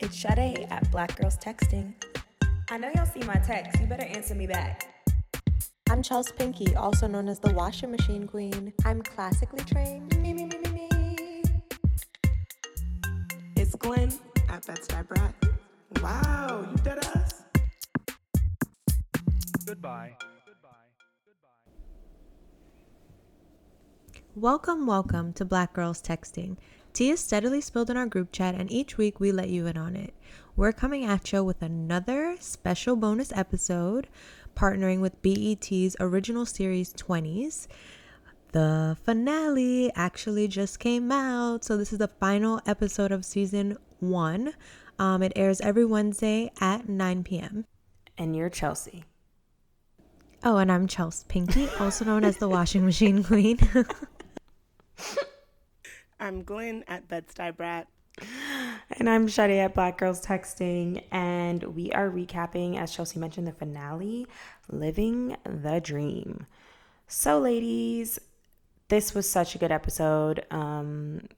[0.00, 1.94] It's Sade at Black Girls Texting.
[2.68, 3.80] I know y'all see my text.
[3.80, 4.88] You better answer me back.
[5.88, 8.72] I'm Chelsea Pinky, also known as the washing machine queen.
[8.84, 10.20] I'm classically trained.
[10.20, 11.42] Me, me, me, me, me.
[13.54, 14.12] It's Glenn
[14.48, 15.32] at Bed-Stuy Brat.
[16.02, 17.42] Wow, you dead us.
[19.64, 20.16] Goodbye.
[20.44, 20.70] Goodbye.
[21.24, 21.70] Goodbye.
[24.34, 26.56] Welcome, welcome to Black Girls Texting.
[26.94, 29.76] Tea is steadily spilled in our group chat, and each week we let you in
[29.76, 30.14] on it.
[30.54, 34.06] We're coming at you with another special bonus episode,
[34.54, 37.66] partnering with BET's original series 20s.
[38.52, 44.54] The finale actually just came out, so this is the final episode of season one.
[44.96, 47.64] Um, it airs every Wednesday at 9 p.m.
[48.16, 49.02] And you're Chelsea.
[50.44, 53.58] Oh, and I'm Chelsea Pinky, also known as the washing machine queen.
[56.24, 57.86] I'm Glenn at Bed-Stuy Brat.
[58.98, 61.04] And I'm Sade at Black Girls Texting.
[61.10, 64.26] And we are recapping, as Chelsea mentioned, the finale,
[64.70, 66.46] Living the Dream.
[67.08, 68.18] So, ladies,
[68.88, 70.46] this was such a good episode.
[70.50, 71.28] Um,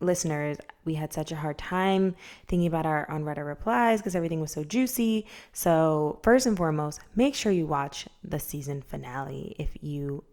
[0.00, 2.14] listeners, we had such a hard time
[2.48, 5.26] thinking about our unread replies because everything was so juicy.
[5.54, 10.24] So, first and foremost, make sure you watch the season finale if you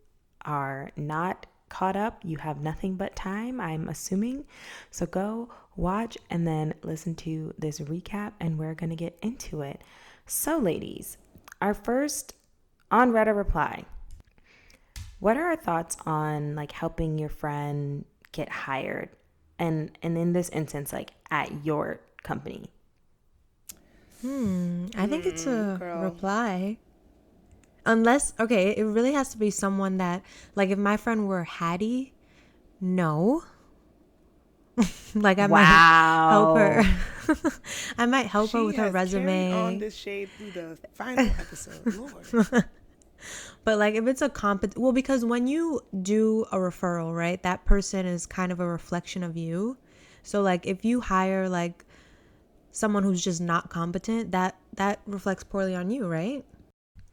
[0.44, 2.20] are not caught up.
[2.24, 4.46] You have nothing but time, I'm assuming.
[4.92, 9.62] So go watch and then listen to this recap, and we're going to get into
[9.62, 9.82] it.
[10.26, 11.18] So, ladies,
[11.62, 12.34] our first
[12.92, 13.86] on Reddit reply.
[15.20, 19.10] What are our thoughts on like helping your friend get hired?
[19.58, 22.70] And and in this instance, like at your company.
[24.22, 26.02] Hmm, I think it's a girl.
[26.04, 26.78] reply.
[27.86, 30.22] Unless, okay, it really has to be someone that,
[30.56, 32.14] like, if my friend were Hattie,
[32.82, 33.44] no.
[35.16, 36.84] like, I might help her.
[37.98, 39.80] I might help her She with her carried on resume.
[39.80, 41.82] this shade through the final episode.
[41.96, 42.66] Lord.
[43.66, 47.66] But, like, if it's a competent, well, because when you do a referral, right, that
[47.66, 49.78] person is kind of a reflection of you.
[50.24, 51.84] So, like, if you hire, like,
[52.72, 56.46] someone who's just not competent, that that reflects poorly on you, right?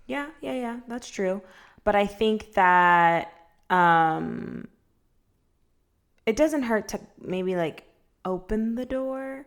[0.07, 1.43] Yeah, yeah, yeah, that's true.
[1.85, 3.33] But I think that
[3.71, 4.69] um
[6.25, 7.85] it doesn't hurt to maybe like
[8.25, 9.47] open the door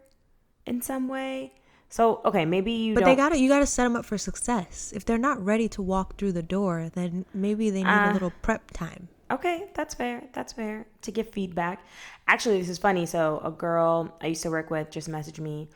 [0.65, 1.53] in some way.
[1.91, 4.05] So, okay, maybe you But don't they got to you got to set them up
[4.05, 4.93] for success.
[4.95, 8.13] If they're not ready to walk through the door, then maybe they need a Ah.
[8.13, 9.09] little prep time.
[9.31, 10.23] Okay, that's fair.
[10.33, 11.83] That's fair to give feedback.
[12.27, 13.05] Actually, this is funny.
[13.05, 15.69] So, a girl I used to work with just messaged me,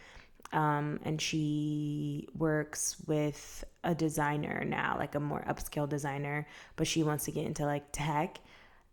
[0.54, 7.04] um, and she works with a designer now, like a more upscale designer, but she
[7.04, 8.40] wants to get into like tech.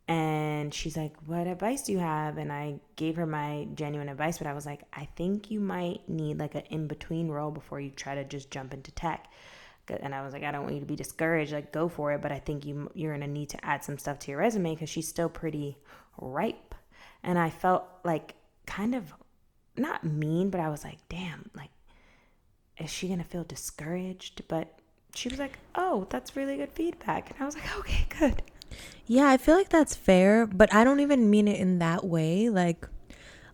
[0.09, 2.37] And she's like, What advice do you have?
[2.39, 6.09] And I gave her my genuine advice, but I was like, I think you might
[6.09, 9.29] need like an in between role before you try to just jump into tech
[10.03, 11.53] and I was like, I don't want you to be discouraged.
[11.53, 12.23] Like, go for it.
[12.23, 14.89] But I think you you're gonna need to add some stuff to your resume because
[14.89, 15.77] she's still pretty
[16.21, 16.75] ripe.
[17.23, 18.35] And I felt like
[18.67, 19.13] kind of
[19.77, 21.71] not mean, but I was like, damn, like,
[22.79, 24.43] is she gonna feel discouraged?
[24.49, 24.79] But
[25.15, 27.31] she was like, oh, that's really good feedback.
[27.31, 28.43] And I was like, okay, good.
[29.07, 32.49] Yeah, I feel like that's fair, but I don't even mean it in that way.
[32.49, 32.87] Like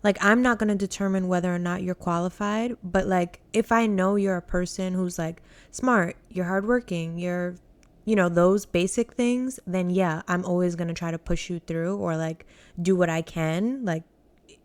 [0.03, 3.87] like I'm not going to determine whether or not you're qualified, but like if I
[3.87, 5.41] know you're a person who's like
[5.71, 7.55] smart, you're hardworking, you're
[8.05, 11.59] you know, those basic things, then yeah, I'm always going to try to push you
[11.59, 12.45] through or like
[12.81, 14.03] do what I can, like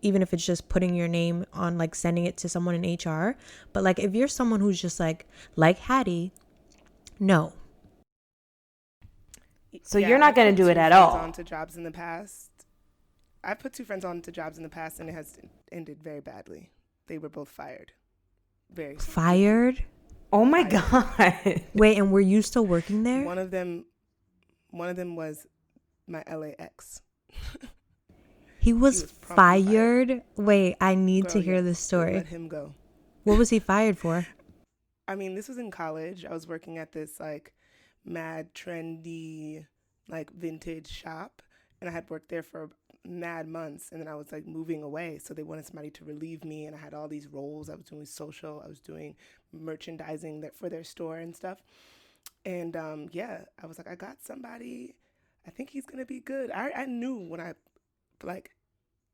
[0.02, 3.36] even if it's just putting your name on like sending it to someone in HR.
[3.72, 5.26] But like if you're someone who's just like
[5.56, 6.32] like Hattie,
[7.18, 7.52] no.
[9.82, 11.16] So you're not gonna do it at all.
[11.16, 12.50] On to jobs in the past.
[13.44, 15.36] I put two friends on to jobs in the past, and it has
[15.72, 16.70] ended very badly.
[17.08, 17.92] They were both fired.
[18.72, 19.84] Very Fired?
[20.32, 21.62] Oh my I- god.
[21.74, 23.24] Wait, and were you still working there?
[23.24, 23.84] One of them,
[24.70, 25.46] one of them was
[26.06, 27.02] my LAX.
[28.62, 30.08] He was, was fired.
[30.08, 30.22] fired.
[30.36, 32.14] Wait, I need to hear yes, this story.
[32.14, 32.72] Let him go.
[33.24, 34.24] What was he fired for?
[35.08, 36.24] I mean, this was in college.
[36.24, 37.52] I was working at this like
[38.04, 39.66] mad trendy,
[40.08, 41.42] like vintage shop,
[41.80, 42.70] and I had worked there for
[43.04, 45.18] mad months, and then I was like moving away.
[45.18, 47.68] So they wanted somebody to relieve me, and I had all these roles.
[47.68, 49.16] I was doing social, I was doing
[49.52, 51.58] merchandising that for their store and stuff.
[52.44, 54.94] And um, yeah, I was like, I got somebody.
[55.48, 56.52] I think he's gonna be good.
[56.52, 57.54] I I knew when I
[58.24, 58.50] like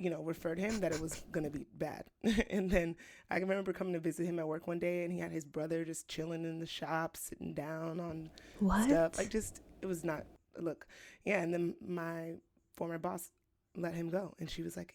[0.00, 2.04] you know, referred him that it was gonna be bad.
[2.50, 2.94] and then
[3.30, 5.84] I remember coming to visit him at work one day, and he had his brother
[5.84, 8.84] just chilling in the shop, sitting down on What?
[8.84, 9.18] stuff.
[9.18, 10.24] Like just it was not
[10.56, 10.86] look.
[11.24, 12.34] Yeah, and then my
[12.76, 13.30] former boss
[13.76, 14.94] let him go, and she was like,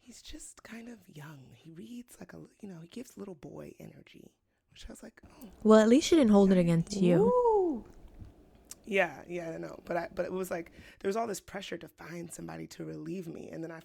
[0.00, 1.40] he's just kind of young.
[1.52, 4.32] He reads like a, you know, he gives little boy energy,
[4.70, 7.16] which I was like, oh, Well, at least she didn't hold it against you.
[7.26, 7.84] Ooh.
[8.84, 9.80] Yeah, yeah, I know.
[9.84, 12.84] But I, but it was like there was all this pressure to find somebody to
[12.84, 13.80] relieve me, and then I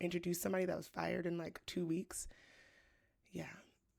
[0.00, 2.28] introduced somebody that was fired in like two weeks.
[3.32, 3.44] Yeah,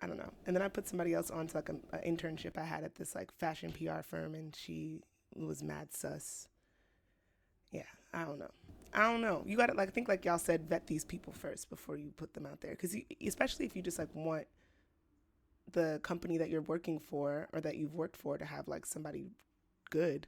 [0.01, 0.31] I don't know.
[0.45, 3.15] And then I put somebody else on to like an internship I had at this
[3.15, 5.01] like fashion PR firm, and she
[5.35, 6.47] was mad sus.
[7.71, 7.83] Yeah,
[8.13, 8.51] I don't know.
[8.93, 9.43] I don't know.
[9.45, 12.11] You got to like I think like y'all said, vet these people first before you
[12.11, 12.95] put them out there, because
[13.25, 14.47] especially if you just like want
[15.73, 19.31] the company that you're working for or that you've worked for to have like somebody
[19.89, 20.27] good.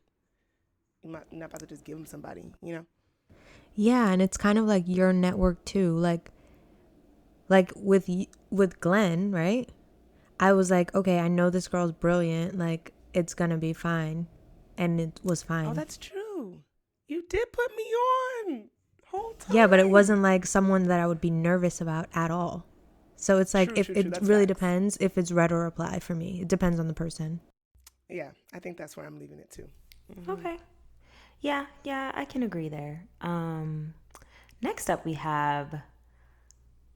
[1.04, 2.86] You might you're not about to just give them somebody, you know.
[3.76, 5.96] Yeah, and it's kind of like your network too.
[5.96, 6.32] Like
[7.48, 8.10] like with
[8.50, 9.70] with Glenn, right?
[10.40, 12.58] I was like, okay, I know this girl's brilliant.
[12.58, 14.28] Like it's to be fine.
[14.78, 15.68] And it was fine.
[15.68, 16.62] Oh, that's true.
[17.08, 18.70] You did put me on
[19.08, 19.56] whole time.
[19.56, 22.66] yeah, but it wasn't like someone that I would be nervous about at all.
[23.16, 24.60] So it's like True, if true, it really facts.
[24.60, 26.40] depends if it's red or apply for me.
[26.42, 27.42] It depends on the person.
[28.10, 29.70] Yeah, I think that's where I'm leaving it too.
[30.14, 30.30] Mhm.
[30.30, 30.58] Okay.
[31.42, 33.08] Yeah, yeah, I can agree there.
[33.22, 33.94] Um
[34.62, 35.82] next up we have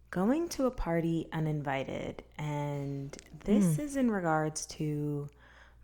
[0.10, 5.28] going to a party uninvited and this is in regards to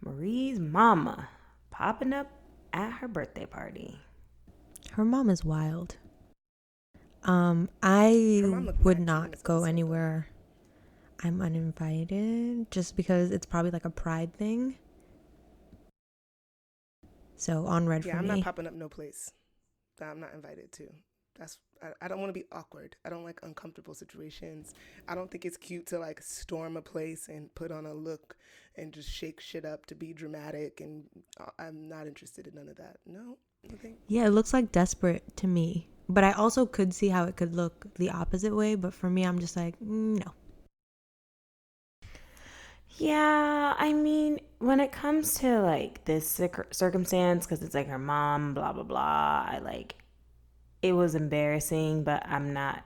[0.02, 1.30] Marie's mama
[1.72, 2.30] popping up
[2.74, 4.00] at her birthday party.
[4.92, 5.98] Her mom is wild.
[7.24, 10.28] Um, I Her mom looked would not go anywhere.
[11.22, 14.78] I'm uninvited just because it's probably like a pride thing.
[17.40, 18.28] So on red Yeah, for I'm me.
[18.28, 19.32] not popping up no place
[19.98, 20.90] that I'm not invited to.
[21.38, 22.98] That's I, I don't want to be awkward.
[23.06, 24.74] I don't like uncomfortable situations.
[25.08, 28.36] I don't think it's cute to like storm a place and put on a look
[28.76, 30.82] and just shake shit up to be dramatic.
[30.82, 31.06] And
[31.40, 32.98] uh, I'm not interested in none of that.
[33.06, 33.38] No,
[33.82, 33.98] think?
[34.08, 35.88] yeah, it looks like desperate to me.
[36.10, 38.76] But I also could see how it could look the opposite way.
[38.76, 40.32] But for me, I'm just like, mm, no.
[42.98, 46.42] Yeah, I mean, when it comes to like this
[46.72, 49.96] circumstance, because it's like her mom, blah, blah, blah, I like
[50.82, 52.84] it was embarrassing, but I'm not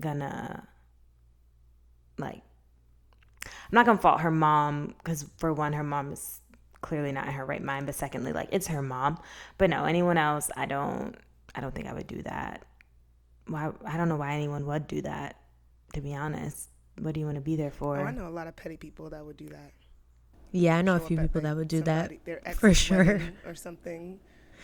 [0.00, 0.66] gonna
[2.18, 2.42] like,
[3.46, 6.40] I'm not gonna fault her mom because for one, her mom is
[6.80, 9.18] clearly not in her right mind, but secondly, like it's her mom.
[9.58, 11.16] But no, anyone else, I don't,
[11.54, 12.64] I don't think I would do that.
[13.46, 13.70] Why?
[13.86, 15.36] I don't know why anyone would do that.
[15.94, 17.98] To be honest, what do you want to be there for?
[17.98, 19.72] Oh, I know a lot of petty people that would do that.
[20.52, 23.20] Yeah, I know a few people like, that would do somebody- that for sure.
[23.44, 24.20] or something.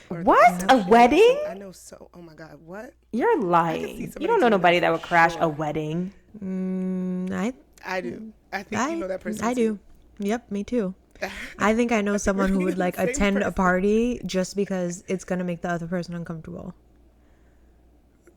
[0.08, 0.70] or What?
[0.72, 1.38] A wedding?
[1.48, 2.08] I know so.
[2.14, 2.94] Oh my god, what?
[3.12, 4.12] You're lying.
[4.20, 5.42] You don't know that nobody that would crash sure.
[5.42, 6.12] a wedding.
[6.42, 7.52] Mm, I
[7.84, 8.32] I do.
[8.52, 9.44] I think I, you know that person.
[9.44, 9.78] I too.
[10.18, 10.26] do.
[10.26, 10.94] Yep, me too.
[11.58, 15.44] I think I know someone who would like attend a party just because it's gonna
[15.44, 16.74] make the other person uncomfortable.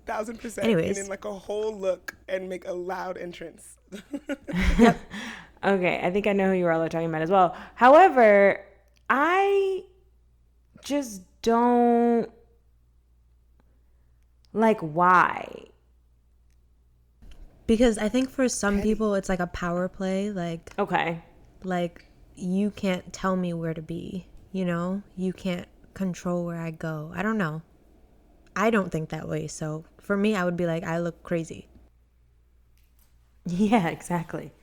[0.06, 0.66] Thousand percent.
[0.66, 0.90] Anyways.
[0.90, 3.78] And then like a whole look and make a loud entrance.
[5.64, 7.56] Okay, I think I know who you're all are talking about as well.
[7.76, 8.60] However,
[9.10, 9.84] I
[10.84, 12.30] just don't
[14.52, 15.68] like why.
[17.66, 18.90] Because I think for some Petty.
[18.90, 21.24] people it's like a power play, like Okay.
[21.64, 25.02] like you can't tell me where to be, you know?
[25.16, 27.14] You can't control where I go.
[27.16, 27.62] I don't know.
[28.56, 29.48] I don't think that way.
[29.48, 31.68] So for me I would be like I look crazy.
[33.46, 34.54] Yeah, exactly.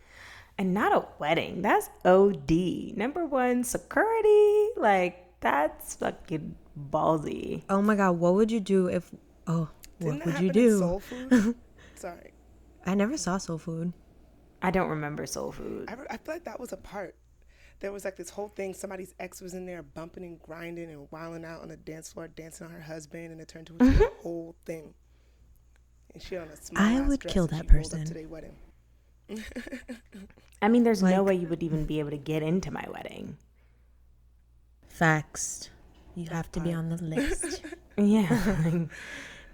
[0.57, 1.61] And not a wedding.
[1.61, 2.97] That's OD.
[2.97, 4.69] Number one, security.
[4.77, 6.55] Like, that's fucking
[6.91, 7.63] ballsy.
[7.69, 9.11] Oh my god, what would you do if
[9.47, 10.79] oh, Didn't what would you do?
[10.79, 11.55] Soul Food?
[11.95, 12.33] Sorry.
[12.87, 13.93] I never saw soul food.
[14.63, 15.87] I don't remember soul food.
[15.89, 17.15] I, re- I feel like that was a part.
[17.81, 18.75] There was like this whole thing.
[18.75, 22.29] Somebody's ex was in there bumping and grinding and wilding out on the dance floor,
[22.29, 24.03] dancing on her husband, and it turned into Mm-hmm.
[24.03, 24.93] a whole thing.
[26.13, 28.05] And she on a small I would dress kill that she rolled up person.
[28.07, 28.55] to their wedding.
[30.61, 33.37] I mean, there's no way you would even be able to get into my wedding.
[34.89, 35.71] Facts.
[36.17, 37.63] You have to be on the list.
[37.97, 38.29] Yeah.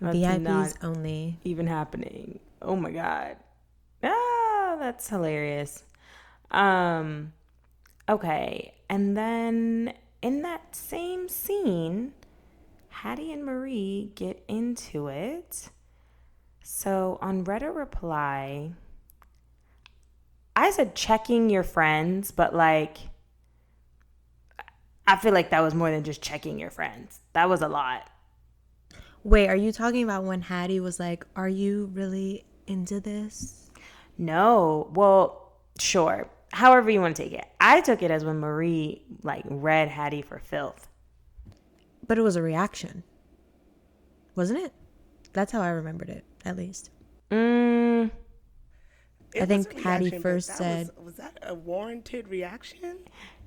[0.01, 1.37] That's VIPs only.
[1.43, 2.39] even happening.
[2.63, 3.39] Oh my god.
[4.05, 5.83] Ah, that's hilarious.
[6.53, 7.33] Um
[8.09, 12.13] okay, and then in that same scene,
[12.89, 15.71] Hattie and Marie get into it.
[16.63, 18.73] So on Reddit reply,
[20.57, 22.99] I said checking your friends, but like
[25.07, 27.21] I feel like that was more than just checking your friends.
[27.33, 28.11] That was a lot.
[29.23, 33.71] Wait, are you talking about when Hattie was like, "Are you really into this?"
[34.19, 34.91] No.
[34.95, 36.29] Well, sure.
[36.57, 37.45] However you want to take it.
[37.61, 40.89] I took it as when Marie like read Hattie for filth.
[42.07, 43.03] But it was a reaction.
[44.37, 44.73] Wasn't it?
[45.35, 46.89] That's how I remembered it, at least.
[47.31, 48.11] Mm,
[49.35, 53.01] It I think was Hattie first that said- was, was that a warranted reaction?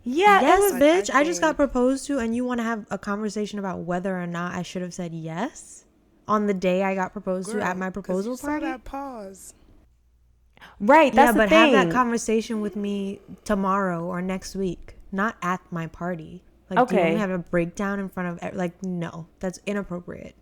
[0.03, 0.71] yeah, yes, it was.
[0.73, 1.09] Like, I bitch.
[1.15, 4.27] I, just got proposed to, and you want to have a conversation about whether or
[4.27, 5.85] not I should have said yes
[6.27, 8.65] on the day I got proposed to at my proposal you saw party.
[8.67, 9.55] that pause.
[10.79, 11.13] Right.
[11.13, 11.73] That's yeah, the but thing.
[11.73, 16.43] have that conversation with me tomorrow or next week, not at my party.
[16.69, 17.09] Like, do you want Okay.
[17.09, 18.83] me to have a breakdown in front of like?
[18.83, 20.35] No, that's inappropriate.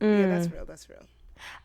[0.00, 0.28] Yeah, Mm.
[0.28, 0.64] that's real.
[0.64, 1.02] That's real.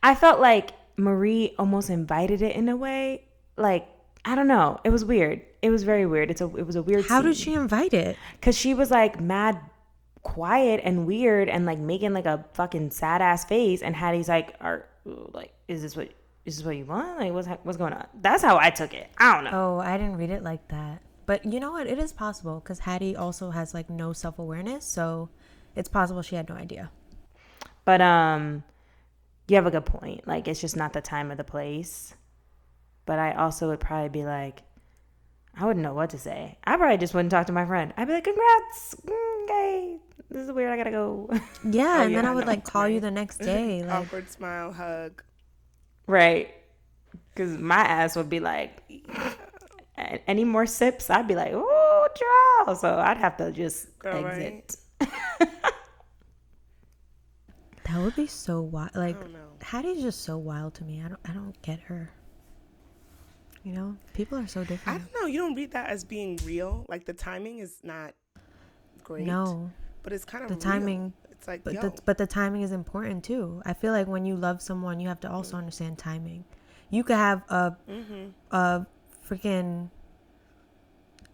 [0.02, 3.26] I felt like Marie almost invited it in a way.
[3.58, 3.88] Like
[4.26, 4.80] I don't know.
[4.84, 5.42] It was weird.
[5.62, 6.30] It was very weird.
[6.32, 6.46] It's a.
[6.56, 7.06] It was a weird.
[7.06, 8.18] How did she invite it?
[8.40, 9.60] Because she was like mad,
[10.24, 13.82] quiet and weird, and like making like a fucking sad ass face.
[13.82, 16.10] And Hattie's like, "Are like, is this what?
[16.46, 17.20] Is this what you want?
[17.20, 19.10] Like, what's what's going on?" That's how I took it.
[19.18, 19.52] I don't know.
[19.54, 21.02] Oh, I didn't read it like that.
[21.26, 21.88] But you know what?
[21.88, 25.30] It is possible because Hattie also has like no self awareness, so
[25.76, 26.92] it's possible she had no idea.
[27.86, 28.64] But um,
[29.48, 30.28] you have a good point.
[30.28, 32.14] Like, it's just not the time or the place.
[33.06, 34.64] But I also would probably be like,
[35.58, 36.58] I wouldn't know what to say.
[36.64, 37.94] I probably just wouldn't talk to my friend.
[37.98, 39.98] I'd be like, "Congrats, Mm, okay,
[40.30, 40.72] this is weird.
[40.72, 41.30] I gotta go."
[41.70, 43.82] Yeah, Oh, and then I would no, like call you the next day.
[43.86, 45.22] Like, Awkward smile, hug.
[46.08, 46.54] Right?
[47.34, 48.84] Because my ass would be like,
[50.28, 51.10] any more sips?
[51.10, 52.08] I'd be like, "Oh,
[52.66, 54.78] draw." So I'd have to just Girl, exit.
[55.00, 55.50] that
[57.98, 58.96] would be so wild.
[58.96, 59.18] Like.
[59.62, 61.02] Hattie's just so wild to me.
[61.04, 62.12] I don't, I don't get her.
[63.64, 65.00] You know, people are so different.
[65.00, 65.26] I don't know.
[65.26, 66.86] You don't read that as being real.
[66.90, 68.14] Like the timing is not
[69.06, 69.26] great.
[69.26, 69.72] No,
[70.04, 70.62] but it's kind of the real.
[70.62, 73.62] timing- It's like but yo, the, but the timing is important too.
[73.66, 76.46] I feel like when you love someone, you have to also understand timing.
[76.90, 78.56] You could have a Mm-hmm.
[78.56, 78.86] a
[79.30, 79.90] freaking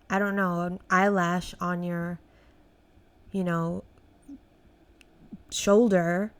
[0.10, 2.20] I don't know an eyelash on your
[3.32, 3.84] you know
[5.52, 6.34] shoulder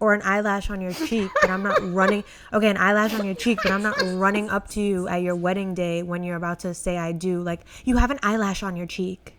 [0.00, 2.24] or an eyelash on your cheek, but I'm not running.
[2.52, 5.36] Okay, an eyelash on your cheek, but I'm not running up to you at your
[5.36, 7.40] wedding day when you're about to say I do.
[7.40, 9.34] Like you have an eyelash on your cheek.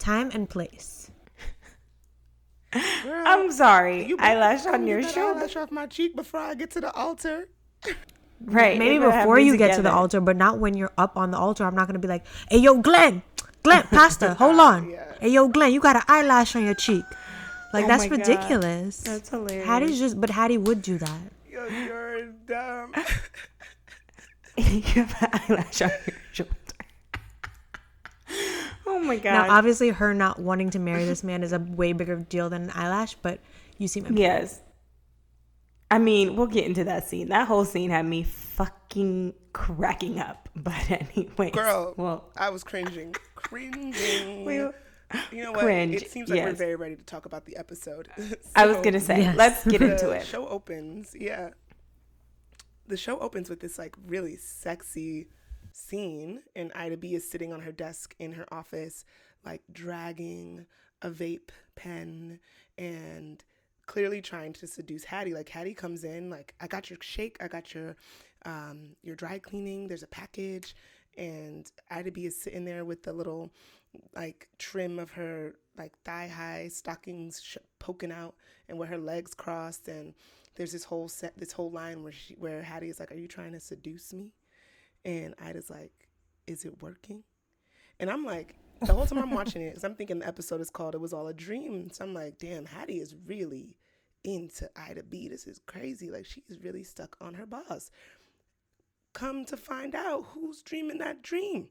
[0.00, 1.03] Time and place.
[3.02, 4.04] Girl, I'm sorry.
[4.06, 5.38] you better eyelash on your that shoulder.
[5.40, 7.48] Eyelash off my cheek before I get to the altar.
[8.46, 8.78] Right.
[8.78, 10.92] Maybe it would have before me you get to the altar, but not when you're
[10.98, 11.64] up on the altar.
[11.64, 13.22] I'm not gonna be like, "Hey, yo, Glenn,
[13.62, 14.90] Glenn, Pastor, hold on.
[14.90, 15.14] Yeah.
[15.18, 17.04] Hey, yo, Glenn, you got an eyelash on your cheek."
[17.72, 18.18] Like Oh that's my God.
[18.18, 18.98] ridiculous.
[18.98, 19.66] That's hilarious.
[19.66, 21.20] Hattie's just, but Hattie would do that.
[21.50, 22.92] Yo, you're dumb.
[24.58, 26.20] you have an eyelash on your shoulder.
[28.86, 29.32] Oh my god.
[29.32, 32.64] Now, obviously, her not wanting to marry this man is a way bigger deal than
[32.64, 33.40] an eyelash, but
[33.78, 34.18] you see my point.
[34.18, 34.60] yes.
[35.90, 37.28] I mean, we'll get into that scene.
[37.28, 40.48] That whole scene had me fucking cracking up.
[40.56, 43.14] But anyway, Girl, Well, I was cringing.
[43.34, 44.44] Cringing.
[44.44, 45.60] we, you know what?
[45.62, 48.08] cringe, It seems like we're very ready to talk about the episode.
[48.56, 49.36] I was gonna say, Yes.
[49.36, 50.20] let's get into it.
[50.20, 51.50] The show opens, yeah.
[52.86, 55.26] The show opens with this like really sexy
[55.74, 59.04] scene, and Ida B is sitting on her desk in her office,
[59.44, 60.66] like dragging
[61.02, 62.38] a vape pen
[62.78, 63.44] and
[63.86, 65.34] clearly trying to seduce Hattie.
[65.34, 67.96] Like Hattie comes in, like I got your shake, I got your
[68.46, 69.88] um your dry cleaning.
[69.88, 70.76] There's a package,
[71.18, 73.50] and Ida B is sitting there with the little
[74.14, 78.34] like trim of her like thigh high stockings sh- poking out
[78.68, 80.14] and where her legs crossed and
[80.56, 83.28] there's this whole set this whole line where she where Hattie is like are you
[83.28, 84.32] trying to seduce me
[85.04, 85.92] and Ida's like
[86.46, 87.22] is it working?
[87.98, 90.70] And I'm like the whole time I'm watching it because I'm thinking the episode is
[90.70, 91.90] called it was all a dream.
[91.90, 93.76] So I'm like damn Hattie is really
[94.24, 95.28] into Ida B.
[95.28, 96.10] This is crazy.
[96.10, 97.90] Like she's really stuck on her boss.
[99.12, 101.68] Come to find out who's dreaming that dream?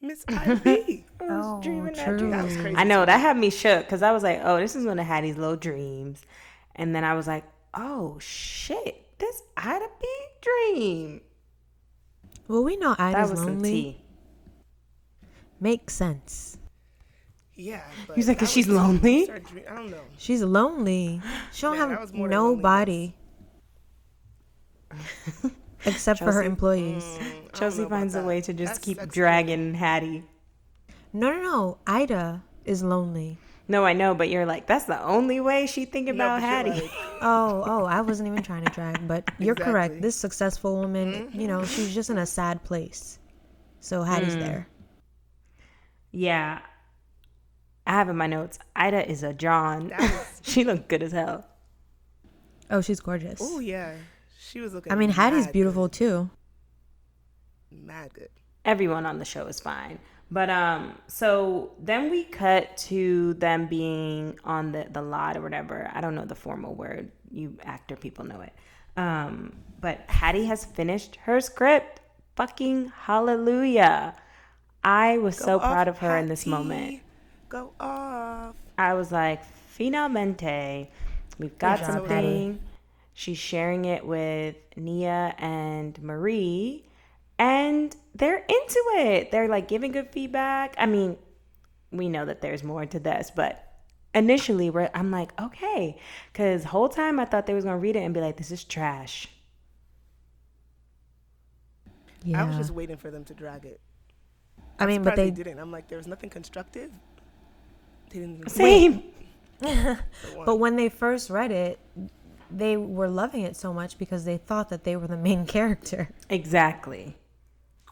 [0.00, 1.04] Miss Ida B.
[1.28, 2.30] Oh, dreaming that dream.
[2.30, 4.76] that was crazy I know that had me shook because I was like, "Oh, this
[4.76, 6.22] is one of Hattie's little dreams,"
[6.76, 7.44] and then I was like,
[7.74, 10.06] "Oh shit, this Ida B
[10.42, 11.20] dream."
[12.48, 13.70] Well, we know That Ida's was some lonely.
[13.72, 14.00] tea.
[15.60, 16.58] Makes sense.
[17.54, 19.24] Yeah, but He's like, that 'cause she's lonely?
[19.24, 20.02] started I don't know.
[20.18, 21.22] She's lonely.
[21.52, 23.14] She don't Man, have was more than nobody
[25.86, 27.02] except for her employees.
[27.04, 29.14] Mm, Chelsea finds a way to just That's keep sexy.
[29.18, 30.24] dragging Hattie.
[31.12, 31.78] No, no, no.
[31.86, 33.38] Ida is lonely.
[33.68, 36.70] No, I know, but you're like, that's the only way she think about but Hattie.
[36.70, 36.82] like,
[37.20, 39.66] Oh, oh, I wasn't even trying to drag, but you're correct.
[39.66, 39.96] Exactly.
[39.96, 40.02] Mm-hmm.
[40.02, 43.18] This successful woman, you know, she's just in a sad place.
[43.80, 44.40] So Hattie's Mm.
[44.40, 44.68] there.
[46.12, 46.60] yeah,
[47.86, 48.58] I have in my notes.
[48.74, 49.90] Ida is a John.
[49.98, 51.44] Was- she looked good as hell.
[52.70, 53.40] Oh, she's gorgeous.
[53.42, 53.94] oh yeah,
[54.38, 54.92] she was looking.
[54.92, 56.30] I mean, Hattie's mad beautiful too.
[57.70, 57.84] good.
[57.84, 58.30] Mad good.
[58.64, 59.98] everyone on the show is fine.
[60.30, 65.90] But um, so then we cut to them being on the the lot or whatever.
[65.94, 67.12] I don't know the formal word.
[67.30, 68.52] You actor people know it.
[68.96, 72.00] Um, but Hattie has finished her script.
[72.34, 74.14] Fucking hallelujah.
[74.82, 77.00] I was so off, proud of her in this moment.
[77.48, 78.54] Go off.
[78.78, 80.90] I was like, finalmente,
[81.38, 82.08] we've got job, something.
[82.08, 82.60] Hattie.
[83.14, 86.84] She's sharing it with Nia and Marie,
[87.38, 89.30] and they're into it.
[89.30, 90.74] They're like giving good feedback.
[90.78, 91.16] I mean,
[91.90, 93.62] we know that there's more to this, but
[94.14, 95.98] initially, we're, I'm like, okay,
[96.32, 98.64] because whole time I thought they was gonna read it and be like, this is
[98.64, 99.28] trash.
[102.24, 102.42] Yeah.
[102.42, 103.80] I was just waiting for them to drag it.
[104.78, 105.58] I mean, but Surprised they didn't.
[105.58, 106.90] I'm like, there was nothing constructive.
[108.10, 109.02] They didn't even Same.
[110.44, 111.78] But when they first read it,
[112.50, 116.10] they were loving it so much because they thought that they were the main character.
[116.28, 117.16] Exactly.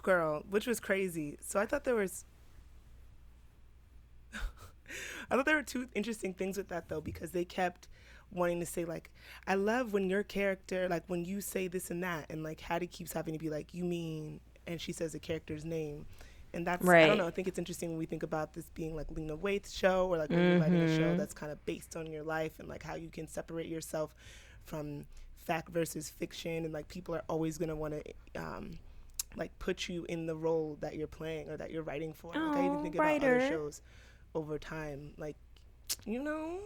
[0.05, 1.37] Girl, which was crazy.
[1.41, 2.25] So I thought there was.
[5.31, 7.89] I thought there were two interesting things with that though, because they kept
[8.31, 9.11] wanting to say like,
[9.49, 12.87] "I love when your character, like when you say this and that," and like Hattie
[12.87, 16.07] keeps having to be like, "You mean," and she says the character's name,
[16.53, 17.27] and that's I don't know.
[17.27, 20.19] I think it's interesting when we think about this being like Lena Waithe's show, or
[20.19, 22.83] like when you're writing a show that's kind of based on your life and like
[22.83, 24.15] how you can separate yourself
[24.65, 25.07] from
[25.41, 28.41] fact versus fiction, and like people are always gonna want to.
[28.41, 28.79] Um,
[29.37, 32.33] like put you in the role that you're playing or that you're writing for.
[32.33, 33.83] like I even Oh, think about other shows
[34.35, 35.37] over time, like
[36.05, 36.61] you know.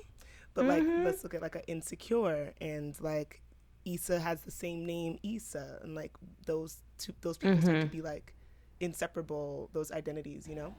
[0.55, 1.05] But like Mm-hmm.
[1.05, 3.43] let's look at like an insecure and like
[3.85, 6.13] Issa has the same name Issa and like
[6.47, 7.89] those two those people start Mm-hmm.
[7.89, 8.35] to be like
[8.81, 10.75] inseparable those identities, you know?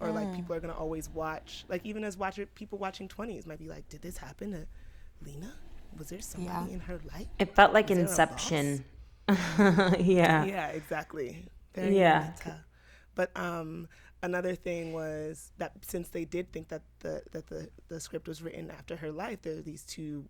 [0.00, 3.58] Or like people are gonna always watch like even as watcher people watching twenties might
[3.58, 4.66] be like, Did this happen to
[5.24, 5.52] Lena?
[5.98, 6.74] Was there somebody Yeah.
[6.74, 7.26] in her life?
[7.38, 8.84] It felt like Is there a Inception.
[9.98, 10.44] yeah.
[10.44, 12.32] yeah exactly very Yeah.
[12.36, 12.64] meta.
[13.14, 13.88] but um
[14.22, 18.42] another thing was that since they did think that the that the the script was
[18.42, 20.24] written after her life there are these two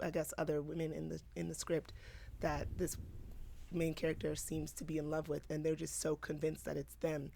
[0.00, 1.92] i guess other women in the in the script
[2.40, 2.96] that this
[3.72, 6.94] main character seems to be in love with and they're just so convinced that it's
[6.96, 7.30] them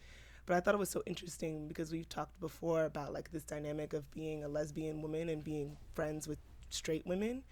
[0.47, 3.93] but i thought it was so interesting because we've talked before about like this dynamic
[3.93, 6.39] of being a lesbian woman and being friends with
[6.71, 7.43] straight women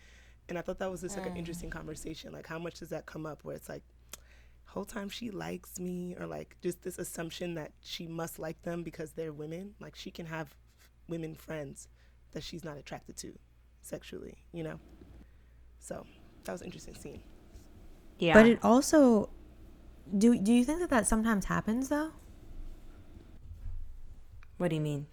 [0.51, 1.39] and i thought that was just like an mm.
[1.39, 3.83] interesting conversation like how much does that come up where it's like
[4.67, 8.83] whole time she likes me or like just this assumption that she must like them
[8.83, 10.55] because they're women like she can have
[11.09, 11.89] women friends
[12.33, 13.37] that she's not attracted to
[13.83, 14.79] sexually you know
[15.81, 16.07] so
[16.45, 17.21] that was an interesting scene
[18.19, 18.35] Yeah.
[18.35, 19.31] But it also
[20.17, 22.13] do do you think that that sometimes happens though?
[24.61, 25.07] what do you mean?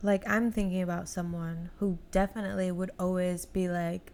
[0.00, 4.12] Like I'm thinking about someone who definitely would always be like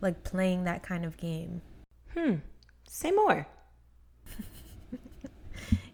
[0.00, 1.62] like playing that kind of game.
[2.14, 2.36] Hmm.
[2.88, 3.46] Say more.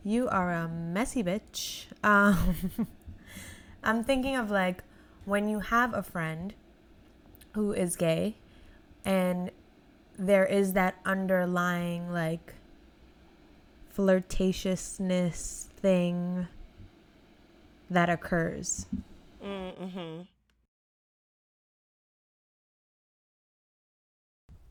[0.07, 1.87] You are a messy bitch.
[2.05, 2.87] Um,
[3.83, 4.85] I'm thinking of like
[5.25, 6.55] when you have a friend
[7.55, 8.37] who is gay
[9.05, 9.51] and
[10.17, 12.55] there is that underlying like
[13.97, 16.47] flirtatiousness thing
[17.91, 18.87] that occurs.
[19.45, 20.23] mm-hmm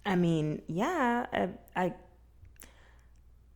[0.06, 1.94] I mean, yeah, I, I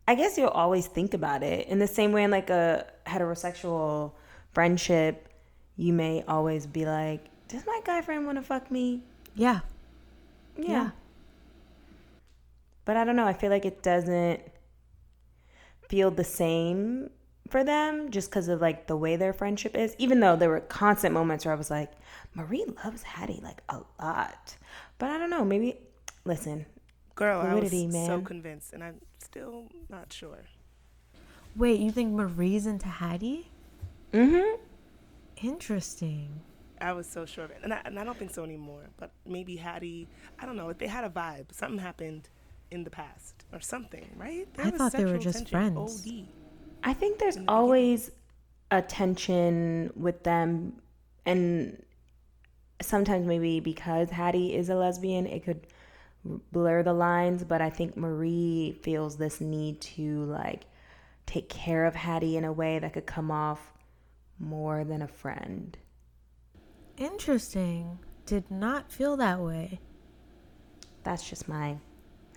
[0.08, 4.14] I guess you'll always think about it in the same way in like a heterosexual
[4.54, 5.30] friendship,
[5.78, 9.04] you may always be like, "Does my guy friend want to fuck me?"
[9.36, 9.60] Yeah.
[10.58, 10.68] Yeah.
[10.68, 10.90] Yeah.
[12.86, 14.42] But I don't know, I feel like it doesn't
[15.88, 17.12] feel the same
[17.48, 20.60] for them just cuz of like the way their friendship is, even though there were
[20.62, 21.92] constant moments where I was like,
[22.34, 24.58] "Marie loves Hattie like a lot."
[24.98, 25.78] But I don't know, maybe
[26.26, 26.66] listen,
[27.16, 30.40] girl Fluidity, i was so convinced and i'm still not sure
[31.56, 33.50] Wait, you think Marie's into Hattie?
[34.14, 34.62] Mm-hmm.
[35.44, 36.42] Interesting.
[36.80, 39.12] i was so sure of it and I, and I don't think so anymore but
[39.26, 40.08] maybe hattie
[40.40, 42.30] i don't know like they had a vibe something happened
[42.72, 46.06] in the past or something right I thought they were just tension, friends.
[46.08, 46.28] OD.
[46.84, 48.12] I think there's the always
[48.72, 50.82] a tension with them,
[51.26, 51.84] and
[52.82, 55.68] sometimes maybe because Hattie is a lesbian, it could
[56.24, 57.44] blur the lines.
[57.44, 60.66] But I think Marie feels this need to like
[61.26, 63.74] take care of Hattie in a way that could come off
[64.40, 65.78] more than a friend.
[66.98, 68.00] Interesting.
[68.26, 69.80] Did not feel that way.
[71.04, 71.78] That's just my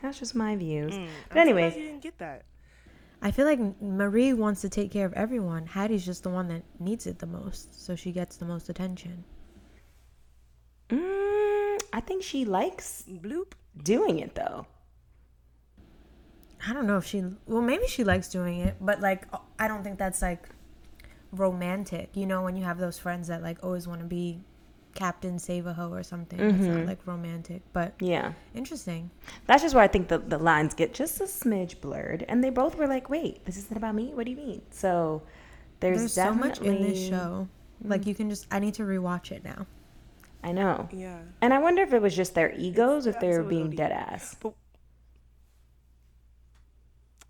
[0.01, 0.92] that's just my views.
[0.92, 2.45] Mm, but I'm anyways, you didn't get that
[3.25, 5.64] I feel like Marie wants to take care of everyone.
[5.64, 9.23] Hattie's just the one that needs it the most, so she gets the most attention.
[10.88, 14.67] mm, I think she likes bloop doing it though.
[16.67, 19.27] I don't know if she well maybe she likes doing it, but like
[19.59, 20.49] I don't think that's like
[21.33, 22.11] romantic.
[22.15, 24.41] You know when you have those friends that like always want to be
[24.95, 26.39] Captain Save a Ho or something.
[26.39, 26.77] It's Mm-hmm.
[26.79, 28.33] not like romantic, but Yeah.
[28.55, 29.11] interesting.
[29.47, 32.27] That's just where I think the, the lines get just a smidge blurred.
[32.29, 34.13] And they both were like, wait, this isn't about me?
[34.13, 34.61] What do you mean?
[34.71, 35.23] So
[35.81, 37.49] there's, There's, so much in this definitely- show.
[37.85, 39.67] Like you can just I need to rewatch it now.
[40.42, 40.88] I know.
[40.92, 41.20] Yeah.
[41.40, 44.37] And I wonder if it was just their egos, if they were being dead ass.
[44.40, 44.55] But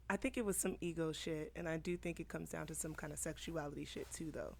[0.08, 2.74] I think it was some ego shit, and I do think it comes down to
[2.74, 4.56] some kind of sexuality shit too, though.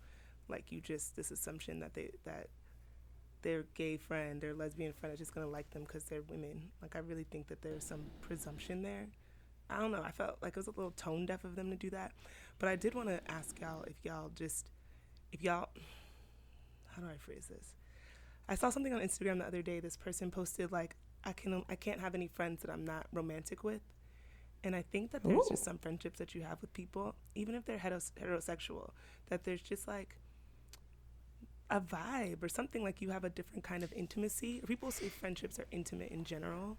[0.49, 2.49] Like you just this assumption that they that
[3.43, 6.71] their gay friend, their lesbian friend, is just gonna like them because they're women.
[6.81, 9.09] Like I really think that there's some presumption there.
[9.71, 10.03] I don't know.
[10.03, 12.13] I felt like it was a little tone deaf of them to do that,
[12.59, 14.69] but I did want to ask y'all if y'all just
[15.33, 15.69] if y'all
[16.91, 17.75] how do I phrase this?
[18.49, 19.81] I saw something on Instagram the other day.
[19.81, 23.65] This person posted like, "I can I can't have any friends that I'm not romantic
[23.65, 23.83] with,"
[24.65, 27.65] and I think that there's just some friendships that you have with people, even if
[27.65, 28.91] they're heteros- heterosexual,
[29.29, 30.17] that there's just like
[31.71, 34.61] a vibe or something like you have a different kind of intimacy.
[34.67, 36.77] People say friendships are intimate in general.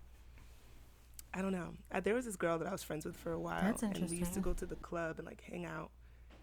[1.34, 1.73] I don't know.
[1.91, 4.08] Uh, there was this girl that I was friends with for a while, That's and
[4.10, 5.89] we used to go to the club and like hang out.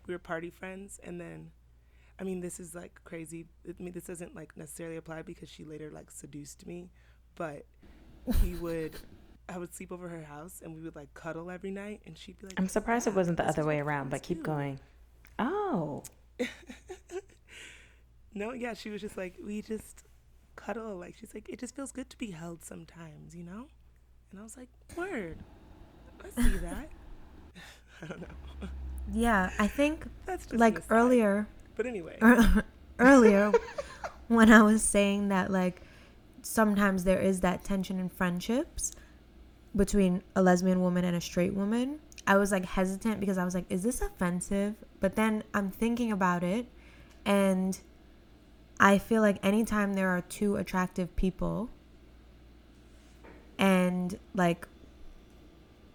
[0.07, 1.53] We were party friends, and then
[2.21, 3.47] I mean, this is like crazy.
[3.67, 6.91] I mean, this doesn't like necessarily apply because she later like seduced me,
[7.35, 7.65] but
[8.43, 8.97] we would,
[9.49, 12.39] I would sleep over her house and we would like cuddle every night, and she'd
[12.39, 14.81] be like, I'm surprised it ah, wasn't the other way around, but keep do." going.
[15.39, 16.05] Oh.
[18.33, 20.05] No, yeah, she was just like, we just
[20.57, 20.97] cuddle.
[20.97, 23.67] Like she's like, it just feels good to be held sometimes, you know.
[24.31, 25.39] And I was like, word,
[26.25, 26.89] I see that.
[28.03, 28.69] I don't know.
[29.13, 31.49] Yeah, I think That's just like earlier
[31.81, 32.19] But anyway,
[32.99, 33.53] earlier
[34.29, 35.81] when I was saying that like
[36.43, 38.93] sometimes there is that tension in friendships
[39.75, 41.99] between a lesbian woman and a straight woman.
[42.27, 44.75] I was like hesitant because I was like, is this offensive?
[45.01, 46.67] But then I'm thinking about it
[47.25, 47.81] and
[48.79, 51.71] I feel like anytime there are two attractive people
[53.57, 54.69] and like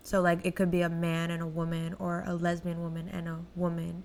[0.02, 3.28] so like it could be a man and a woman or a lesbian woman and
[3.28, 4.04] a woman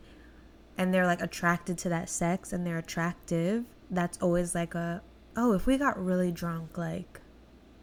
[0.80, 5.02] and they're like attracted to that sex and they're attractive, that's always like a
[5.36, 7.20] oh, if we got really drunk, like,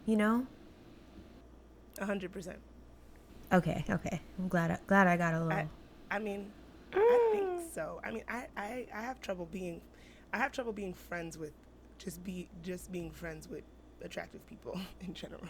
[0.08, 0.48] you know?
[2.00, 2.58] a hundred percent.
[3.54, 4.20] Okay, okay.
[4.40, 5.54] I'm glad I, glad I got a little.
[5.54, 5.68] I,
[6.10, 6.52] I mean,
[6.92, 7.74] I think mm.
[7.74, 8.02] so.
[8.04, 9.80] I mean, I, I, I have trouble being,
[10.34, 11.54] I have trouble being friends with,
[12.00, 13.64] just be just being friends with
[14.02, 15.44] attractive people in general.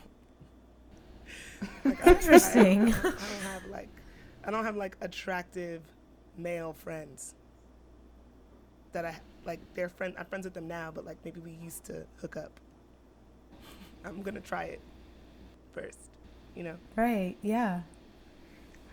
[1.86, 2.94] Like, I- I- Interesting.
[2.94, 3.90] I, don't have like,
[4.44, 5.82] I don't have like attractive
[6.38, 7.34] male friends.
[8.94, 9.60] That I like.
[9.74, 10.14] They're friend.
[10.18, 12.60] I'm friends with them now, but like maybe we used to hook up.
[14.06, 14.82] I'm gonna try it
[15.74, 16.00] first.
[16.56, 16.76] You know.
[16.96, 17.82] right, yeah.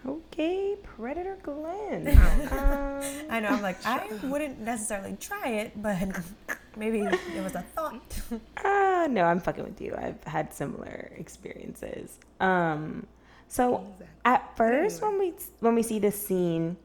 [0.06, 2.08] Okay, Predator Glenn.
[2.52, 3.48] Um, I know.
[3.48, 5.96] I'm like, I wouldn't necessarily try it, but
[6.76, 8.20] maybe it was a thought.
[8.62, 9.94] uh, no, I'm fucking with you.
[9.96, 12.18] I've had similar experiences.
[12.40, 13.06] Um,
[13.48, 14.06] so Exactly.
[14.26, 16.76] at first, when we when we see this scene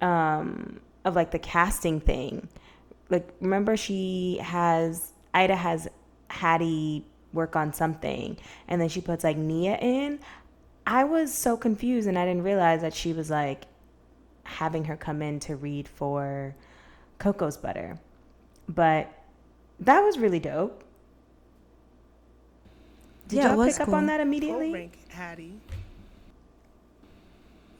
[0.00, 2.48] um, of like the casting thing,
[3.10, 5.88] like remember she has Ida has
[6.30, 8.36] Hattie work on something,
[8.68, 10.20] and then she puts like Nia in.
[10.86, 13.64] I was so confused, and I didn't realize that she was like
[14.44, 16.54] having her come in to read for
[17.18, 17.98] Coco's Butter,
[18.68, 19.12] but
[19.80, 20.82] that was really dope.
[23.28, 24.72] Did Yeah, y'all was pick up on that Full immediately?
[24.72, 25.60] rank Hattie.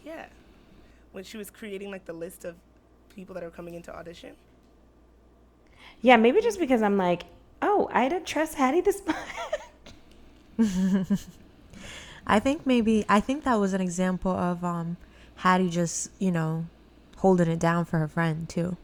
[0.05, 0.27] Yeah.
[1.19, 2.55] When she was creating like the list of
[3.13, 4.37] people that are coming into audition.
[6.01, 7.25] Yeah, maybe just because I'm like,
[7.61, 9.03] oh, Ida trust Hattie this
[10.61, 11.19] much.
[12.25, 14.97] I think maybe I think that was an example of um
[15.35, 16.67] Hattie just, you know,
[17.17, 18.77] holding it down for her friend too.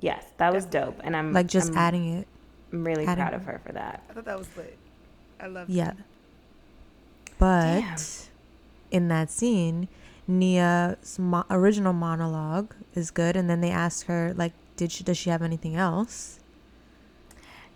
[0.00, 2.26] yes, that was dope, and I'm Like just I'm, adding it.
[2.72, 4.02] I'm really adding- proud of her for that.
[4.10, 4.76] I thought that was lit.
[5.38, 5.92] I love Yeah.
[7.38, 7.96] But Damn.
[8.90, 9.86] in that scene,
[10.26, 15.04] Nia's mo- original monologue is good, and then they ask her like, "Did she?
[15.04, 16.40] Does she have anything else?"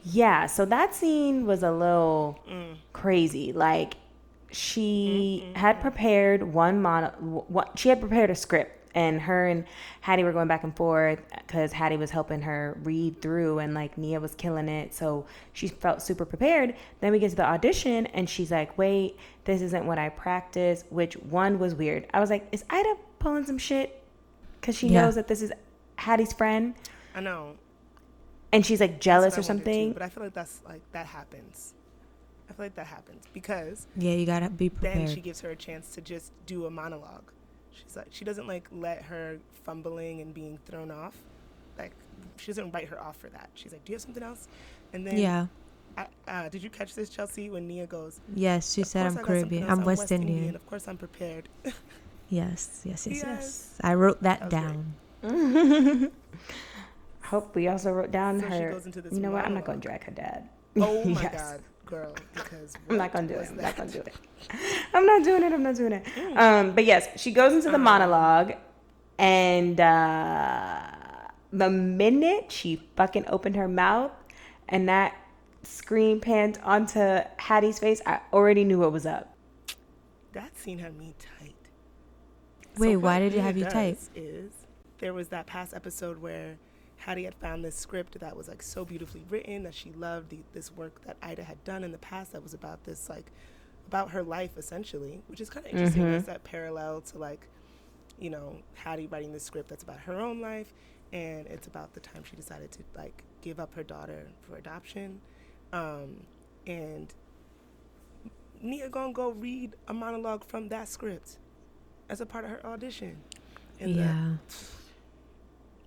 [0.05, 2.77] Yeah, so that scene was a little Mm.
[2.93, 3.53] crazy.
[3.53, 3.97] Like
[4.51, 7.11] she had prepared one mono,
[7.49, 9.65] one, she had prepared a script, and her and
[10.01, 13.97] Hattie were going back and forth because Hattie was helping her read through, and like
[13.97, 14.93] Nia was killing it.
[14.93, 16.75] So she felt super prepared.
[17.01, 20.85] Then we get to the audition, and she's like, "Wait, this isn't what I practice."
[20.91, 22.07] Which one was weird.
[22.13, 24.03] I was like, "Is Ida pulling some shit?"
[24.61, 25.03] Because she Yeah.
[25.03, 25.53] knows that this is
[25.97, 26.75] Hattie's friend,
[27.15, 27.55] I know.
[28.53, 29.93] and she's like jealous or I wondered, too, something.
[29.93, 31.75] but I feel like that's like that happens.
[32.51, 35.07] I feel like that happens because Yeah, you gotta be prepared.
[35.07, 37.31] then she gives her a chance to just do a monologue.
[37.83, 41.17] She's like she doesn't like let her fumbling and being thrown off,
[41.79, 41.93] like
[42.37, 43.51] she doesn't write her off for that.
[43.55, 44.49] She's like, "Do you have something else?"
[44.93, 45.47] And then Yeah.
[45.97, 47.51] I, uh, did you catch this, Chelsea?
[47.51, 49.69] When Nia goes, Yes, she said I'm I got Caribbean.
[49.69, 50.55] I'm West Indian.
[50.55, 51.49] Of course, I'm prepared.
[52.31, 53.75] Yes, yes, yes, yes, Yes.
[53.83, 54.85] I wrote that, That was
[55.23, 56.01] great.
[56.03, 56.13] down.
[57.25, 58.71] Hope we also wrote down So she her.
[58.73, 59.45] goes into this you know what?
[59.47, 60.49] I'm not going to drag her dad.
[60.77, 61.33] oh my Yes.
[61.53, 62.15] God, girl!
[62.35, 63.49] Because I'm not gonna do it.
[63.49, 63.77] I'm not that?
[63.77, 64.15] gonna do it.
[64.95, 65.53] I'm not doing it.
[65.53, 66.07] I'm not doing it.
[66.37, 68.53] Um, but yes, she goes into the monologue,
[69.19, 70.81] and uh,
[71.53, 74.13] the minute she fucking opened her mouth,
[74.69, 75.17] and that
[75.63, 79.35] screen panned onto Hattie's face, I already knew what was up.
[80.33, 81.55] That scene had me tight.
[82.77, 83.99] Wait, what why did it have you tight?
[84.15, 84.53] Is
[84.99, 86.59] there was that past episode where
[87.09, 90.41] Hattie had found this script that was like so beautifully written that she loved the,
[90.53, 93.33] this work that Ida had done in the past that was about this like
[93.87, 96.03] about her life essentially, which is kind of interesting.
[96.03, 96.11] Mm-hmm.
[96.11, 97.49] There's that parallel to like
[98.19, 100.75] you know Hattie writing this script that's about her own life,
[101.11, 105.23] and it's about the time she decided to like give up her daughter for adoption,
[105.73, 106.15] um,
[106.67, 107.15] and
[108.61, 111.39] Nia gonna go read a monologue from that script
[112.11, 113.17] as a part of her audition.
[113.81, 114.01] And the-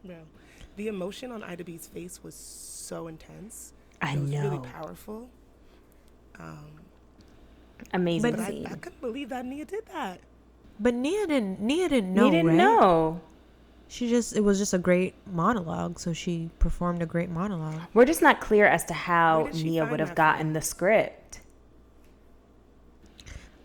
[0.04, 0.16] Yeah.
[0.76, 0.84] yeah.
[0.84, 3.74] The emotion on Ida B's face was so intense.
[4.02, 4.44] I it was know.
[4.50, 5.30] really powerful.
[6.40, 6.72] Um,
[7.94, 8.66] Amazing but I, scene.
[8.66, 10.20] I couldn't believe that Nia did that.
[10.80, 11.60] But Nia didn't.
[11.60, 12.26] Nia didn't know.
[12.26, 12.56] you didn't right?
[12.58, 13.22] know.
[13.88, 14.36] She just.
[14.36, 17.82] It was just a great monologue, so she performed a great monologue.
[17.94, 20.54] We're just not clear as to how Where did she Nia would have that gotten
[20.54, 21.42] the script.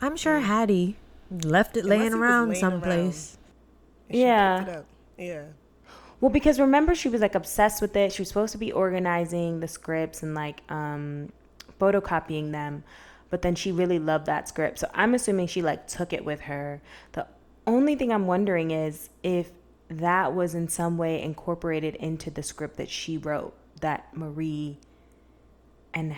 [0.01, 0.97] I'm sure Hattie
[1.31, 3.39] left it Unless laying it around laying someplace.
[4.09, 4.59] And she Yeah.
[4.59, 4.85] picked it up.
[5.19, 5.43] Yeah.
[6.21, 8.13] Well, because remember she was like obsessed with it.
[8.13, 11.31] She was supposed to be organizing the scripts and like um
[11.79, 12.85] photocopying them,
[13.29, 14.79] but then she really loved that script.
[14.79, 16.81] So I'm assuming she like took it with her.
[17.13, 17.27] The
[17.67, 19.51] only thing I'm wondering is if
[19.89, 24.79] that was in some way incorporated into the script that she wrote that Marie
[25.93, 26.17] and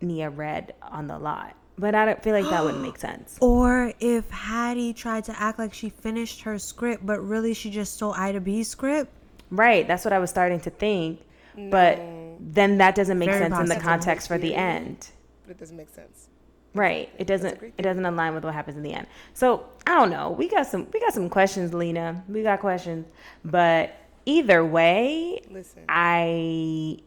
[0.00, 1.56] Nia read on the lot.
[1.78, 3.38] But I don't feel like that wouldn't make sense.
[3.40, 7.94] Or if Hattie tried to act like she finished her script, but really she just
[7.94, 9.10] stole Ida B's script.
[9.50, 11.20] Right, that's what I was starting to think.
[11.56, 12.00] But
[12.40, 15.08] then that doesn't make Very sense in the context for the end.
[15.42, 16.28] But it doesn't make sense.
[16.74, 17.10] Right.
[17.18, 19.06] It doesn't it doesn't align with what happens in the end.
[19.34, 20.30] So I don't know.
[20.30, 22.22] We got some we got some questions, Lena.
[22.28, 23.06] We got questions.
[23.44, 25.84] But either way, Listen.
[25.88, 26.98] I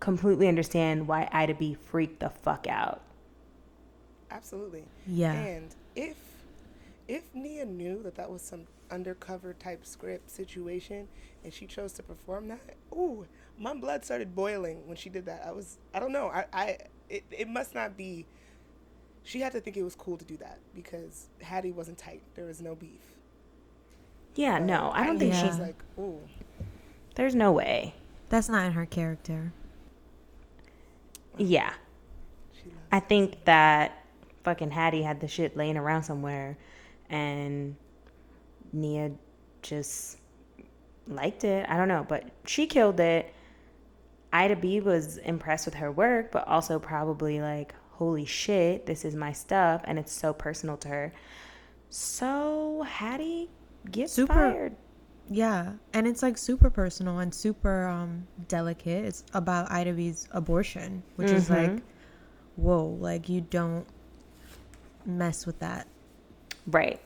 [0.00, 3.02] completely understand why Ida B freaked the fuck out.
[4.34, 4.84] Absolutely.
[5.06, 5.32] Yeah.
[5.32, 6.16] And if
[7.08, 11.08] if Nia knew that that was some undercover type script situation
[11.44, 12.60] and she chose to perform that,
[12.92, 13.26] ooh,
[13.58, 15.44] my blood started boiling when she did that.
[15.46, 16.28] I was I don't know.
[16.28, 18.26] I I it, it must not be
[19.22, 22.20] she had to think it was cool to do that because Hattie wasn't tight.
[22.34, 23.00] There was no beef.
[24.34, 25.42] Yeah, no, I don't think Yeah.
[25.42, 26.18] she's she's like, ooh.
[27.14, 27.94] there's no way.
[28.30, 29.52] That's not in her character.
[31.38, 31.72] Yeah.
[32.90, 34.03] I think that
[34.44, 36.56] fucking Hattie had the shit laying around somewhere
[37.10, 37.76] and
[38.72, 39.12] Nia
[39.62, 40.18] just
[41.08, 41.66] liked it.
[41.68, 43.34] I don't know, but she killed it.
[44.32, 49.14] Ida B was impressed with her work, but also probably like, holy shit, this is
[49.14, 51.12] my stuff and it's so personal to her.
[51.88, 53.50] So Hattie
[53.90, 54.76] gets Super- fired.
[55.30, 59.06] Yeah, and it's like super personal and super um delicate.
[59.06, 61.80] It's about Ida B's abortion, which is like,
[62.56, 63.86] whoa, like you don't
[65.06, 65.86] mess with that.
[66.66, 67.00] Right.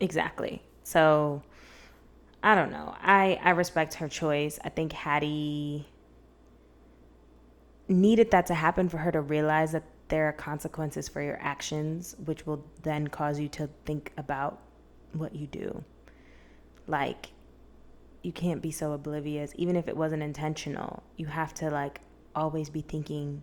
[0.00, 0.62] Exactly.
[0.82, 1.42] So
[2.42, 2.94] I don't know.
[3.00, 4.58] I I respect her choice.
[4.64, 5.86] I think Hattie
[7.88, 12.16] needed that to happen for her to realize that there are consequences for your actions,
[12.24, 14.60] which will then cause you to think about
[15.12, 15.84] what you do.
[16.86, 17.28] Like
[18.22, 21.02] you can't be so oblivious even if it wasn't intentional.
[21.16, 22.00] You have to like
[22.34, 23.42] always be thinking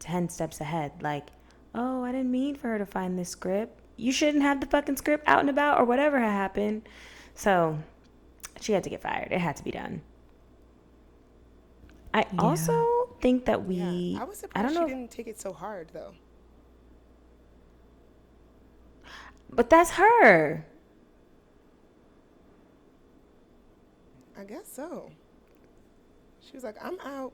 [0.00, 0.92] 10 steps ahead.
[1.02, 1.28] Like,
[1.74, 3.80] oh, I didn't mean for her to find this script.
[3.96, 6.88] You shouldn't have the fucking script out and about or whatever had happened.
[7.34, 7.78] So
[8.60, 9.28] she had to get fired.
[9.30, 10.02] It had to be done.
[12.12, 13.76] I also think that we.
[13.76, 14.20] yeah.
[14.20, 14.88] I was I surprised don't she know.
[14.88, 16.12] didn't take it so hard though.
[19.52, 20.64] But that's her.
[24.38, 25.10] I guess so.
[26.40, 27.32] She was like, I'm out.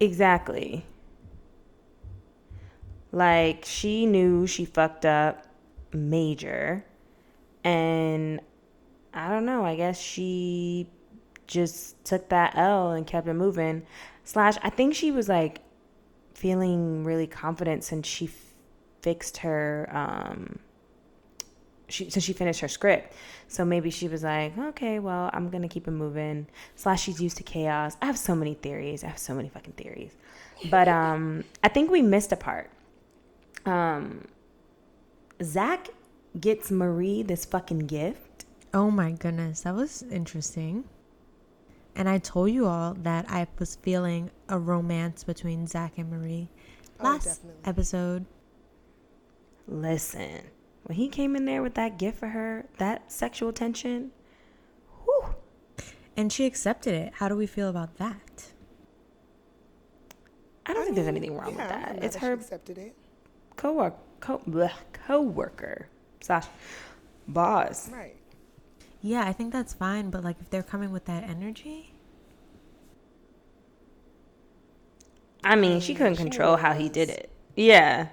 [0.00, 0.84] Exactly.
[3.12, 5.46] Like she knew she fucked up
[5.92, 6.84] major
[7.64, 8.40] and
[9.14, 10.88] I don't know, I guess she
[11.46, 13.86] just took that L and kept it moving.
[14.24, 15.60] Slash I think she was like
[16.34, 18.54] feeling really confident since she f-
[19.00, 20.58] fixed her um
[21.88, 23.14] she since she finished her script.
[23.48, 26.46] So maybe she was like, okay, well, I'm gonna keep it moving.
[26.76, 27.96] Slash, she's used to chaos.
[28.02, 29.02] I have so many theories.
[29.02, 30.14] I have so many fucking theories.
[30.70, 32.70] But um, I think we missed a part.
[33.68, 34.26] Um,
[35.42, 35.88] Zach
[36.40, 38.44] gets Marie this fucking gift.
[38.72, 40.84] Oh my goodness, that was interesting.
[41.94, 46.48] And I told you all that I was feeling a romance between Zach and Marie
[47.00, 47.60] Oh, last definitely.
[47.64, 48.24] episode.
[49.66, 50.40] Listen,
[50.84, 54.10] when he came in there with that gift for her, that sexual tension,
[55.04, 55.34] whew,
[56.16, 57.14] And she accepted it.
[57.14, 58.52] How do we feel about that?
[60.66, 62.04] I don't I think there's anything wrong yeah, with that.
[62.04, 62.94] It's that her accepted it.
[63.58, 64.40] Co-worker, co
[64.94, 65.88] co worker
[66.20, 66.46] slash
[67.28, 67.90] boss.
[67.90, 68.16] Right.
[69.00, 71.94] Yeah, I think that's fine, but like if they're coming with that energy,
[75.44, 77.30] I mean, she couldn't she control what it how he did it.
[77.56, 78.08] Yeah.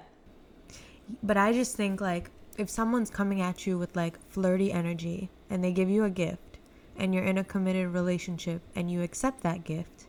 [1.22, 5.62] but I just think like if someone's coming at you with like flirty energy and
[5.62, 6.58] they give you a gift
[6.96, 10.06] and you're in a committed relationship and you accept that gift,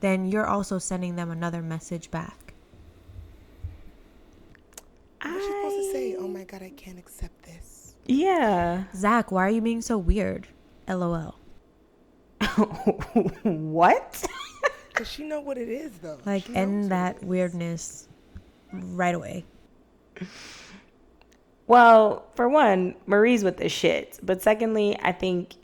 [0.00, 2.49] then you're also sending them another message back.
[5.22, 6.16] What's she supposed to say?
[6.18, 7.94] Oh my god, I can't accept this.
[8.06, 8.84] Yeah.
[8.94, 10.48] Zach, why are you being so weird?
[10.88, 11.36] LOL.
[13.42, 14.26] what?
[14.96, 16.18] Does she know what it is though.
[16.26, 17.22] Like She knows end it that is.
[17.22, 18.08] weirdness
[18.72, 19.44] right away.
[21.66, 24.18] Well, for one, Marie's with the shit.
[24.22, 25.54] But secondly, I think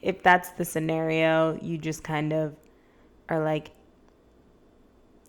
[0.00, 2.56] if that's the scenario, you just kind of
[3.28, 3.70] are like,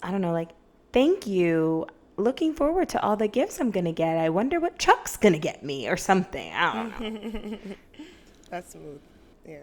[0.02, 0.50] I don't know, like,
[0.92, 1.86] thank you.
[2.16, 4.18] Looking forward to all the gifts I'm going to get.
[4.18, 6.54] I wonder what Chuck's going to get me or something.
[6.54, 7.58] I don't know.
[8.50, 9.02] That's smooth.
[9.48, 9.60] Yeah.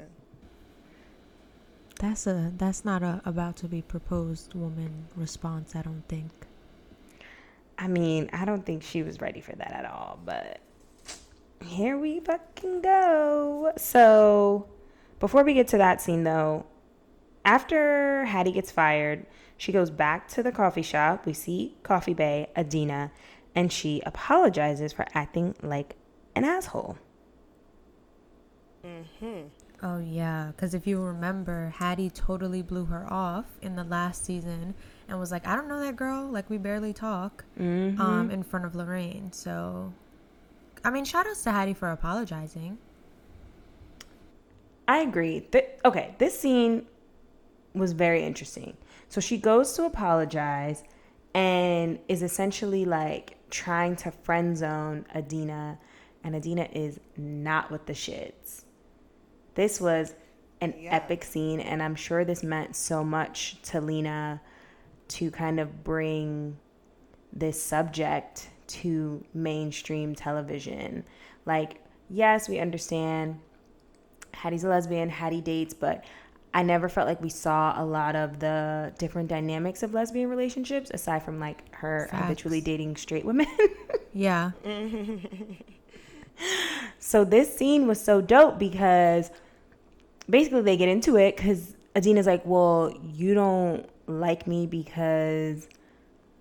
[2.00, 6.30] That's a that's not a about to be proposed woman response, I don't think.
[7.78, 10.60] I mean, I don't think she was ready for that at all, but
[11.62, 13.72] here we fucking go.
[13.76, 14.66] So,
[15.18, 16.64] before we get to that scene though,
[17.44, 19.26] after Hattie gets fired,
[19.60, 21.26] she goes back to the coffee shop.
[21.26, 23.12] We see Coffee Bay, Adina,
[23.54, 25.96] and she apologizes for acting like
[26.34, 26.96] an asshole.
[28.82, 29.50] Mhm.
[29.82, 34.74] Oh yeah, because if you remember, Hattie totally blew her off in the last season
[35.06, 36.26] and was like, "I don't know that girl.
[36.26, 39.30] Like we barely talk." Um, in front of Lorraine.
[39.30, 39.92] So,
[40.82, 42.78] I mean, shout outs to Hattie for apologizing.
[44.88, 45.40] I agree.
[45.52, 46.86] Th- okay, this scene
[47.74, 48.78] was very interesting.
[49.10, 50.84] So she goes to apologize
[51.34, 55.78] and is essentially like trying to friend zone Adina,
[56.22, 58.64] and Adina is not with the shits.
[59.56, 60.14] This was
[60.60, 60.94] an Yeah.
[60.94, 64.40] epic scene, and I'm sure this meant so much to Lena
[65.08, 66.56] to kind of bring
[67.32, 71.04] this subject to mainstream television.
[71.46, 73.40] Like, yes, we understand
[74.32, 76.04] Hattie's a lesbian, Hattie dates, but
[76.52, 80.90] I never felt like we saw a lot of the different dynamics of lesbian relationships
[80.92, 82.22] aside from like her Facts.
[82.22, 83.46] habitually dating straight women.
[84.12, 84.50] Yeah,
[86.98, 89.30] so this scene was so dope because
[90.28, 95.68] basically they get into it because Adina's like, well, you don't like me because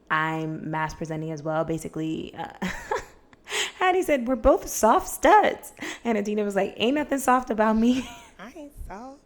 [0.10, 1.64] I'm masc presenting as well.
[1.64, 2.54] Basically, uh,
[3.78, 5.74] Hattie said, we're both soft studs.
[6.04, 8.08] And Adina was like, ain't nothing soft about me.
[8.40, 9.20] I ain't soft.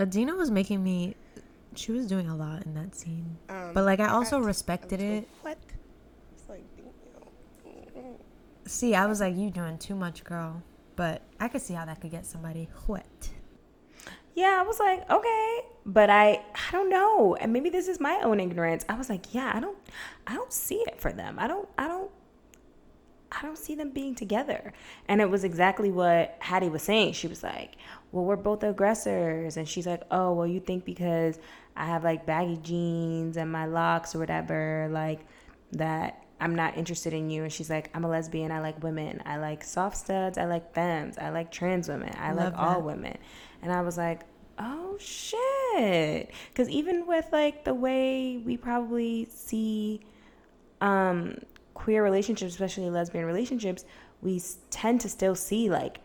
[0.00, 1.14] Adina was making me.
[1.76, 4.46] She was doing a lot in that scene, Um, but like I also had to-
[4.46, 5.14] respected I it.
[5.16, 5.58] like, What?
[6.34, 8.16] It's like, you know,
[8.66, 10.62] See, I was like, "You doing too much, girl,"
[10.96, 13.30] but I could see how that could get somebody wet.
[14.34, 17.34] Yeah, I was like, okay, but I I don't know.
[17.36, 18.84] And maybe this is my own ignorance.
[18.88, 19.76] I was like, yeah, I don't
[20.26, 21.38] I don't see it for them.
[21.38, 22.10] I don't I don't
[23.32, 24.72] I don't see them being together.
[25.08, 27.12] And it was exactly what Hattie was saying.
[27.12, 27.76] She was like,
[28.12, 31.38] "Well, we're both aggressors." And she's like, "Oh, well, you think because
[31.76, 35.20] I have like baggy jeans and my locks or whatever, like
[35.72, 38.50] that I'm not interested in you." And she's like, "I'm a lesbian.
[38.50, 39.22] I like women.
[39.24, 40.36] I like soft studs.
[40.36, 41.16] I like femmes.
[41.18, 42.14] I like trans women.
[42.18, 43.16] I Love like all women."
[43.62, 44.22] And I was like,
[44.58, 50.00] "Oh shit." Cuz even with like the way we probably see
[50.80, 51.36] um
[51.80, 53.84] queer relationships, especially lesbian relationships,
[54.22, 56.00] we tend to still see like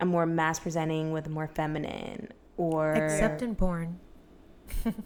[0.00, 3.98] a more masc presenting with a more feminine or Except in porn.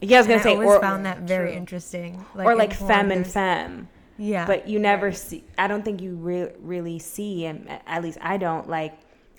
[0.00, 1.56] yeah, I was gonna say always or found that very True.
[1.58, 2.24] interesting.
[2.34, 5.44] or in like porn, femme and there's- femme, Yeah, but you never see.
[5.56, 8.94] I don't think you re- really see, and at least I don't like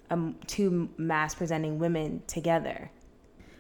[0.10, 2.90] um two masc presenting women together.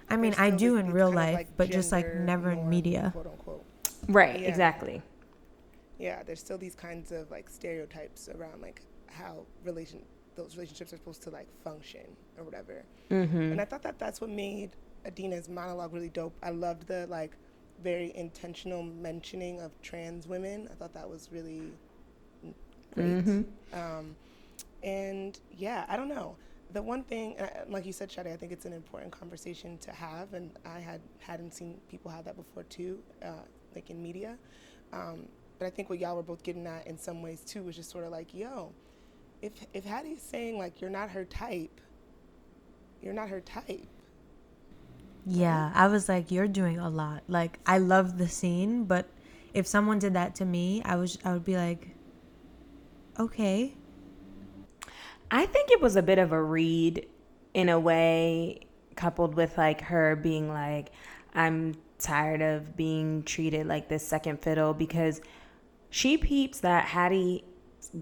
[0.10, 3.10] I mean, I do in real life, like, but just like gender never in media.
[3.14, 3.66] Quote unquote.
[4.08, 4.48] Right, Yeah.
[4.48, 5.02] exactly.
[6.00, 10.02] Yeah, there's still these kinds of like stereotypes around like how relation
[10.36, 12.06] those relationships are supposed to like function
[12.38, 12.84] or whatever.
[13.10, 13.54] Mm-hmm.
[13.54, 14.72] And I thought that that's what made
[15.06, 16.34] Adina's monologue really dope.
[16.44, 17.32] I loved the like
[17.84, 20.70] very intentional mentioning of trans women.
[20.72, 21.72] I thought that was really
[22.94, 23.26] great.
[23.26, 23.42] Mm-hmm.
[23.74, 24.16] Um,
[24.84, 26.36] and yeah, I don't know.
[26.74, 29.92] The one thing, uh, like you said, Shadi, I think it's an important conversation to
[29.92, 34.38] have, and I had hadn't seen people have that before too, uh, like in media.
[34.92, 35.28] Um,
[35.60, 37.90] but I think what y'all were both getting at in some ways too was just
[37.92, 38.74] sort of like, yo,
[39.42, 41.82] if if Hattie's saying like you're not her type,
[43.02, 43.88] you're not her type.
[45.30, 47.24] Yeah, I was like, you're doing a lot.
[47.28, 49.10] Like, I love the scene, but
[49.54, 51.90] if someone did that to me, I was, I would be like,
[53.20, 53.74] okay.
[55.30, 57.08] I think it was a bit of a read
[57.54, 58.62] in a way,
[58.96, 60.92] coupled with like her being like,
[61.34, 65.20] I'm tired of being treated like this second fiddle because
[65.98, 67.44] she peeps that Hattie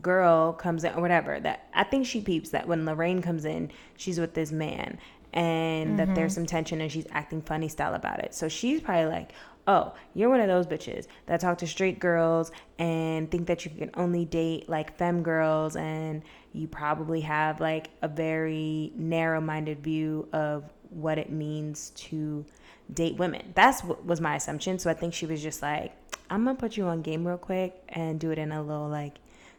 [0.02, 3.72] girl comes in or whatever that I think she peeps that when Lorraine comes in,
[3.96, 4.98] she's with this man
[5.32, 6.42] and that there's mm-hmm.
[6.42, 8.36] some tension and she's acting funny style about it.
[8.36, 9.32] So she's probably like,
[9.66, 13.72] Oh, you're one of those bitches that talk to straight girls and think that you
[13.72, 16.22] can only date like femme girls and
[16.52, 22.46] you probably have like a very narrow minded view of what it means to
[22.94, 23.52] date women.
[23.56, 24.80] That's what was my assumption.
[24.80, 25.94] So I think she was just like,
[26.30, 29.18] I'm gonna put you on game real quick and do it in a little like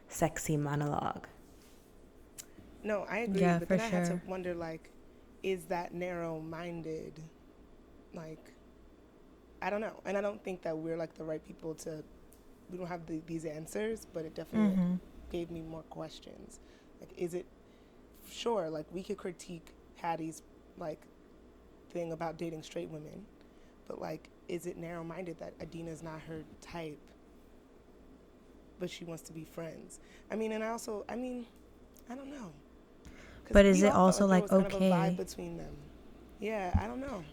[0.09, 1.27] sexy monologue.
[2.83, 3.41] No, I agree.
[3.41, 4.91] Yeah, but for then I had to wonder like,
[5.43, 7.23] is that narrow minded?
[8.13, 8.53] Like,
[9.61, 10.01] I don't know.
[10.05, 12.03] And I don't think that we're like the right people to
[12.69, 14.95] we don't have the, these answers, but it definitely Mm-hmm.
[15.31, 16.59] gave me more questions.
[16.99, 17.47] Like, is it
[18.29, 18.69] sure?
[18.69, 20.43] Like, we could critique Hattie's
[20.77, 21.01] like
[21.97, 23.25] thing about dating straight women,
[23.87, 26.99] but like, is it narrow minded that Adina's not her type,
[28.79, 29.99] but she wants to be friends?
[30.31, 31.45] I mean, and I also, I mean,
[32.09, 32.51] I don't know.
[33.51, 35.15] But is it also, there like, was kind of okay?
[35.17, 35.73] between them?
[36.39, 37.23] Yeah, I don't know.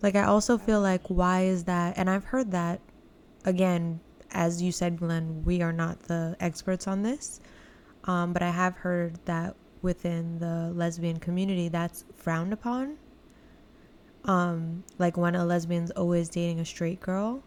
[0.00, 1.96] Like, I also feel like, why is that?
[1.96, 2.80] And I've heard that,
[3.44, 4.00] again,
[4.32, 7.40] as you said, Glenn, we are not the experts on this.
[8.04, 12.96] Um, but I have heard that within the lesbian community, that's frowned upon.
[14.24, 17.42] Um, like when a lesbian's always dating a straight girl.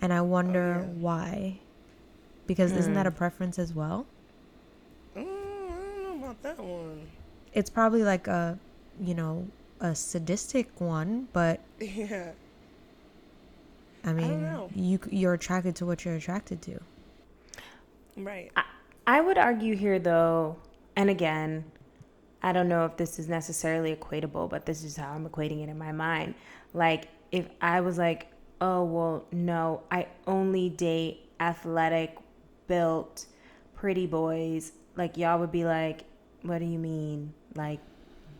[0.00, 0.92] And I wonder yeah.
[1.00, 1.60] why.
[2.46, 4.06] Because isn't that a preference as well?
[5.16, 7.06] Mm, I don't know about that one.
[7.52, 8.58] It's probably like a,
[9.00, 9.48] you know,
[9.80, 12.30] a sadistic one, but Yeah.
[14.04, 14.70] I mean, know.
[14.72, 16.80] you you're attracted to what you're attracted to.
[18.16, 18.52] Right.
[18.56, 18.64] I,
[19.06, 20.56] I would argue here though,
[20.94, 21.64] and again,
[22.46, 25.68] I don't know if this is necessarily equatable, but this is how I'm equating it
[25.68, 26.36] in my mind.
[26.74, 28.28] Like if I was like,
[28.60, 32.16] oh well, no, I only date athletic,
[32.68, 33.26] built,
[33.74, 34.70] pretty boys.
[34.94, 36.04] Like y'all would be like,
[36.42, 37.34] what do you mean?
[37.56, 37.80] Like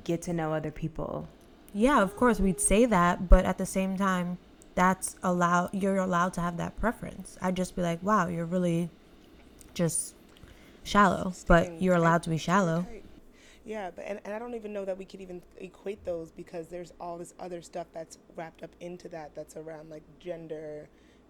[0.05, 1.27] get to know other people.
[1.75, 4.39] Yeah, of course we'd say that, but at the same time,
[4.77, 5.71] that's allowed.
[5.75, 7.39] You're allowed to have that preference.
[7.43, 8.89] I'd just be like, wow, you're really
[9.75, 10.15] just
[10.85, 12.87] shallow, but you're allowed to be staying shallow.
[13.67, 16.69] Yeah, but and, and I don't even know that we could even equate those because
[16.69, 20.89] there's all this other stuff that's wrapped up into that that's around like gender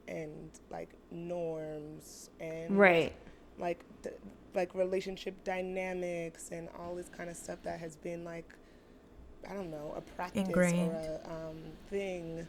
[0.09, 3.12] and like norms and Right.
[3.59, 4.11] like d-
[4.55, 8.55] like relationship dynamics and all this kind of stuff that has been like
[9.49, 10.93] I don't know a practice Ingrained.
[10.93, 11.59] or a um,
[11.91, 12.47] thing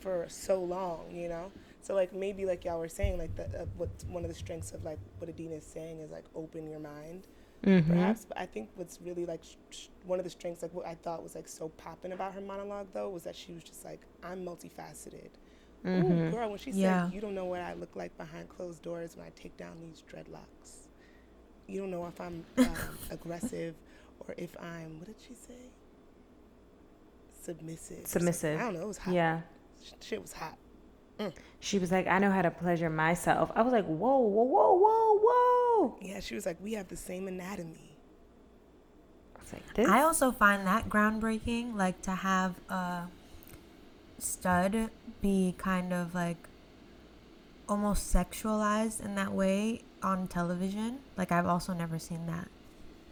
[0.00, 1.52] for so long, you know.
[1.82, 4.72] So like maybe like y'all were saying like the, uh, what one of the strengths
[4.72, 7.26] of like what Adina is saying is like open your mind,
[7.64, 7.92] Mm-hmm.
[7.92, 8.24] perhaps.
[8.24, 10.94] But I think what's really like sh- sh- one of the strengths like what I
[10.96, 14.00] thought was like so popping about her monologue though was that she was just like
[14.22, 15.30] I'm multifaceted.
[15.86, 17.06] Ooh, girl, when she Yeah.
[17.06, 19.80] said, "You don't know what I look like behind closed doors when I take down
[19.80, 20.86] these dreadlocks.
[21.68, 22.74] You don't know if I'm um,
[23.10, 23.74] aggressive
[24.20, 25.70] or if I'm what did she say?
[27.42, 28.06] Submissive.
[28.06, 28.60] Submissive.
[28.60, 28.82] I don't know.
[28.82, 29.14] It was hot.
[29.14, 29.40] Yeah.
[29.84, 30.56] Sh- Shit was hot.
[31.60, 33.52] She was like, I know how to pleasure myself.
[33.54, 35.61] I was like, whoa, whoa, whoa, whoa, whoa.
[36.00, 37.98] Yeah, she was like, "We have the same anatomy."
[39.36, 39.88] I was like, this.
[39.88, 43.08] I also find that groundbreaking, like to have a
[44.18, 46.48] stud be kind of like
[47.68, 51.00] almost sexualized in that way on television.
[51.16, 52.48] Like I've also never seen that.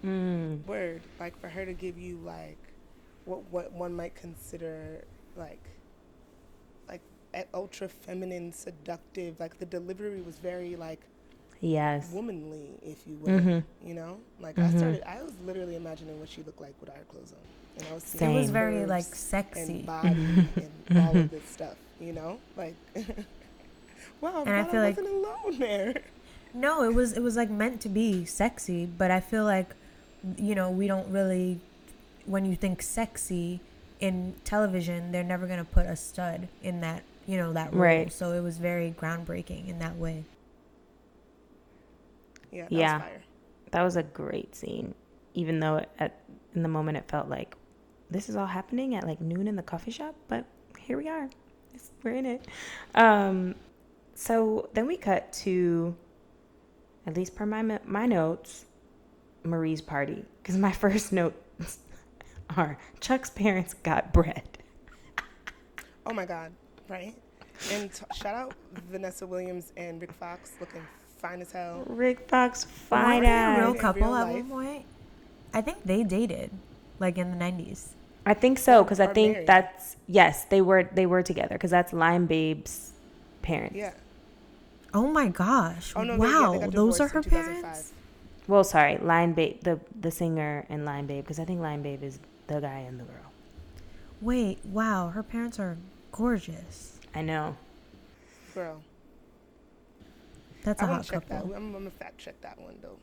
[0.05, 2.59] mm, Word, like for her to give you like
[3.25, 5.05] what what one might consider
[5.37, 5.71] like
[6.89, 7.03] like
[7.55, 9.39] ultra feminine, seductive.
[9.41, 11.03] Like the delivery was very like
[11.61, 12.11] yes.
[12.13, 13.41] womanly, if you will.
[13.41, 13.65] Mhm.
[13.85, 14.79] You know, like I mm-hmm.
[14.79, 17.95] started, I was literally imagining what she looked like with her clothes on, and I
[17.95, 19.61] was seeing It was very like sexy.
[19.61, 20.41] and mm-hmm.
[20.41, 20.49] body
[20.89, 21.35] and all of mm-hmm.
[21.35, 21.77] this stuff.
[22.01, 22.75] You know, like
[24.21, 26.03] wow, And I glad I, feel like- wasn't alone there.
[26.53, 29.75] No, it was it was like meant to be sexy, but I feel like
[30.37, 31.61] you know, we don't really
[32.27, 33.61] when you think sexy
[34.01, 37.83] in television, they're never going to put a stud in that, you know, that role.
[37.83, 38.13] Right.
[38.13, 40.25] So it was very groundbreaking in that way.
[42.51, 42.93] Yeah, that Yeah.
[42.95, 43.23] was fire.
[43.73, 44.95] That was a great scene,
[45.35, 46.21] even though at
[46.55, 47.55] in the moment it felt like
[48.11, 50.15] this is all happening at like noon in the coffee shop.
[50.29, 50.45] But
[50.79, 51.25] here we are,
[51.73, 52.47] It's- we're in it.
[52.95, 53.55] Um,
[54.15, 55.97] so then we cut to,
[57.07, 58.65] at least per my my notes,
[59.45, 61.79] Marie's party because my first notes
[62.57, 64.59] are Chuck's parents got bread.
[66.07, 66.51] Oh my God,
[66.89, 67.15] right?
[67.73, 68.55] And t- shout out
[68.91, 70.83] Vanessa Williams and Rick Fox looking
[71.21, 71.83] fine as hell.
[71.87, 74.35] Rick Fox Weren't fine they a real couple real at life?
[74.35, 74.85] one point?
[75.53, 76.51] I think they dated,
[76.99, 77.95] like in the nineties.
[78.27, 79.47] I think so because I think married.
[79.47, 82.93] that's yes they were they were together because that's Lion Babe's
[83.43, 83.77] parents.
[83.77, 83.93] Yeah.
[84.93, 85.93] Oh my gosh!
[85.95, 87.93] Oh no, they, yeah, wow, they those are her parents.
[88.49, 92.03] Well, sorry, Lion Babe, the the singer and Lion Babe, because I think Lion Babe
[92.03, 92.19] is
[92.49, 93.31] the guy and the girl.
[94.21, 95.77] Wait, wow, her parents are
[96.13, 96.99] gorgeous.
[97.15, 97.57] I know.
[98.55, 98.83] Girl,
[100.65, 101.41] That's I a want hot to check that.
[101.41, 101.55] couple.
[101.55, 102.97] I'm, I'm gonna fact check that one though.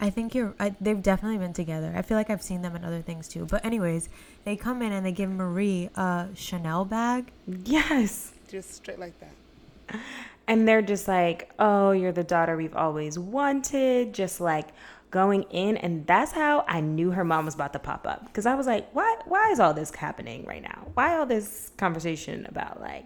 [0.00, 0.54] I think you're.
[0.60, 1.92] I, they've definitely been together.
[1.96, 3.46] I feel like I've seen them in other things too.
[3.46, 4.08] But anyways,
[4.44, 7.32] they come in and they give Marie a Chanel bag.
[7.46, 8.32] Yes.
[8.48, 10.00] Just straight like that.
[10.48, 14.14] And they're just like, oh, you're the daughter we've always wanted.
[14.14, 14.68] Just like
[15.10, 15.76] going in.
[15.76, 18.24] And that's how I knew her mom was about to pop up.
[18.24, 20.86] Because I was like, why, why is all this happening right now?
[20.94, 23.04] Why all this conversation about like,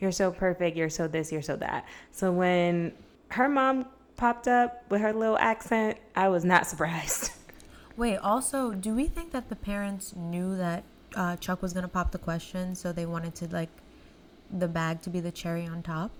[0.00, 1.86] you're so perfect, you're so this, you're so that.
[2.12, 2.92] So when
[3.28, 3.86] her mom
[4.16, 7.32] popped up with her little accent, I was not surprised.
[7.96, 10.84] Wait, also, do we think that the parents knew that
[11.16, 13.68] uh, Chuck was gonna pop the question, so they wanted to like
[14.58, 16.10] the bag to be the cherry on top?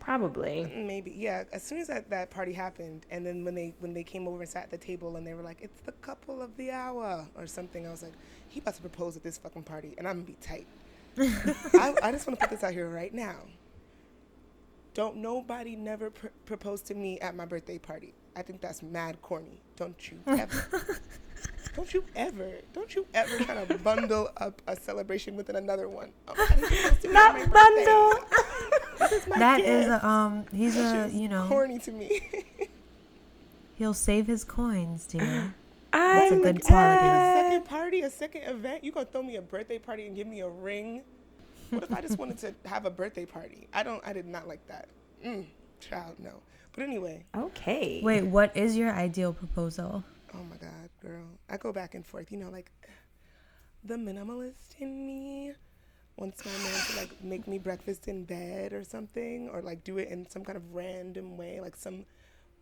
[0.00, 0.64] Probably.
[0.74, 1.44] Maybe yeah.
[1.52, 4.40] As soon as that, that party happened, and then when they when they came over
[4.40, 7.26] and sat at the table, and they were like, "It's the couple of the hour"
[7.36, 8.14] or something, I was like,
[8.48, 10.66] "He about to propose at this fucking party," and I'm gonna be tight.
[11.74, 13.36] I, I just want to put this out here right now.
[14.94, 18.14] Don't nobody never pr- propose to me at my birthday party.
[18.36, 19.60] I think that's mad corny.
[19.76, 20.66] Don't you ever.
[21.76, 22.50] don't you ever.
[22.72, 26.12] Don't you ever kind of bundle up a celebration with another one.
[26.26, 27.84] Oh, didn't propose to me Not at my birthday.
[27.84, 28.28] bundle.
[28.98, 30.44] This is my That is a um.
[30.52, 32.20] He's That a you know corny to me.
[33.76, 35.54] he'll save his coins, dear.
[35.98, 37.06] I'm a good party.
[37.06, 38.84] a second party, a second event.
[38.84, 41.02] You gonna throw me a birthday party and give me a ring?
[41.70, 43.68] What if I just wanted to have a birthday party?
[43.74, 44.02] I don't.
[44.06, 44.88] I did not like that.
[45.24, 45.46] Mm,
[45.80, 46.40] child, no.
[46.74, 48.00] But anyway, Okay.
[48.04, 50.04] Wait, what is your ideal proposal?
[50.34, 52.30] oh my God, girl, I go back and forth.
[52.30, 52.70] You know, like
[53.84, 55.52] the minimalist in me
[56.16, 59.98] wants my man to like make me breakfast in bed or something, or like do
[59.98, 62.04] it in some kind of random way, like some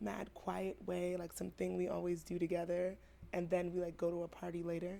[0.00, 2.96] mad quiet way, like something we always do together,
[3.32, 4.98] and then we like go to a party later.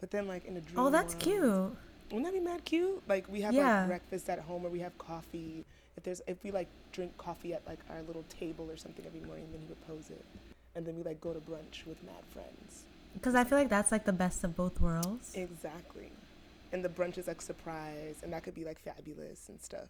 [0.00, 0.78] But then like in a dream.
[0.78, 1.76] Oh, that's world- cute.
[2.10, 3.02] Wouldn't that be mad cute?
[3.08, 3.80] Like we have Yeah.
[3.80, 5.64] like breakfast at home, or we have coffee.
[5.96, 9.20] If there's if we like drink coffee at like our little table or something every
[9.20, 10.24] morning, then he would pose it,
[10.74, 12.84] and then we like go to brunch with mad friends.
[13.14, 15.34] Because I feel like that's like the best of both worlds.
[15.34, 16.12] Exactly,
[16.72, 19.88] and the brunch is like surprise, and that could be like fabulous and stuff.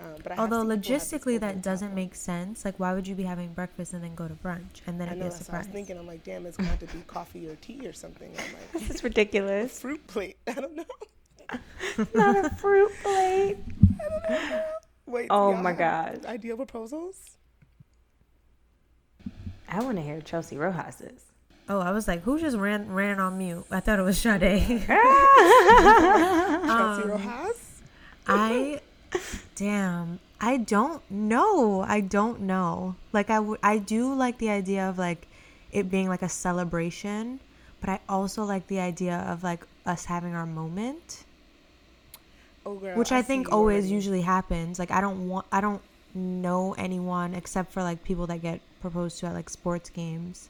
[0.00, 2.64] Um, but I Although have logistically over that doesn't top make sense.
[2.64, 5.12] Like, why would you be having breakfast and then go to brunch and then I
[5.12, 5.98] it'd know be a that's what I was thinking.
[5.98, 8.30] I'm like, damn, it's going to be coffee or tea or something.
[8.30, 9.80] I'm like, This is ridiculous.
[9.80, 10.36] fruit plate.
[10.46, 10.84] I don't know.
[12.14, 13.56] Not a fruit plate.
[15.06, 15.22] Wait.
[15.22, 16.24] do Oh y'all my God.
[16.26, 17.16] Ideal proposals?
[19.68, 21.24] I want to hear Chelsea Rojas's.
[21.68, 23.64] Oh, I was like, who just ran ran on mute?
[23.70, 24.40] I thought it was Sade.
[24.86, 24.98] Chelsea
[27.08, 27.80] Rojas?
[28.26, 28.80] I,
[29.56, 31.80] damn, I don't know.
[31.86, 32.96] I don't know.
[33.12, 35.26] Like I, w- I do like the idea of like
[35.72, 37.40] it being like a celebration,
[37.80, 41.24] but I also like the idea of like us having our moment,
[42.66, 42.96] Oh, girl.
[42.96, 43.94] which I, see think always already.
[43.94, 44.78] usually happens.
[44.78, 45.82] Like I don't want, I don't
[46.14, 50.48] know anyone except for like people that get proposed to at like sports games.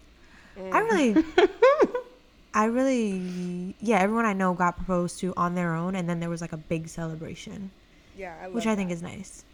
[0.59, 0.73] Mm.
[0.73, 1.25] I really,
[2.55, 6.31] I really, yeah, everyone I know got proposed to on their own, and then there
[6.31, 7.71] was like a big celebration,
[8.19, 8.95] Yeah, I love which I think that.
[8.97, 9.45] is nice.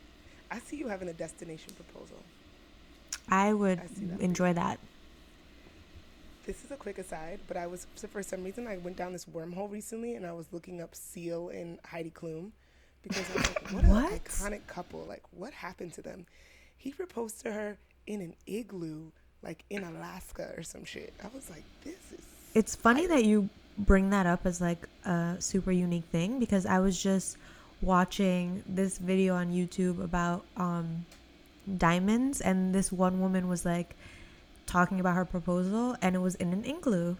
[0.50, 2.16] I see you having a destination proposal.
[3.28, 4.78] I would I that enjoy that.
[6.46, 9.12] This is a quick aside, but I was so for some reason I went down
[9.12, 12.50] this wormhole recently and I was looking up Seal and Heidi Klum
[13.02, 14.12] because I was like, what, What?
[14.12, 15.04] an iconic couple.
[15.08, 16.26] Like, what happened to them?
[16.76, 19.10] He proposed to her in an igloo,
[19.42, 21.14] like in Alaska or some shit.
[21.22, 23.48] I was like, this is It's funny that you
[23.78, 27.38] bring that up as like a super unique thing because I was just
[27.84, 31.04] watching this video on YouTube about um
[31.76, 33.94] diamonds, and this one woman was like
[34.66, 37.16] talking about her proposal, and it was in an igloo.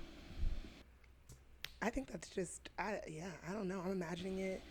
[1.82, 3.80] I think that's just, I yeah, I don't know.
[3.84, 4.62] I'm imagining it.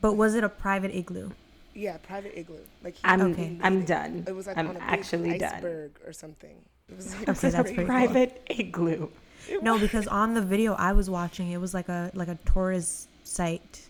[0.00, 1.30] But was it a private igloo?
[1.74, 2.58] Yeah, private igloo.
[2.84, 3.48] Like he I'm Okay.
[3.48, 4.24] made I'm done.
[4.26, 5.54] It was like I'm on a big actually done.
[5.54, 6.56] iceberg or something.
[6.88, 7.74] It was like Okay, that's crazy.
[7.74, 7.86] pretty cool.
[7.86, 9.08] Private igloo.
[9.60, 13.08] No, because on the video I was watching, it was like a like a tourist
[13.24, 13.88] site,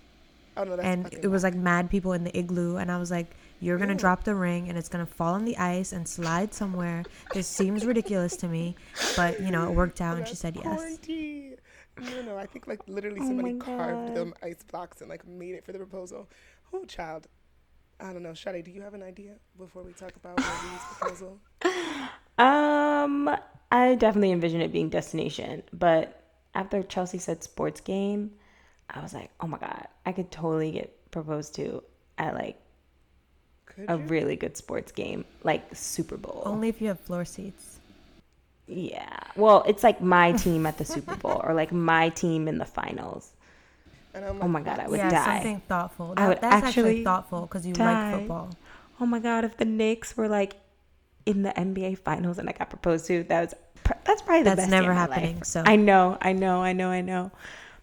[0.57, 3.11] Oh no, that's and it was like mad people in the igloo, and I was
[3.11, 3.97] like, "You're gonna Ew.
[3.97, 7.87] drop the ring, and it's gonna fall on the ice and slide somewhere." This seems
[7.87, 8.77] ridiculous to me,
[9.15, 10.99] but you know it worked out, and she That's said yes.
[10.99, 11.57] corny.
[11.99, 14.15] No, no, I think like literally Oh somebody my carved God.
[14.15, 16.29] them ice blocks and like made it for the proposal.
[16.73, 17.27] Oh, child.
[18.01, 18.33] I don't know.
[18.33, 21.41] Shadi, do you have an idea before we talk about Marie's proposal?
[22.39, 23.29] Um,
[23.71, 26.23] I definitely envision it being destination, but
[26.55, 28.33] after Chelsea said sports game,
[28.91, 31.83] I was like, oh my god, I could totally get proposed to
[32.19, 32.61] at like
[33.67, 34.05] Could a you?
[34.09, 36.43] really good sports game, like Super Bowl.
[36.47, 37.81] Only if you have floor seats.
[38.67, 39.19] Yeah.
[39.37, 42.65] Well, it's like my team at the Super Bowl or like my team in the
[42.65, 43.33] finals.
[44.15, 45.25] And I'm Oh my God, I would yeah, die.
[45.25, 46.15] something thoughtful.
[46.17, 48.13] I would that's actually, actually thoughtful because you die.
[48.13, 48.57] like football.
[49.01, 50.57] Oh my god, if the Knicks were like
[51.27, 53.55] in the NBA finals and I got proposed to, that was
[54.05, 55.33] that's probably the That's best day never of life.
[55.33, 55.63] happening, so.
[55.67, 57.33] I know, I know, I know, I know.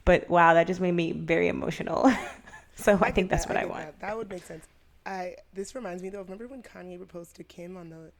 [0.10, 2.12] But wow, that just made me very emotional.
[2.76, 3.86] so I, get think that's that, what I, get want.
[3.86, 4.00] That.
[4.00, 4.66] That would make sense.
[5.06, 6.24] I this reminds me though.
[6.24, 8.12] Remember when Kanye proposed to Kim on the,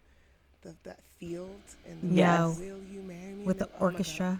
[0.62, 1.50] the that field
[1.88, 2.60] and the Yes.
[2.60, 4.40] will you marry me with And the oh orchestra.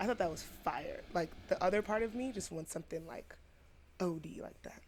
[0.00, 1.02] I thought that was fire.
[1.14, 3.32] Like the other part of me just wants something like
[4.00, 4.82] OD like that.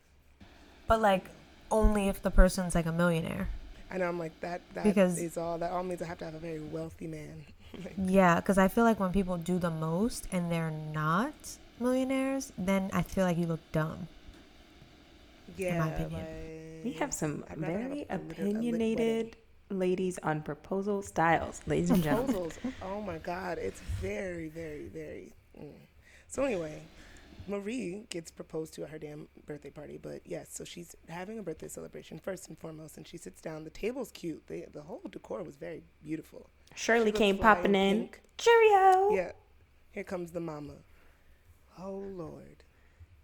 [0.89, 1.27] But like
[1.71, 3.49] only if the person's like a millionaire.
[3.89, 4.63] And I'm like that.
[4.75, 5.59] That Because- is all.
[5.59, 7.45] That all means I have to have a very wealthy man.
[7.73, 11.35] Like, Yeah, because I feel like when people do the most and they're not
[11.81, 14.07] millionaires, then I feel like you look dumb.
[15.57, 16.13] yeah, opinion.
[16.21, 19.37] like, We have some I'd have very a- a a opinionated
[19.71, 22.33] ladies on proposal styles, ladies and gentlemen.
[22.35, 22.59] proposals.
[22.83, 25.33] oh my god, it's very, very, very.
[25.61, 25.73] Mm.
[26.29, 26.81] So anyway,
[27.49, 29.99] Marie gets proposed to at her damn birthday party.
[30.01, 33.65] But yes, so she's having a birthday celebration first and foremost, and she sits down.
[33.65, 34.47] The table's cute.
[34.47, 36.47] The the whole decor was very beautiful.
[36.77, 38.09] Shirley came flying popping in.
[38.39, 39.11] Cheerio.
[39.15, 39.33] Yeah.
[39.93, 40.75] Here comes the mama.
[41.79, 42.65] Oh Lord.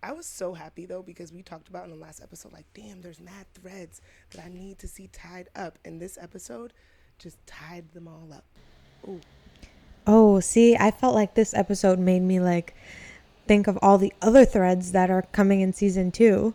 [0.02, 3.00] I was so happy though because we talked about in the last episode, like, damn,
[3.00, 5.78] there's mad threads that I need to see tied up.
[5.84, 6.72] And this episode
[7.18, 8.44] just tied them all up.
[9.08, 9.20] Ooh.
[10.06, 12.74] Oh, see, I felt like this episode made me like
[13.46, 16.54] think of all the other threads that are coming in season two.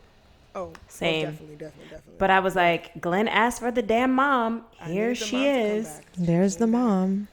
[0.54, 1.26] Oh, oh, Same.
[1.32, 2.16] definitely, definitely, definitely.
[2.18, 4.64] But I was like, Glenn asked for the damn mom.
[4.86, 5.88] Here she mom to come is.
[5.88, 6.06] back.
[6.18, 7.28] There's the mom.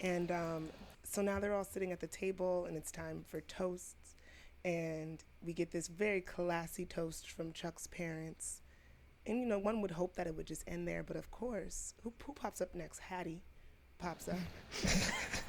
[0.00, 0.68] And um,
[1.16, 4.16] so now they're all sitting at the table, and it's time for toasts.
[4.66, 8.60] And we get this very classy toast from Chuck's parents.
[9.24, 11.94] And you know, one would hope that it would just end there, but of course,
[12.02, 12.98] who, who pops up next?
[12.98, 13.40] Hattie
[13.98, 14.36] pops up,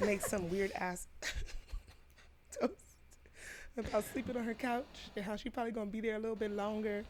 [0.00, 1.06] makes some weird ass
[2.58, 2.72] toast
[3.76, 6.50] about sleeping on her couch and how she probably gonna be there a little bit
[6.50, 7.04] longer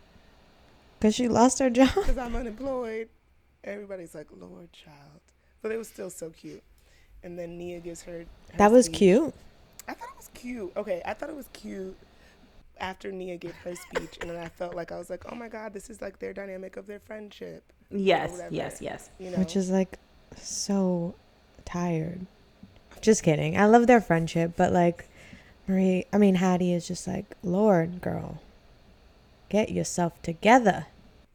[0.98, 1.90] Because she lost her job.
[1.94, 3.08] because I'm unemployed.
[3.62, 5.20] Everybody's like, Lord, child.
[5.62, 6.64] But it was still so cute.
[7.22, 8.20] And then Nia gives her.
[8.20, 8.98] her That was speech.
[8.98, 9.34] cute.
[9.88, 10.72] I thought it was cute.
[10.76, 11.96] Okay, I thought it was cute
[12.78, 14.18] after Nia gave her speech.
[14.20, 16.32] and then I felt like, I was like, oh my God, this is like their
[16.32, 17.64] dynamic of their friendship.
[17.90, 19.10] Yes, yes, yes.
[19.18, 19.38] You know?
[19.38, 19.98] Which is like
[20.36, 21.14] so
[21.64, 22.26] tired.
[23.00, 23.56] Just kidding.
[23.58, 25.08] I love their friendship, but like
[25.66, 28.40] Marie, I mean, Hattie is just like, Lord, girl,
[29.48, 30.86] get yourself together.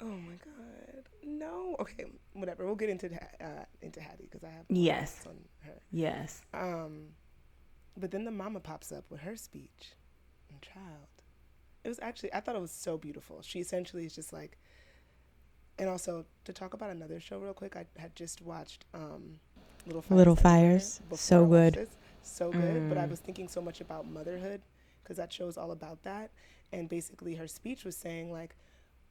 [0.02, 1.04] oh my God.
[1.26, 1.76] No.
[1.80, 2.66] Okay, whatever.
[2.66, 5.26] We'll get into that, uh, into Hattie because I have Yes.
[5.28, 5.82] on her.
[5.92, 6.42] Yes.
[6.54, 7.10] Um,
[7.98, 9.94] but then the mama pops up with her speech.
[10.50, 11.08] And child,
[11.84, 13.42] it was actually I thought it was so beautiful.
[13.42, 14.58] She essentially is just like,
[15.80, 17.76] and also to talk about another show real quick.
[17.76, 19.40] I had just watched um,
[19.86, 20.18] Little Fires.
[20.18, 21.02] Little Fires.
[21.16, 21.74] So good.
[21.76, 21.90] this.
[22.22, 22.88] so good.
[22.90, 23.10] But I Mm.
[23.10, 24.62] was thinking so much about motherhood
[25.04, 26.32] because that show's all about that.
[26.72, 28.56] And basically, her speech was saying like,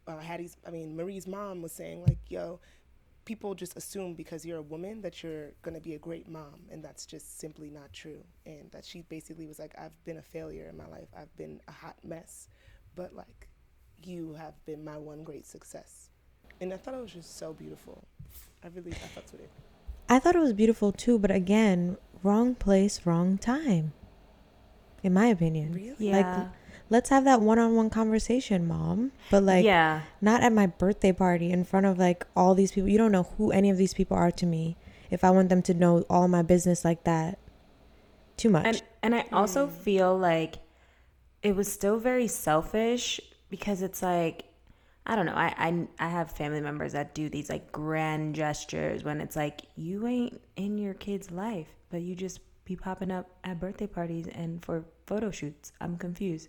[0.06, 2.58] uh, Hattie's, I mean Marie's mom was saying like, yo,
[3.24, 6.60] people just assume because you're a woman that you're going to be a great mom
[6.70, 10.22] and that's just simply not true and that she basically was like i've been a
[10.22, 12.48] failure in my life i've been a hot mess
[12.96, 13.48] but like
[14.04, 16.10] you have been my one great success
[16.60, 18.04] and i thought it was just so beautiful
[18.64, 19.50] i really i fucked with it
[20.08, 23.94] I thought it was beautiful too, but again, wrong place, wrong time.
[25.02, 25.72] In my opinion.
[25.72, 26.48] really Yeah.
[26.92, 29.12] Let's have that one on one conversation, mom.
[29.30, 30.02] But like yeah.
[30.20, 32.90] not at my birthday party in front of like all these people.
[32.90, 34.76] You don't know who any of these people are to me.
[35.10, 37.38] If I want them to know all my business like that,
[38.36, 38.66] too much.
[38.66, 39.32] And and I mm.
[39.32, 40.56] also feel like
[41.42, 44.44] it was still very selfish because it's like
[45.06, 45.32] I don't know.
[45.32, 49.62] I, I I have family members that do these like grand gestures when it's like
[49.76, 54.26] you ain't in your kid's life, but you just be popping up at birthday parties
[54.28, 55.72] and for photo shoots.
[55.80, 56.48] I'm confused.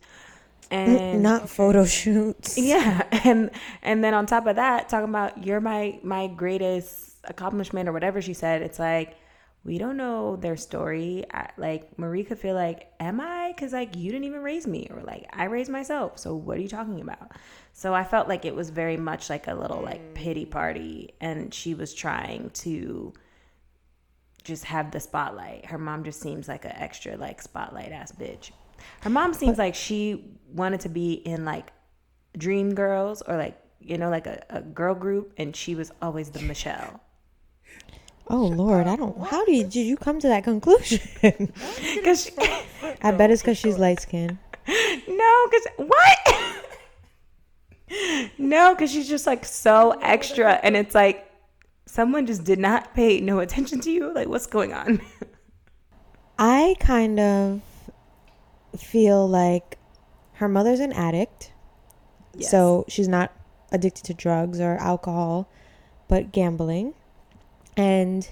[0.72, 2.58] And Not photo shoots.
[2.58, 3.52] yeah, and
[3.82, 8.22] and then on top of that, talking about you're my my greatest accomplishment or whatever
[8.22, 8.62] she said.
[8.62, 9.18] It's like
[9.66, 11.26] we don't know their story.
[11.34, 13.54] I, like Marie could feel like, am I?
[13.56, 16.20] Because like you didn't even raise me, or like I raised myself.
[16.20, 17.32] So what are you talking about?
[17.74, 20.14] So I felt like it was very much like a little like mm.
[20.14, 23.14] pity party, and she was trying to
[24.44, 25.66] just have the spotlight.
[25.66, 28.52] Her mom just seems like an extra like spotlight ass bitch.
[29.02, 31.72] Her mom seems like she wanted to be in like
[32.38, 36.30] Dream Girls or like you know like a, a girl group, and she was always
[36.30, 37.00] the Michelle.
[38.28, 39.18] Oh Lord, I don't.
[39.28, 41.00] How did you did you come to that conclusion?
[42.04, 42.32] Cause
[43.02, 44.38] I bet it's because she's light skinned.
[44.66, 46.56] no, cause what?
[48.38, 51.30] no, cause she's just like so extra, and it's like
[51.86, 54.14] someone just did not pay no attention to you.
[54.14, 55.02] Like what's going on?
[56.40, 57.62] I kind of
[58.78, 59.78] feel like
[60.34, 61.52] her mother's an addict.
[62.34, 62.50] Yes.
[62.50, 63.32] So she's not
[63.72, 65.48] addicted to drugs or alcohol,
[66.08, 66.94] but gambling.
[67.78, 68.30] And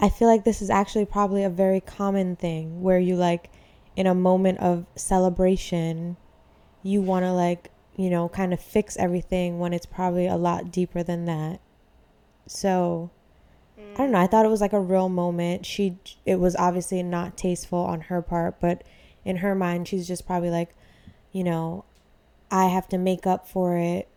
[0.00, 3.50] I feel like this is actually probably a very common thing where you like
[3.96, 6.16] in a moment of celebration,
[6.82, 10.70] you want to like, you know, kind of fix everything when it's probably a lot
[10.70, 11.60] deeper than that.
[12.48, 13.10] So
[13.96, 14.20] I don't know.
[14.20, 15.66] I thought it was like a real moment.
[15.66, 18.84] She it was obviously not tasteful on her part, but
[19.24, 20.74] in her mind she's just probably like,
[21.32, 21.84] you know,
[22.50, 24.08] I have to make up for it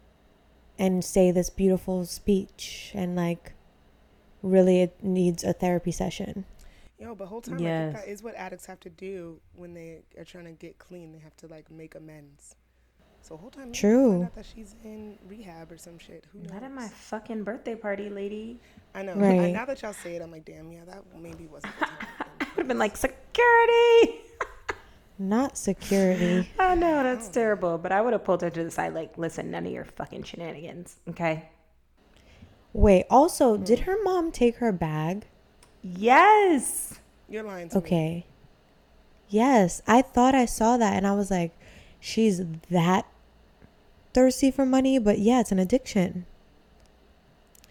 [0.80, 3.54] and say this beautiful speech and like
[4.44, 6.46] really it needs a therapy session.
[6.98, 7.74] Yo, but whole time I Yes.
[7.74, 11.12] think that is what addicts have to do when they are trying to get clean.
[11.12, 12.56] They have to like make amends.
[13.22, 14.12] So whole time, True.
[14.12, 16.26] Find out that she's in rehab or some shit.
[16.34, 16.52] Who knows?
[16.52, 18.60] Not at my fucking birthday party, lady.
[18.96, 19.14] I know.
[19.14, 19.40] Right.
[19.40, 22.18] I, now that y'all say it, I'm like, damn, yeah, that maybe wasn't the time.
[22.40, 24.22] Would have been like security.
[25.20, 26.50] Not security.
[26.58, 27.32] I know that's oh.
[27.32, 29.86] terrible, but I would have pulled her to the side, like, listen, none of your
[29.86, 31.48] fucking shenanigans, okay?
[32.74, 33.64] Wait, also, hmm.
[33.64, 35.28] did her mom take her bag?
[35.84, 37.00] Yes.
[37.30, 37.80] You're lying to me.
[37.82, 38.26] Okay.
[39.30, 41.52] Yes, I thought I saw that and I was like,
[42.02, 43.06] she's that
[44.14, 46.26] thirsty for money, but yeah, it's an addiction.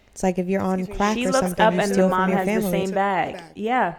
[0.07, 1.89] It's like if you're on Excuse me, crack She or looks something, up you and
[1.89, 2.63] the steal mom from your has family.
[2.63, 3.33] the same bag.
[3.35, 3.51] bag.
[3.55, 3.95] Yeah.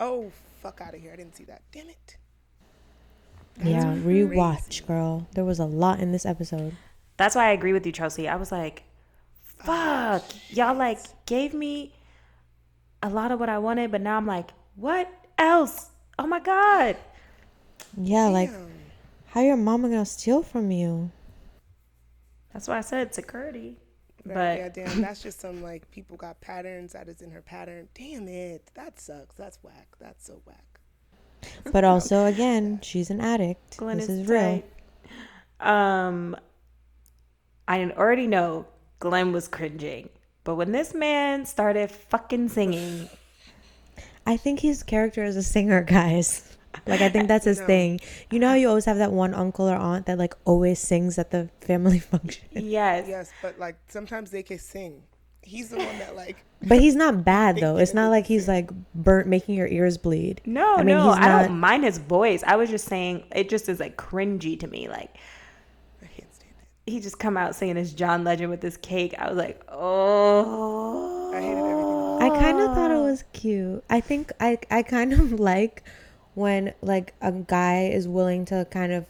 [0.00, 1.12] Oh, fuck out of here.
[1.12, 1.62] I didn't see that.
[1.70, 2.16] Damn it.
[3.62, 5.26] Yeah, That's rewatch, girl.
[5.34, 6.74] There was a lot in this episode.
[7.16, 8.28] That's why I agree with you, Chelsea.
[8.28, 8.82] I was like,
[9.42, 10.24] fuck.
[10.50, 11.92] Y'all like gave me
[13.02, 15.08] a lot of what I wanted, but now I'm like, what
[15.38, 15.90] else?
[16.18, 16.96] Oh my God.
[17.96, 18.50] Yeah, like
[19.26, 21.10] how your mama gonna steal from you?
[22.52, 23.78] That's why I said security.
[24.24, 27.42] That- But yeah, damn, that's just some like people got patterns that is in her
[27.42, 27.88] pattern.
[27.94, 29.34] Damn it, that sucks.
[29.34, 29.88] That's whack.
[30.00, 30.80] That's so whack.
[31.72, 33.78] But also, again, she's an addict.
[33.78, 34.40] Glenn this is, is, real.
[34.40, 34.64] tight.
[35.60, 36.36] Um,
[37.66, 38.66] I already know
[38.98, 40.08] Glenn was cringing,
[40.44, 43.08] but when this man started fucking singing,
[44.26, 46.48] I think his character is a singer, guys.
[46.86, 47.66] Like I think that's his No.
[47.66, 48.00] thing.
[48.30, 51.18] You know how you always have that one uncle or aunt that like always sings
[51.18, 52.44] at the family function.
[52.52, 55.02] yes, Yes, but like sometimes they can sing.
[55.44, 57.76] He's the one that like But he's not bad though.
[57.76, 60.40] It's not like he's like burnt making your ears bleed.
[60.46, 62.44] no, I mean, no, he's I not- don't mind his voice.
[62.46, 64.88] I was just saying it just is like cringy to me.
[64.88, 65.16] Like
[66.00, 66.90] I can't stand it.
[66.92, 69.14] he just come out singing this John Legend with this cake.
[69.18, 72.22] I was like, oh, I hated everything.
[72.22, 73.82] I kind of thought it was cute.
[73.90, 75.82] I think I I kind of like
[76.34, 79.06] when like a guy is willing to kind of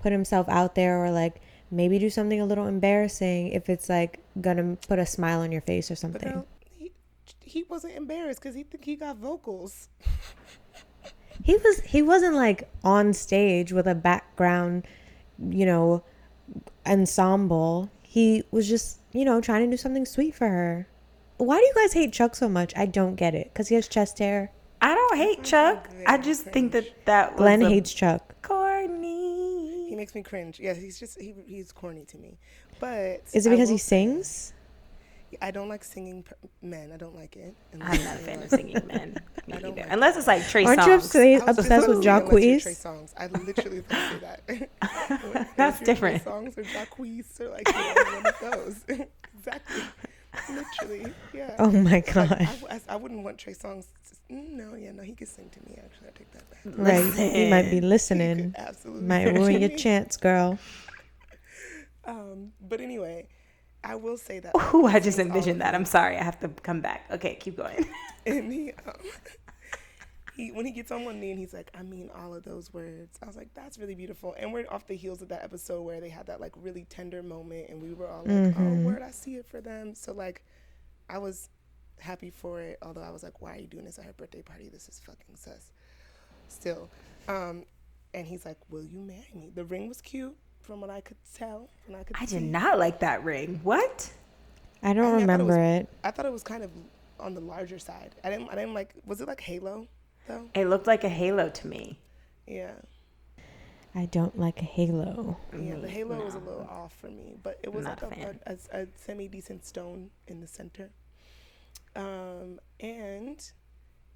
[0.00, 1.40] put himself out there or like
[1.70, 5.60] maybe do something a little embarrassing if it's like gonna put a smile on your
[5.62, 6.28] face or But something.
[6.30, 6.46] no,
[6.76, 6.92] he
[7.40, 9.88] he wasn't embarrassed because he think he got vocals.
[11.42, 14.86] He was he wasn't like on stage with a background,
[15.50, 16.02] you know,
[16.86, 17.90] ensemble.
[18.02, 20.88] He was just, you know, trying to do something sweet for her.
[21.36, 22.72] Why do you guys hate Chuck so much?
[22.76, 23.52] I don't get it.
[23.54, 24.50] Cuz he has chest hair.
[24.86, 25.88] I don't hate Chuck.
[26.06, 28.40] I just think that that was Glenn a hates Chuck.
[28.40, 29.88] corny.
[29.88, 30.60] He makes me cringe.
[30.60, 32.38] Yeah, he's just he, he's corny to me.
[32.78, 34.52] But Is it because he sings?
[35.42, 36.24] I don't like singing
[36.62, 36.92] men.
[36.92, 37.56] I don't like it.
[37.72, 39.16] I'm not a fan of singing men.
[39.48, 39.70] Me either.
[39.72, 41.04] like Unless it's like Trey Aren't you songs.
[41.06, 42.76] obsessed, I was obsessed with literally unless you're Trey Jacquees?
[42.76, 43.14] songs.
[43.18, 45.56] I literally was gonna say that.
[45.56, 46.22] That's you're Trey different.
[46.22, 48.84] Songs or Jacquees or like you know, one of those.
[49.36, 49.82] exactly.
[50.50, 51.12] Literally.
[51.32, 51.54] Yeah.
[51.58, 52.28] Oh my Like, I, god.
[52.38, 53.86] w- I- I wouldn't want Trey Songz.
[54.28, 55.78] To, no, yeah, no, he could sing to me.
[55.82, 56.60] Actually, I take that back.
[56.64, 57.14] Right.
[57.14, 58.52] He might be He listening.
[58.52, 60.58] could absolutely Might ruin your chance, girl.
[62.04, 63.26] Um, but anyway,
[63.82, 64.52] I will say that.
[64.74, 65.74] Ooh, I just envisioned that.
[65.74, 66.16] I'm sorry.
[66.16, 67.06] I have to come back.
[67.10, 67.84] Okay, keep going.
[68.26, 68.94] and he, um,
[70.36, 72.72] he when he gets on one knee and he's like, I mean all of those
[72.72, 73.18] words.
[73.22, 74.34] I was like, that's really beautiful.
[74.38, 77.22] And we're off the heels of that episode where they had that like really tender
[77.22, 79.94] moment, and we were all like, oh, word, I see it for them.
[79.94, 80.42] So like,
[81.08, 81.48] I was
[81.98, 82.78] happy for it.
[82.82, 84.68] Although I was like, why are you doing this at her birthday party?
[84.68, 85.72] This is fucking sus.
[86.48, 86.88] Still,
[87.28, 87.64] um,
[88.14, 89.50] and he's like, will you marry me?
[89.54, 90.36] The ring was cute.
[90.60, 92.40] From what I could tell, and I could I see.
[92.40, 93.60] did not like that ring.
[93.62, 94.10] What?
[94.82, 95.88] I don't I mean, I it remember was- it.
[96.02, 96.70] I thought it was kind of
[97.20, 98.16] on the larger side.
[98.24, 98.48] I didn't.
[98.50, 98.92] I didn't like.
[99.04, 99.86] Was it like Halo,
[100.26, 100.48] though?
[100.54, 101.98] It looked like a halo to me.
[102.46, 102.72] Yeah.
[103.94, 105.38] I don't like a halo.
[105.52, 108.18] Yeah, the Me, halo was a little off for me, but it was Not like
[108.18, 110.90] a a, a, a, a semi decent stone in the center.
[111.94, 113.40] Um, and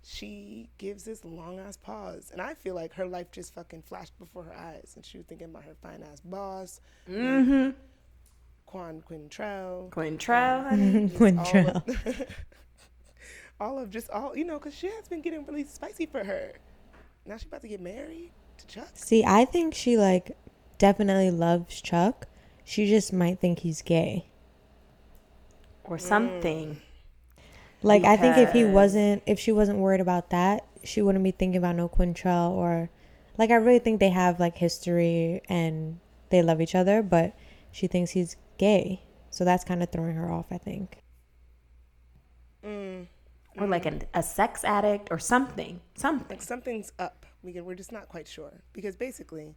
[0.02, 4.18] she gives this long ass pause, and I feel like her life just fucking flashed
[4.18, 7.70] before her eyes, and she was thinking about her fine ass boss, Mm-hmm.
[8.66, 11.08] Quan Quintrell, Quintrell, honey.
[11.08, 12.28] Quintrell.
[13.60, 16.24] of, all of just all you know, because she has been getting really spicy for
[16.24, 16.52] her.
[17.26, 18.88] Now she about to get married to Chuck.
[18.94, 20.36] See, I think she like
[20.78, 22.26] definitely loves Chuck.
[22.64, 24.26] She just might think he's gay.
[25.84, 26.80] or something.
[27.82, 31.30] Like I think if he wasn't, if she wasn't worried about that, she wouldn't be
[31.30, 32.90] thinking about no Quintrell or,
[33.38, 35.98] like I really think they have like history and
[36.30, 37.34] they love each other, but
[37.72, 40.46] she thinks he's gay, so that's kind of throwing her off.
[40.50, 40.98] I think.
[42.64, 43.06] Mm.
[43.60, 45.80] Or like a, a sex addict or something.
[45.94, 46.26] Something.
[46.30, 47.26] like something's up.
[47.42, 49.54] We can, we're just not quite sure because basically,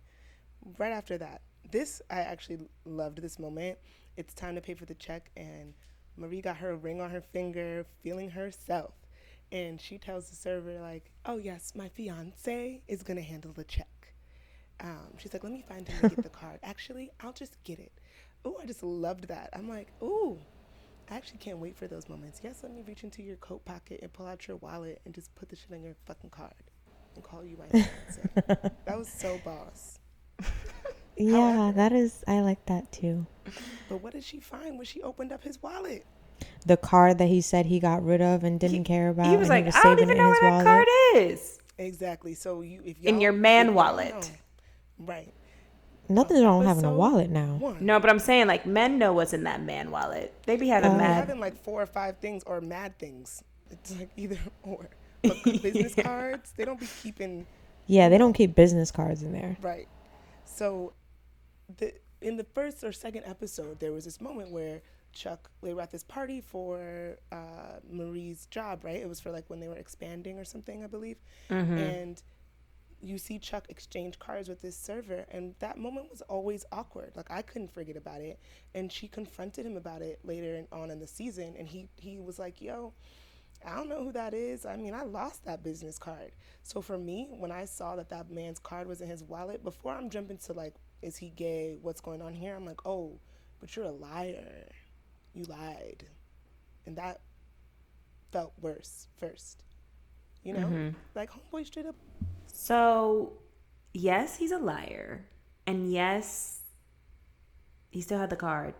[0.78, 1.41] right after that,
[1.72, 3.78] this I actually loved this moment.
[4.18, 5.74] It's time to pay for the check, and
[6.18, 8.93] Marie got her ring on her finger, feeling herself,
[9.51, 14.14] and she tells the server like, "Oh yes, my fiance is gonna handle the check."
[14.82, 16.60] Um, she's like, "Let me find him and get the card.
[16.62, 17.93] Actually, I'll just get it."
[18.45, 19.49] Oh, I just loved that.
[19.54, 20.39] I'm like, "Ooh."
[21.14, 22.41] I actually can't wait for those moments.
[22.43, 25.34] Yes, let me reach into your coat pocket and pull out your wallet and just
[25.36, 26.55] put the shit on your fucking card
[27.14, 28.22] and call you my fiance.
[28.86, 29.99] that was so boss.
[31.16, 32.24] Yeah, However- that is.
[32.28, 33.28] I like that too.
[33.89, 36.03] But what did she find when she opened up his wallet?
[36.66, 39.28] The card that he said he got rid of and didn't care about.
[39.28, 40.66] He was and like, I don't saving even it in know his where that wallet."
[40.66, 40.88] card
[41.32, 41.59] is.
[41.78, 42.34] Exactly.
[42.34, 44.16] So you if In y'all- your man wallet.
[44.16, 45.32] know- right?
[46.10, 47.56] Nothing's wrong with having a wallet now.
[47.56, 47.86] One.
[47.86, 50.34] No, but I'm saying like men know what's in that man wallet.
[50.45, 50.91] They be having.
[50.91, 51.16] They're mad.
[51.16, 53.43] having like four or five things or mad things.
[53.72, 54.89] It's like either or.
[55.22, 57.45] But good business cards, they don't be keeping
[57.88, 59.56] Yeah, they don't keep business cards in there.
[59.62, 59.88] Right.
[60.43, 60.91] So,
[61.78, 64.82] the in the first or second episode, there was this moment where
[65.14, 68.84] Chuck they were at this party for uh, Marie's job.
[68.84, 68.97] Right.
[68.97, 71.18] It was for like when they were expanding or something, I believe.
[71.49, 72.22] And
[73.04, 77.12] you see Chuck exchange cards with this server, and that moment was always awkward.
[77.16, 78.39] Like I couldn't forget about it,
[78.74, 82.39] and she confronted him about it later on in the season, and he he was
[82.39, 82.93] like, "Yo."
[83.66, 84.66] I don't know who that is.
[84.66, 86.34] I mean, I lost that business card.
[86.64, 89.93] So for me, when I saw that that man's card was in his wallet, before
[89.93, 91.78] I'm jumping to like, is he gay?
[91.82, 92.56] What's going on here?
[92.56, 93.20] I'm like, oh,
[93.62, 94.68] but you're a liar.
[95.34, 96.06] You lied,
[96.86, 97.22] and that
[98.34, 99.64] felt worse first.
[100.43, 100.89] You know, mm-hmm.
[101.16, 101.95] like homeboy straight up.
[102.56, 103.34] So,
[103.93, 105.26] yes, he's a liar.
[105.66, 106.62] And yes,
[107.89, 108.76] he still had the card.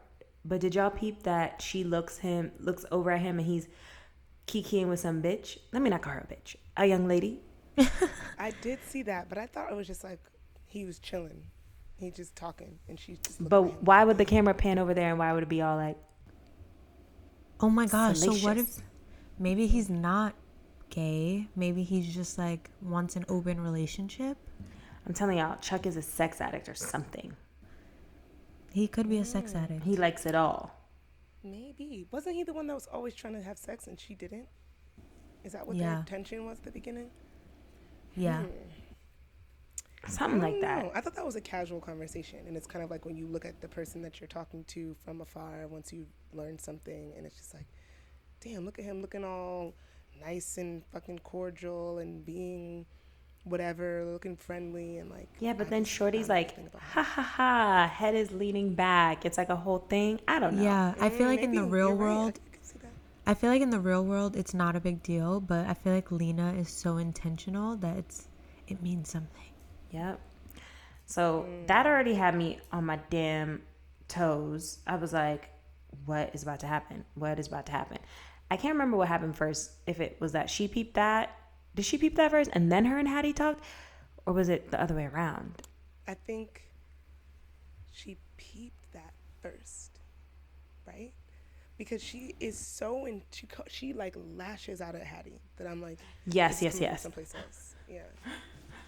[0.46, 3.68] But did y'all peep that she looks him looks over at him and he's
[4.48, 5.58] kikiing with some bitch?
[5.72, 6.56] Let me not call her a bitch.
[6.78, 7.42] A young lady.
[8.38, 10.20] I did see that, but I thought it was just like
[10.66, 11.44] he was chilling.
[11.96, 13.42] He just talking, and she's just.
[13.42, 13.70] looking at him.
[13.72, 15.98] But why would the camera pan over there and why would it be all like
[17.60, 18.20] Oh my gosh.
[18.20, 18.80] So what if
[19.40, 20.36] maybe he's not
[20.94, 21.48] gay?
[21.56, 24.38] Maybe he's just like wants an open relationship?
[25.06, 27.36] I'm telling y'all, Chuck is a sex addict or something.
[28.72, 29.60] He could be a sex hmm.
[29.60, 29.84] addict.
[29.84, 30.76] He likes it all.
[31.44, 34.48] Maybe wasn't he the one that was always trying to have sex and she didn't?
[35.44, 35.96] Is that what Yeah.
[35.96, 37.10] their tension was at the beginning?
[38.16, 38.44] Yeah.
[38.44, 38.50] Hmm.
[40.08, 40.84] Something like that.
[40.84, 40.92] know.
[40.94, 43.46] I thought that was a casual conversation, and it's kind of like when you look
[43.46, 45.66] at the person that you're talking to from afar.
[45.68, 47.68] Once you learn something, and it's just like,
[48.42, 49.76] damn, look at him looking all
[50.20, 52.86] nice and fucking cordial and being
[53.44, 55.30] whatever, looking friendly and like.
[55.40, 56.96] Yeah, but I then Shorty's like, nothing about him.
[56.96, 59.26] ha ha ha, head is leaning back.
[59.26, 60.20] It's like a whole thing.
[60.28, 60.64] I don't know.
[60.66, 62.22] Yeah, I feel Mm, like in the real you're right.
[62.22, 62.94] I world, could see that.
[63.26, 65.94] I feel like in the real world it's not a big deal, but I feel
[65.94, 68.28] like Lena is so intentional that it's
[68.68, 69.52] it means something.
[69.92, 70.20] Yep.
[71.06, 73.64] So that already had me on my damn
[74.08, 74.80] toes.
[74.88, 75.50] I was like,
[76.06, 77.06] what is about to happen?
[77.16, 78.00] What is about to happen?
[78.54, 79.72] I can't remember what happened first.
[79.88, 81.36] If it was that she peeped that,
[81.74, 83.64] did she peep that first and then her and Hattie talked?
[84.28, 85.64] Or was it the other way around?
[86.08, 86.62] I think
[87.90, 89.98] she peeped that first,
[90.86, 91.14] right?
[91.80, 95.98] Because she is so in she she like lashes out at Hattie that I'm like
[96.28, 97.02] Yes, yes, is coming from yes.
[97.02, 97.76] someplace else.
[97.90, 98.02] Yeah.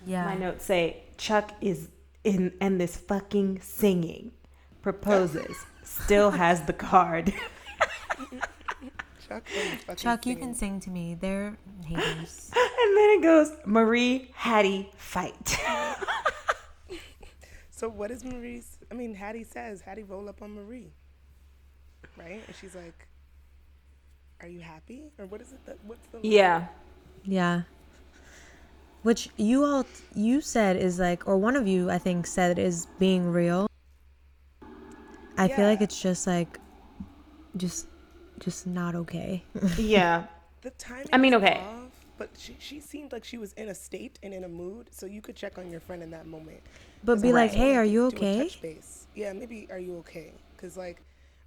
[0.06, 0.26] Yeah.
[0.26, 1.90] My notes say Chuck is
[2.24, 4.34] in and this fucking singing
[4.84, 7.34] proposes still has the card.
[9.28, 11.18] Chuck, fucking Chuck, you can sing to me.
[11.20, 12.52] They're haters.
[12.56, 15.58] and then it goes Marie Hattie fight.
[17.76, 18.78] So what is Marie's?
[18.90, 20.94] I mean, Hattie says Hattie roll up on Marie,
[22.18, 22.42] right?
[22.48, 23.06] And she's like,
[24.42, 25.60] "Are you happy?" Or what is it?
[25.66, 26.68] That what's the yeah.
[27.26, 27.64] Yeah.
[29.04, 32.88] Which you all you said is like or one of you I think said is
[32.98, 33.68] being real.
[35.38, 36.58] I feel like it's just like
[37.58, 37.88] just
[38.40, 39.44] just not okay.
[39.78, 40.26] Yeah.
[40.62, 41.08] the timing?
[41.14, 41.60] I mean, okay.
[41.60, 44.88] off, but she she seemed like she was in a state and in a mood,
[44.92, 46.62] so you could check on your friend in that moment.
[47.04, 49.08] But be like, "Hey, are you okay?" touch base.
[49.16, 50.34] Yeah, maybe are you okay?
[50.56, 51.02] Because like,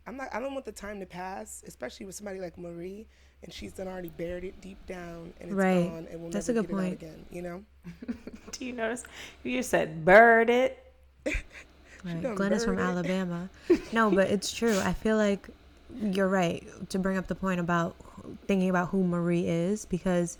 [0.07, 0.29] I'm not.
[0.33, 3.07] I don't want the time to pass, especially with somebody like Marie,
[3.43, 5.89] and she's done already buried it deep down, and it's Right.
[5.89, 7.03] gone, and we'll That's a never good get it out point.
[7.03, 7.27] again.
[7.31, 7.65] You know.
[8.53, 9.05] Do you notice?
[9.43, 10.79] You just said bird it.
[12.05, 12.35] Right.
[12.37, 12.83] Glenn is from it.
[12.83, 13.51] Alabama.
[13.93, 14.79] no, but it's true.
[14.79, 15.49] I feel like
[16.01, 17.97] you're right to bring up the point about
[18.47, 20.39] thinking about who Marie is because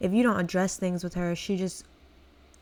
[0.00, 1.84] if you don't address things with her, she just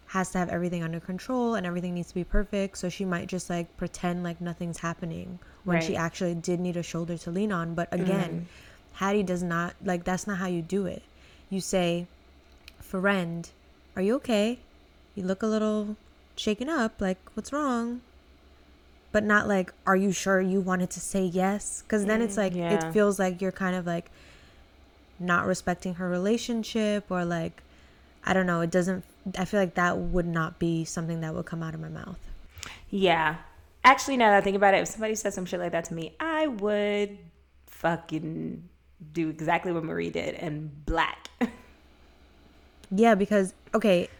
[0.08, 2.76] has to have everything under control and everything needs to be perfect.
[2.78, 5.94] So she might just like pretend like nothing's happening when she Right.
[5.96, 6.04] Mm-hmm.
[6.04, 7.74] actually did need a shoulder to lean on.
[7.74, 8.46] But again,
[8.94, 11.02] Hattie does not like that's not how you do it.
[11.48, 12.06] You say,
[12.80, 13.48] friend,
[13.96, 14.58] are you okay?
[15.14, 15.96] You look a little
[16.36, 17.00] shaken up.
[17.00, 18.00] Like, what's wrong?
[19.12, 21.82] But not like, are you sure you wanted to say yes?
[21.82, 22.72] Because then it's mm, like, Yeah.
[22.88, 24.10] it feels like you're kind of like
[25.20, 27.62] not respecting her relationship or like,
[28.24, 28.62] I don't know.
[28.62, 29.04] It doesn't,
[29.38, 32.18] I feel like that would not be something that would come out of my mouth.
[32.88, 33.36] Yeah.
[33.84, 35.94] Actually, now that I think about it, if somebody said some shit like that to
[35.94, 37.18] me, I would
[37.66, 38.68] fucking
[39.12, 41.28] do exactly what Marie did and black.
[42.94, 44.10] Yeah, because okay,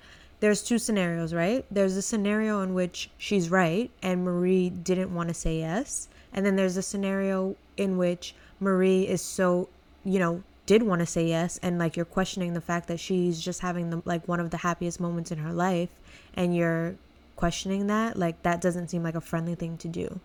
[0.43, 1.64] there's two scenarios, right?
[1.70, 6.45] There's a scenario in which she's right and Marie didn't want to say yes, and
[6.45, 9.68] then there's a scenario in which Marie is so,
[10.05, 13.40] you know, did want to say yes and like you're questioning the fact that she's
[13.40, 15.90] just having the like one of the happiest moments in her life
[16.34, 16.97] and you're
[17.36, 20.18] questioning that, like that doesn't seem like a friendly thing to do.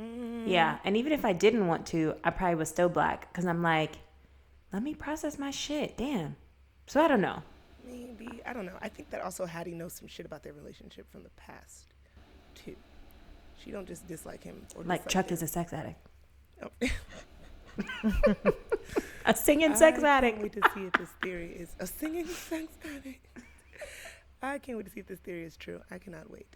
[0.00, 0.44] Mm.
[0.46, 0.78] yeah.
[0.84, 3.98] And even if I didn't want to, I probably was still black because I'm like,
[4.72, 5.98] let me process my shit.
[5.98, 6.36] Damn.
[6.86, 7.42] So I don't know.
[7.86, 8.76] Maybe I don't know.
[8.82, 11.86] I think that also Hattie knows some shit about their relationship from the past,
[12.54, 12.76] too.
[13.62, 14.66] She don't just dislike him.
[14.76, 15.34] Or Like Chuck him.
[15.34, 15.98] is a sex addict.
[16.62, 16.70] Oh.
[19.26, 20.42] A singing sex I sex can't addict.
[20.42, 23.26] wait to see if this theory is a singing sex addict.
[24.40, 25.80] I can't wait to see if this theory is true.
[25.90, 26.46] I cannot wait.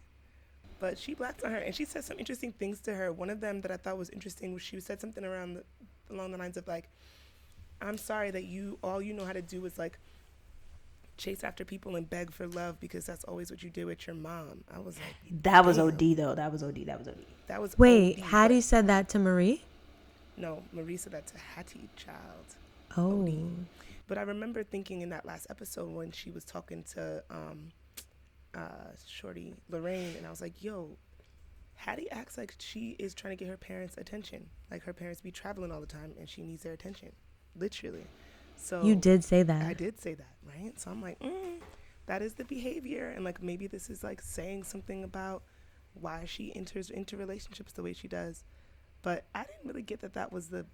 [0.78, 3.12] But she blacked on her, and she said some interesting things to her.
[3.12, 5.64] One of them that I thought was interesting was she said something around the,
[6.10, 6.88] along the lines of like,
[7.82, 9.98] "I'm sorry that you all you know how to do is like
[11.20, 14.16] chase after people and beg for love because that's always what you did with your
[14.16, 15.86] mom." I was like, That was Damn.
[15.88, 16.34] OD though.
[16.34, 16.84] That was OD.
[16.86, 17.24] That was OD.
[17.46, 19.62] "That was Wait, OD, but- Hattie said that to Marie?
[20.36, 22.56] No, Marie said that to Hattie, child.
[22.96, 23.28] Oh.
[24.08, 27.68] But I remember thinking in that last episode when she was talking to um,
[28.54, 30.96] uh, Shorty Lorraine, and I was like, yo,
[31.76, 34.46] Hattie acts like she is trying to get her parents' attention.
[34.70, 37.12] Like her parents be traveling all the time and she needs their attention.
[37.56, 38.06] Literally.
[38.60, 39.62] So You did say that.
[39.66, 40.78] I did say that, right?
[40.78, 41.60] So I'm like, mm,
[42.06, 43.08] that is the behavior.
[43.14, 45.42] And like maybe this is like saying something about
[45.94, 48.44] why she enters into relationships the way she does.
[49.02, 50.66] But I didn't really get that that was the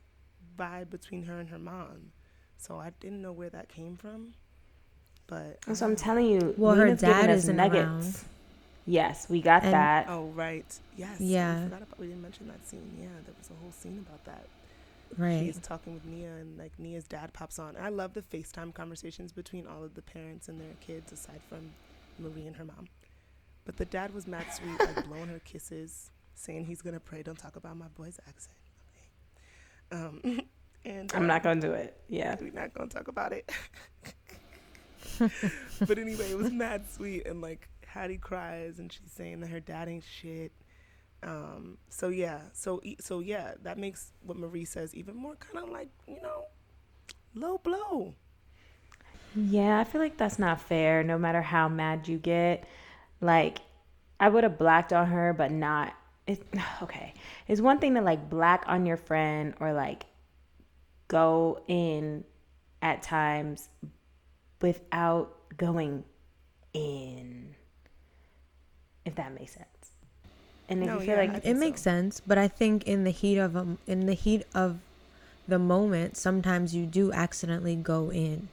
[0.59, 2.13] vibe between her and her mom.
[2.59, 4.35] So I didn't know where that came from.
[5.27, 7.77] But So I'm telling you, Well, her Nina's giving dad isn't nuggets.
[7.87, 8.15] around.
[8.89, 10.07] Yes, we got And- that.
[10.09, 10.65] oh right,
[10.97, 11.57] yes, Yeah.
[11.59, 12.97] We forgot about we didn't mention that scene.
[13.01, 14.47] Yeah, there was a whole scene about that.
[15.17, 15.41] Right.
[15.45, 17.77] She's talking with Nia, and like Nia's dad pops on.
[17.81, 21.71] I love the FaceTime conversations between all of the parents and their kids, aside from
[22.19, 22.89] Marie and her mom.
[23.65, 27.23] But the dad was mad sweet, like blowing her kisses, saying he's gonna pray.
[27.23, 28.57] Don't talk about my boy's accent.
[29.93, 30.05] Okay.
[30.05, 30.41] Um,
[30.85, 32.01] and I'm um, not gonna do it.
[32.09, 32.37] Yeah.
[32.41, 33.51] We're not gonna talk about it.
[35.81, 39.61] but anyway, it was mad sweet, and like Hattie cries, and she's saying that her
[39.61, 40.53] dad ain't shit.
[41.23, 45.71] Um, so yeah, so so yeah, that makes what Marie says even more kind of
[45.71, 46.45] like you know,
[47.35, 48.15] low blow.
[49.35, 51.03] Yeah, I feel like that's not fair.
[51.03, 52.65] No matter how mad you get,
[53.21, 53.59] like
[54.19, 55.95] I would have blacked on her, but not.
[56.27, 56.43] It,
[56.83, 57.15] okay,
[57.49, 60.07] it's one thing to like black on your friend or like
[61.09, 62.25] go in
[62.83, 63.69] at times
[64.61, 66.05] without going
[66.73, 67.55] in.
[69.05, 69.76] If that makes sense.
[70.69, 71.83] And if No, you feel yeah, like It makes so.
[71.83, 74.79] sense, but I think in the heat of um, in the heat of
[75.49, 78.49] the moment, sometimes you do accidentally go in.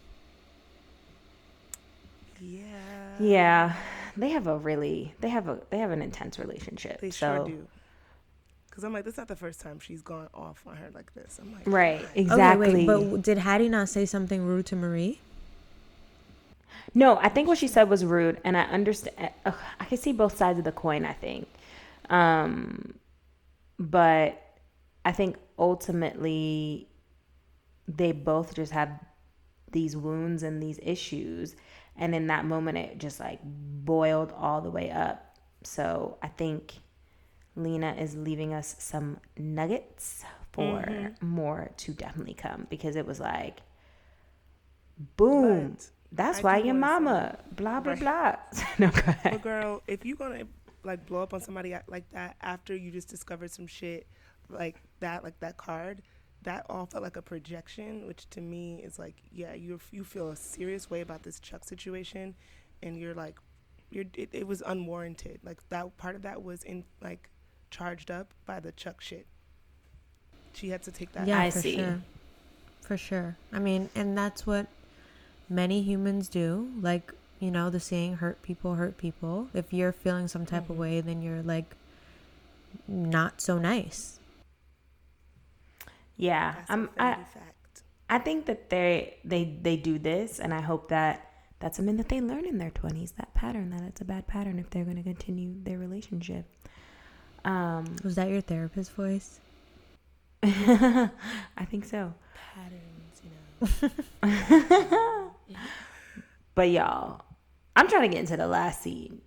[2.39, 2.66] Yeah.
[3.20, 3.76] yeah,
[4.18, 7.01] they have a really they have a they have an intense relationship.
[7.01, 7.68] They so sure do.
[8.70, 11.14] Because I'm like, this is not the first time she's gone off on her like
[11.14, 11.39] this.
[11.41, 12.76] I'm like, right, Okay, exactly.
[12.76, 15.22] wait, but did Hattie not say something rude to Marie?
[16.93, 19.32] No, I think what she said was rude, and I understand.
[19.45, 21.05] Uh, I can see both sides of the coin.
[21.05, 21.47] I think,
[22.10, 22.95] um,
[23.80, 24.41] but
[25.06, 26.88] I think ultimately
[27.88, 28.89] they both just have
[29.72, 31.56] these wounds and these issues,
[31.97, 35.38] and in that moment, it just like boiled all the way up.
[35.64, 36.74] So I think
[37.56, 43.62] Lena is leaving us some nuggets for more to definitely come because it was like,
[45.18, 45.78] boom.
[45.78, 47.99] But That's I why your mama, blah blah Right.
[47.99, 48.36] blah.
[48.80, 49.32] no, go ahead.
[49.32, 50.45] But girl, if you're gonna
[50.84, 54.07] like blow up on somebody like that after you just discovered some shit
[54.49, 56.01] like that, like that card,
[56.43, 60.29] that all felt like a projection, which to me is like, yeah, you you feel
[60.29, 62.36] a serious way about this Chuck situation,
[62.81, 63.38] and you're like,
[63.89, 65.39] you're it, it was unwarranted.
[65.43, 67.29] Like that part of that was in like
[67.71, 69.25] charged up by the Chuck shit.
[70.53, 71.27] She had to take that.
[71.27, 71.75] Yeah, I for see.
[71.75, 72.01] sure.
[72.81, 73.38] For sure.
[73.51, 74.67] I mean, and that's what
[75.49, 76.69] many humans do.
[76.81, 77.11] Like,
[77.43, 79.49] you know, the saying hurt people hurt people.
[79.53, 80.73] If you're feeling some type Mm-hmm.
[80.73, 81.75] of way, then you're like
[82.87, 84.19] not so nice.
[86.17, 86.89] Yeah, That's a I'm.
[86.97, 87.83] I, fact.
[88.09, 91.29] I think that they they they do this, and I hope that
[91.59, 93.11] that's something that they learn in their twenties.
[93.13, 96.45] That pattern, that it's a bad pattern if they're going to continue their relationship.
[97.45, 99.39] Um, Was that your therapist voice?
[100.43, 101.09] I
[101.69, 102.13] think so.
[102.33, 103.91] Patterns, you know.
[106.55, 107.21] But y'all,
[107.76, 109.21] I'm trying to get into the last scene.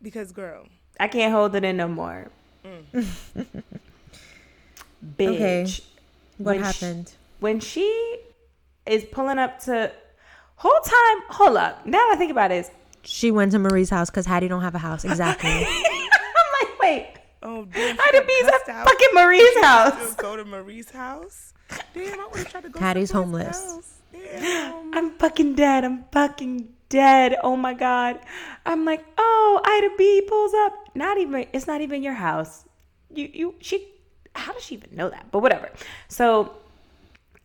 [0.00, 0.66] Because girl,
[1.00, 2.30] I can't hold it in no more.
[2.64, 3.06] Mm.
[5.16, 5.34] Bitch.
[5.34, 5.66] Okay.
[6.38, 7.12] What When happened?
[7.40, 8.18] when she
[8.86, 9.90] is pulling up to
[10.56, 12.70] whole time hold up now that i think about it is
[13.02, 15.04] She went to Marie's house because Hattie don't have a house.
[15.04, 15.50] Exactly.
[15.50, 20.90] i'm like wait oh damn, she b's cussed at fucking marie's house go to Marie's
[20.90, 21.54] house.
[21.94, 22.80] Damn, I would have tried to go.
[22.80, 23.98] Hattie's homeless.
[24.12, 24.94] Damn.
[24.94, 28.18] i'm fucking dead i'm fucking dead oh my god
[28.66, 32.64] i'm like oh ida b pulls up not even it's not even your house
[33.14, 33.92] you you she
[34.34, 35.70] how does she even know that but whatever
[36.08, 36.54] so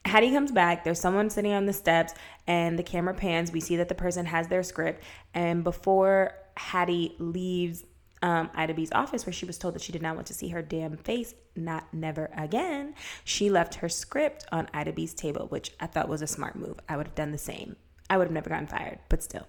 [0.06, 0.84] Hattie comes back.
[0.84, 2.14] There's someone sitting on the steps,
[2.48, 3.52] and the camera pans.
[3.52, 5.04] We see that the person has their script.
[5.34, 7.86] And before Hattie leaves
[8.22, 10.50] um, Ida B's office, where she was told that she did not want to see
[10.50, 15.72] her damn face, not never again, she left her script on Ida B's table, which
[15.80, 16.80] I thought was a smart move.
[16.88, 17.76] I would have done the same.
[18.14, 19.47] I would have never gotten fired, but still.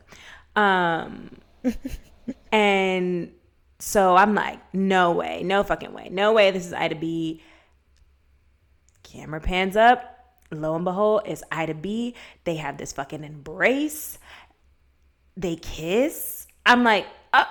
[0.57, 1.37] Um,
[2.53, 3.31] and
[3.79, 6.51] so I'm like, no way, no fucking way, no way.
[6.51, 7.43] This is Ida B.
[9.03, 10.11] Camera pans up.
[10.51, 12.15] Lo and behold, it's Ida B.
[12.45, 14.19] They have this fucking embrace.
[15.37, 16.47] They kiss.
[16.65, 17.45] I'm like, uh,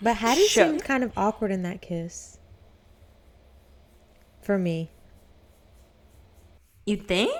[0.00, 2.38] But Hattie seemed kind of awkward in that kiss.
[4.42, 4.90] For me.
[6.84, 7.32] you think?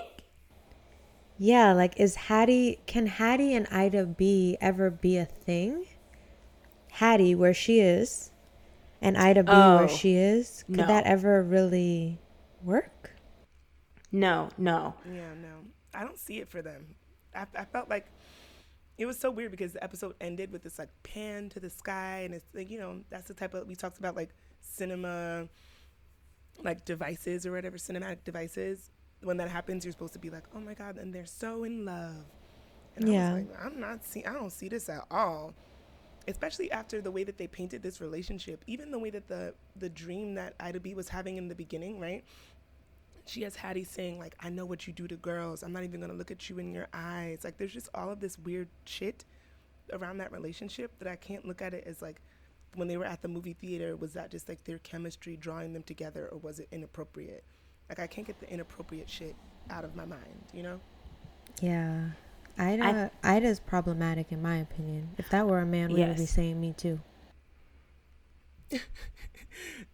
[1.38, 5.86] Yeah, like is Hattie can Hattie and Ida B ever be a thing?
[6.92, 8.30] Hattie where she is
[9.00, 10.64] and Ida B Oh, where she is?
[10.68, 10.86] Could no.
[10.86, 12.18] that ever really
[12.62, 13.10] work?
[14.12, 14.94] No, no.
[15.06, 16.94] Yeah, no, I don't see it for them.
[17.34, 18.06] I, I felt like
[18.98, 22.20] it was so weird because the episode ended with this like pan to the sky,
[22.24, 24.30] and it's like you know that's the type of we talked about like
[24.60, 25.48] cinema,
[26.62, 28.90] like devices or whatever cinematic devices.
[29.22, 31.84] When that happens, you're supposed to be like, oh my god, and they're so in
[31.84, 32.26] love.
[32.96, 33.30] And Yeah.
[33.30, 35.54] I was like, I'm not see, I don't see this at all.
[36.28, 39.88] Especially after the way that they painted this relationship, even the way that the the
[39.88, 42.24] dream that Ida B was having in the beginning, right?
[43.26, 45.62] she has Hattie saying like, "I know what you do to girls.
[45.62, 48.20] I'm not even gonna look at you in your eyes." Like, there's just all of
[48.20, 49.24] this weird shit
[49.92, 52.20] around that relationship that I can't look at it as like,
[52.74, 55.82] when they were at the movie theater, was that just like their chemistry drawing them
[55.82, 57.44] together, or was it inappropriate?
[57.92, 59.36] Like, I can't get the inappropriate shit
[59.68, 60.80] out of my mind, you know?
[61.60, 62.08] Yeah.
[62.58, 65.10] Ida Ida's problematic in my opinion.
[65.18, 67.00] If that were a man, we would be saying me too.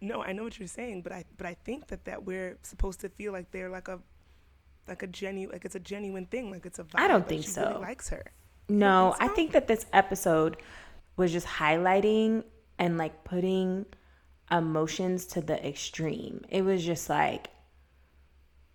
[0.01, 3.01] No, I know what you're saying, but I but I think that that we're supposed
[3.01, 3.99] to feel like they're like a
[4.87, 6.99] like a genuine like it's a genuine thing, like it's a vibe.
[6.99, 7.67] I don't like think she so.
[7.67, 8.23] Really likes her.
[8.69, 10.57] No, think I think that this episode
[11.17, 12.45] was just highlighting
[12.77, 13.85] and like putting
[14.49, 16.45] emotions to the extreme.
[16.49, 17.49] It was just like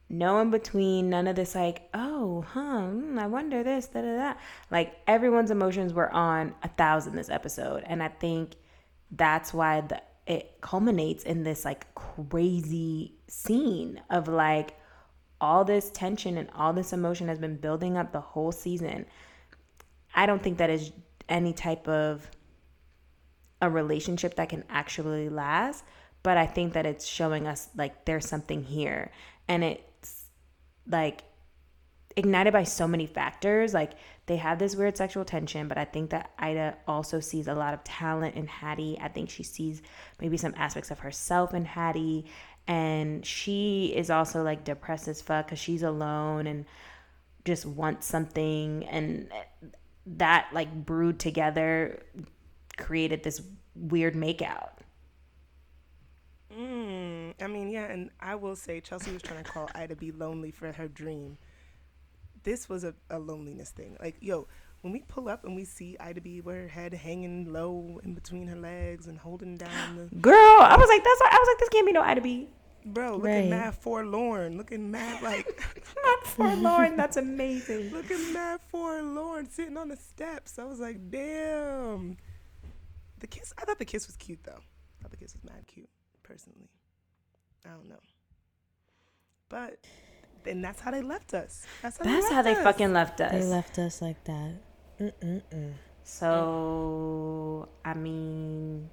[0.09, 4.17] no in between, none of this like, oh, huh, hmm, I wonder this, da da
[4.17, 4.35] da.
[4.71, 8.57] Like everyone's emotions were on a thousand this episode, and I think
[9.11, 14.79] that's why the it culminates in this like crazy scene of like
[15.41, 19.05] all this tension and all this emotion has been building up the whole season.
[20.15, 20.93] I don't think that is
[21.29, 22.31] any type of
[23.61, 25.85] a relationship that can actually last,
[26.23, 29.11] but I think that it's showing us like there's something here
[29.49, 29.83] and it's
[30.89, 31.23] like
[32.17, 33.75] ignited by so many factors.
[33.75, 33.93] Like
[34.27, 37.75] they have this weird sexual tension, but I think that Ida also sees a lot
[37.75, 38.99] of talent in Hattie.
[39.01, 39.83] I think she sees
[40.21, 42.27] maybe some aspects of herself in Hattie.
[42.67, 46.65] And she is also like depressed as fuck because she's alone and
[47.45, 48.85] just wants something.
[48.85, 49.29] And
[50.07, 52.03] that like brewed together
[52.77, 53.43] created this
[53.75, 54.71] weird makeout.
[56.57, 60.13] Mm, I mean, yeah, and I will say Chelsea was trying to call Ida B
[60.13, 61.39] lonely for her dream
[62.45, 63.97] this was a, a loneliness thing.
[64.01, 64.47] Like, yo,
[64.83, 68.15] when we pull up and we see Ida B with her head hanging low in
[68.15, 71.59] between her legs and holding down the girl, I was like, that's I was like,
[71.59, 72.49] this can't be no Ida B.
[72.87, 73.49] Bro, looking right.
[73.49, 75.47] mad forlorn, looking mad like
[76.05, 76.97] not forlorn.
[76.97, 77.91] That's amazing.
[77.91, 80.59] looking mad forlorn, sitting on the steps.
[80.59, 82.19] I was like, damn.
[83.21, 83.55] The kiss.
[83.57, 84.53] I thought the kiss was cute though.
[84.53, 85.89] I thought the kiss was mad cute,
[86.35, 86.69] personally.
[87.65, 88.01] I don't know,
[89.49, 89.79] but
[90.47, 91.65] and that's how they left us.
[91.81, 93.33] That's how that's they, how they fucking left us.
[93.33, 94.53] They left us like that.
[95.01, 95.73] Mm-mm-mm.
[96.03, 98.91] So I mean,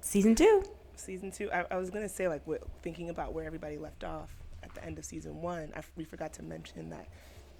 [0.00, 0.62] season two.
[0.94, 1.50] Season two.
[1.50, 4.30] I, I was gonna say like what, thinking about where everybody left off
[4.62, 5.72] at the end of season one.
[5.76, 7.08] I, we forgot to mention that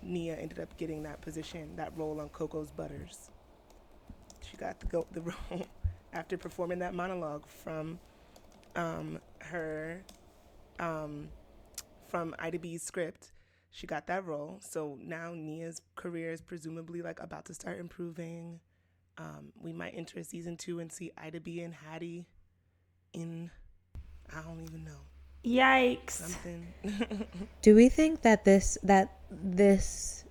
[0.00, 3.30] Nia ended up getting that position, that role on Coco's Butters.
[4.48, 5.20] She got the go the
[5.50, 5.66] role
[6.12, 7.98] after performing that monologue from
[8.76, 10.02] um, her
[10.78, 11.28] um,
[12.08, 13.32] from Ida B's script
[13.74, 14.58] she got that role.
[14.60, 18.60] So now Nia's career is presumably like about to start improving.
[19.18, 22.24] Um, we might enter season two and see Ida B and Hattie
[23.12, 23.50] in
[24.32, 25.00] I don't even know.
[25.44, 26.10] Yikes.
[26.10, 26.68] Something.
[27.62, 30.24] Do we think that this that this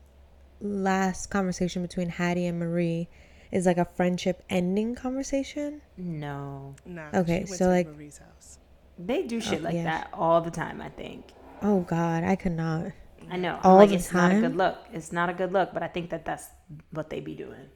[0.61, 3.09] last conversation between Hattie and Marie
[3.53, 5.81] is like a friendship ending conversation?
[5.95, 6.75] No.
[6.85, 7.09] Nah.
[7.13, 8.57] Okay, so like Marie's house.
[8.97, 9.83] They do shit oh, like yeah.
[9.83, 11.27] that all the time, I think.
[11.61, 12.87] Oh God, I could not.
[13.29, 13.59] I know.
[13.63, 14.29] All like, the it's time?
[14.29, 14.77] not a good look.
[14.91, 16.47] It's not a good look, but I think that that's
[16.89, 17.69] what they be doing.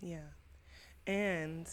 [0.00, 0.28] Yeah.
[1.06, 1.68] And,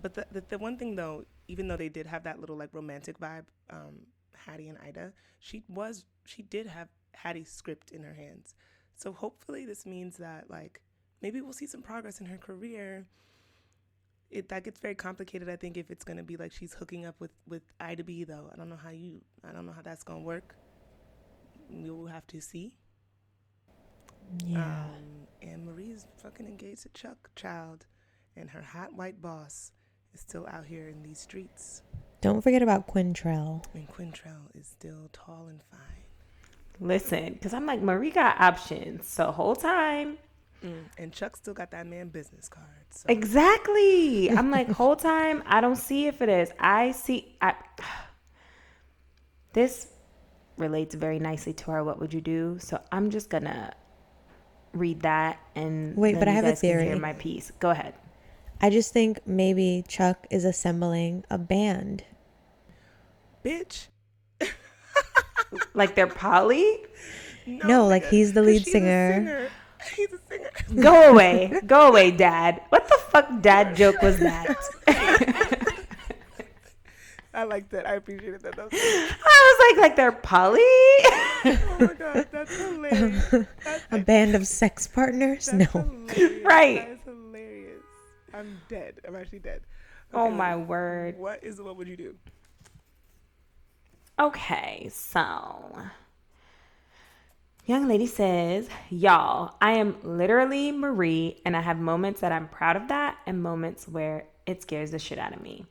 [0.00, 2.70] but the, the, the one thing though, even though they did have that little like
[2.72, 8.14] romantic vibe, um, Hattie and Ida, she was, she did have Hattie's script in her
[8.14, 8.54] hands.
[8.96, 10.80] So hopefully this means that like
[11.22, 13.06] maybe we'll see some progress in her career.
[14.30, 15.48] It that gets very complicated.
[15.48, 18.50] I think if it's gonna be like she's hooking up with with Ida B though.
[18.52, 19.20] I don't know how you.
[19.48, 20.56] I don't know how that's gonna work
[21.70, 22.72] we will have to see.
[24.44, 24.58] Yeah.
[24.64, 27.86] Um, and Marie's fucking engaged to Chuck Child,
[28.36, 29.72] and her hot white boss
[30.14, 31.82] is still out here in these streets.
[32.20, 33.64] Don't forget about Quintrell.
[33.74, 35.80] And Quintrell is still tall and fine.
[36.80, 39.08] Listen, because I'm like, Marie got options.
[39.08, 40.18] So, whole time.
[40.64, 42.66] Mm, and Chuck still got that man business card.
[42.90, 43.06] So.
[43.08, 44.30] Exactly.
[44.30, 46.50] I'm like, whole time, I don't see it for this.
[46.58, 47.36] I see.
[47.40, 47.54] I,
[49.52, 49.88] this
[50.56, 52.58] relates very nicely to our what would you do.
[52.60, 53.74] So I'm just gonna
[54.72, 56.18] read that and wait.
[56.18, 56.84] But I have a theory.
[56.84, 57.50] Hear my piece.
[57.58, 57.94] Go ahead.
[58.60, 62.04] I just think maybe Chuck is assembling a band.
[63.44, 63.88] Bitch.
[65.74, 66.84] like they're Polly?
[67.46, 69.14] No, no like he's the lead singer.
[69.14, 69.48] singer.
[69.94, 70.50] He's a singer.
[70.82, 71.60] Go away.
[71.66, 72.62] Go away, Dad.
[72.70, 74.56] What the fuck dad joke was that?
[77.34, 77.86] I like that.
[77.86, 78.56] I appreciated that.
[78.56, 80.60] that I was like, like they're poly.
[80.60, 83.30] oh my god, that's hilarious.
[83.62, 85.52] That's a band of sex partners?
[85.52, 85.66] no.
[85.66, 86.44] Hilarious.
[86.46, 86.76] Right.
[86.80, 87.82] That is hilarious.
[88.32, 89.00] I'm dead.
[89.06, 89.60] I'm actually dead.
[90.14, 91.18] Oh okay, oh my word.
[91.18, 92.14] What is what would you do?
[94.18, 95.76] Okay, so
[97.66, 102.76] Young lady says, Y'all, I am literally Marie, and I have moments that I'm proud
[102.76, 105.66] of that and moments where it scares the shit out of me.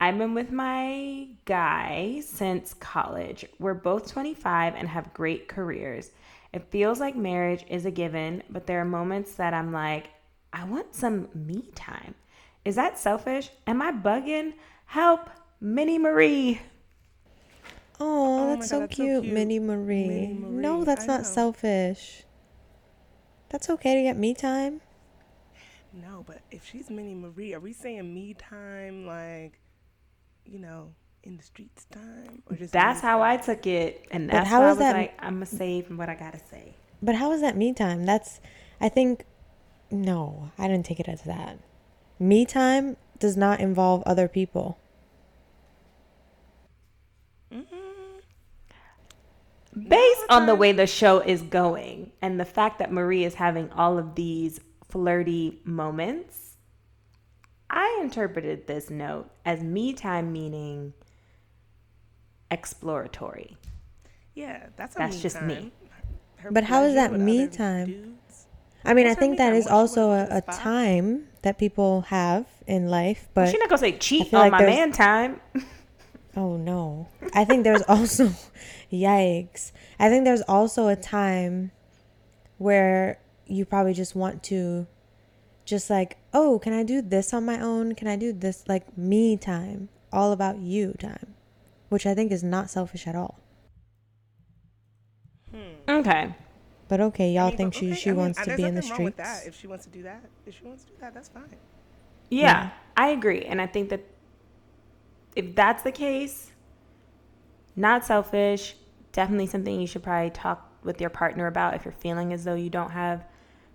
[0.00, 3.44] I've been with my guy since college.
[3.58, 6.12] We're both 25 and have great careers.
[6.52, 10.10] It feels like marriage is a given, but there are moments that I'm like,
[10.52, 12.14] I want some me time.
[12.64, 13.50] Is that selfish?
[13.66, 14.52] Am I bugging?
[14.86, 15.28] Help,
[15.60, 16.60] Mini Marie.
[18.06, 19.16] Oh, oh that's, so, God, that's cute.
[19.16, 19.32] so, cute.
[19.34, 20.06] Mini Marie.
[20.08, 20.62] Mini Marie.
[20.62, 21.26] No, that's I not know.
[21.28, 22.24] selfish.
[23.48, 24.80] That's okay to get me time.
[25.92, 29.60] No, but if she's Mini Marie, are we saying me time like
[30.44, 34.28] you know, in the streets time, or just That's me how I took it, and
[34.28, 36.74] that's how how I was that- like, I'm gonna save what I gotta say.
[37.02, 38.04] But how is that me time?
[38.04, 38.40] That's,
[38.80, 39.24] I think,
[39.90, 41.58] no, I didn't take it as that.
[42.18, 44.78] Me time does not involve other people.
[49.76, 53.70] Based on the way the show is going, and the fact that Marie is having
[53.72, 56.56] all of these flirty moments,
[57.68, 60.92] I interpreted this note as me time meaning
[62.50, 63.56] exploratory.
[64.34, 65.72] Yeah, that's a That's me just me.
[66.36, 67.86] Her But how is that me time?
[67.86, 68.46] dudes.
[68.84, 69.54] I mean, I What's her think me that time?
[69.54, 73.68] is What, she also a, a time that people have in life, but She's not
[73.68, 75.40] gonna say cheat on like my there's- man time.
[76.36, 77.08] Oh no.
[77.32, 78.30] I think there's also
[78.90, 79.72] yikes.
[79.98, 81.72] I think there's also a time
[82.58, 84.86] where you probably just want to
[85.64, 87.94] just like, "Oh, can I do this on my own?
[87.94, 89.88] Can I do this like me time?
[90.12, 91.34] All about you time."
[91.88, 93.40] Which I think is not selfish at all.
[95.50, 95.74] Hmm.
[95.88, 96.34] Okay.
[96.88, 98.62] But okay, y'all I mean, think but she okay, she I mean, wants to be
[98.64, 99.42] in the nothing wrong with streets.
[99.42, 99.48] that.
[99.48, 101.56] If she wants to do that, if she wants to do that, that's fine.
[102.30, 103.42] Yeah, I agree.
[103.42, 104.04] And I think that
[105.36, 106.52] if that's the case,
[107.76, 108.76] not selfish,
[109.12, 112.54] definitely something you should probably talk with your partner about if you're feeling as though
[112.54, 113.24] you don't have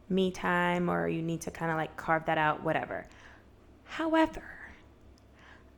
[0.09, 3.07] me time or you need to kind of like carve that out, whatever.
[3.83, 4.43] However,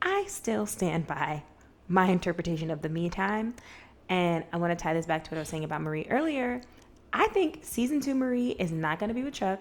[0.01, 1.43] I still stand by
[1.87, 3.53] my interpretation of the me time.
[4.09, 6.61] And I want to tie this back to what I was saying about Marie earlier.
[7.13, 9.59] I think season two Marie is not going to be with Chuck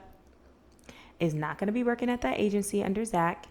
[1.21, 3.47] is not going to be working at that agency under Zach.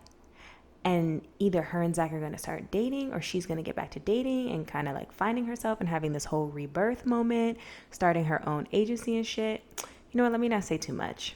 [0.86, 3.76] And either her and Zach are going to start dating or she's going to get
[3.76, 7.58] back to dating and kind of like finding herself and having this whole rebirth moment,
[7.92, 9.62] starting her own agency and shit.
[10.12, 10.32] You know what?
[10.32, 11.36] Let me not say too much.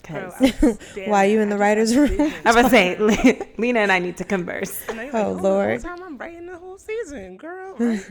[0.00, 2.08] Because I was staring Why are you in the writer's room?
[2.08, 2.34] visions.
[2.46, 4.80] I was saying, Le- Lena and I need to converse.
[4.88, 5.70] And you're Oh, Lord.
[5.70, 7.76] Oh, the whole time I'm writing the whole season, girl.
[7.80, 8.04] I-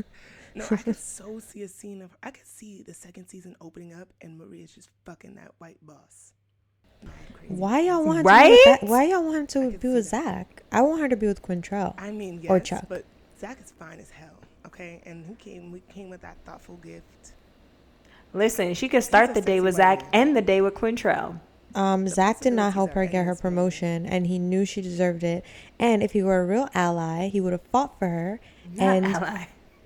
[0.55, 2.15] no, I could so see a scene of.
[2.23, 6.33] I could see the second season opening up and Maria's just fucking that white boss.
[7.03, 7.53] Mad crazy.
[7.53, 8.49] Why y'all want Right?
[8.49, 8.89] to be with?
[8.89, 10.23] Why y'all want I to be with that.
[10.23, 10.63] Zach?
[10.71, 11.93] I want her to be with Quintrell.
[11.97, 12.85] I mean, yes, Or Chuck.
[12.87, 13.05] but
[13.39, 14.29] Zach is fine as hell.
[14.65, 15.71] Okay, and he came.
[15.71, 17.33] We came with that thoughtful gift.
[18.33, 20.09] Listen, she could start the day with Zach man.
[20.13, 21.39] end the day with Quintrell.
[21.75, 25.23] Um, The Zach did not help her get her promotion, and he knew she deserved
[25.23, 25.43] it.
[25.79, 28.39] And if he were a real ally, he would have fought for her.
[28.75, 29.45] Not and ally.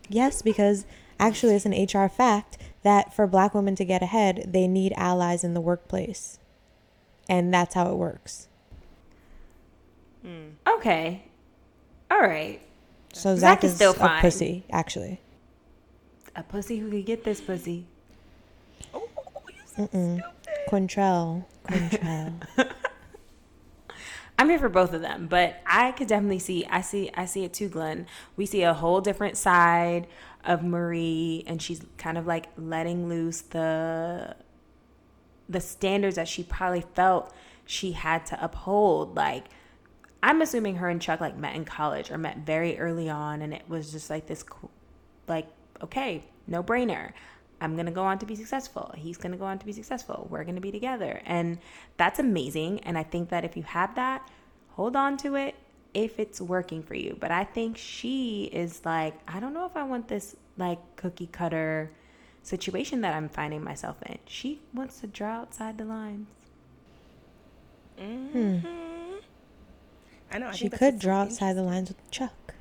[0.10, 0.86] yes, because
[1.20, 5.44] actually, it's an HR fact that for black women to get ahead, they need allies
[5.44, 6.40] in the workplace,
[7.30, 8.48] and that's how it works.
[10.24, 10.50] Hmm.
[10.68, 11.24] Okay.
[12.10, 12.62] All right.
[13.14, 14.22] So Zach Zach, is is still a fine.
[14.22, 15.20] pussy, actually.
[16.36, 17.86] A pussy who could get this pussy.
[18.94, 19.08] Oh,
[19.50, 20.24] you so stupid.
[20.70, 22.34] Quintrell, Quintrell.
[24.40, 27.44] I'm here for both of them, but I could definitely see I see I see
[27.44, 28.08] it too, Glenn.
[28.36, 30.08] We see a whole different side
[30.44, 34.36] of Marie and she's kind of like letting loose the
[35.54, 37.34] the standards that she probably felt
[37.66, 39.16] she had to uphold.
[39.16, 39.46] Like
[40.22, 43.54] I'm assuming her and Chuck like met in college or met very early on and
[43.54, 44.44] it was just like this
[45.28, 45.48] like
[45.82, 47.12] okay, no brainer.
[47.62, 48.94] I'm to go on to be successful.
[48.98, 50.28] He's to go on to be successful.
[50.30, 51.22] We're to be together.
[51.26, 51.60] And
[51.96, 52.82] that's amazing.
[52.82, 54.30] And I think that if you have that,
[54.72, 55.56] hold on to it
[55.94, 57.16] if it's working for you.
[57.18, 61.28] But I think she is like, I don't know if I want this like cookie
[61.28, 61.92] cutter
[62.44, 64.20] situation that I'm finding myself in.
[64.28, 66.28] She wants to draw outside the lines.
[68.00, 68.68] Mm-hmm.
[70.32, 70.48] I know.
[70.48, 72.54] I she could draw outside the lines with Chuck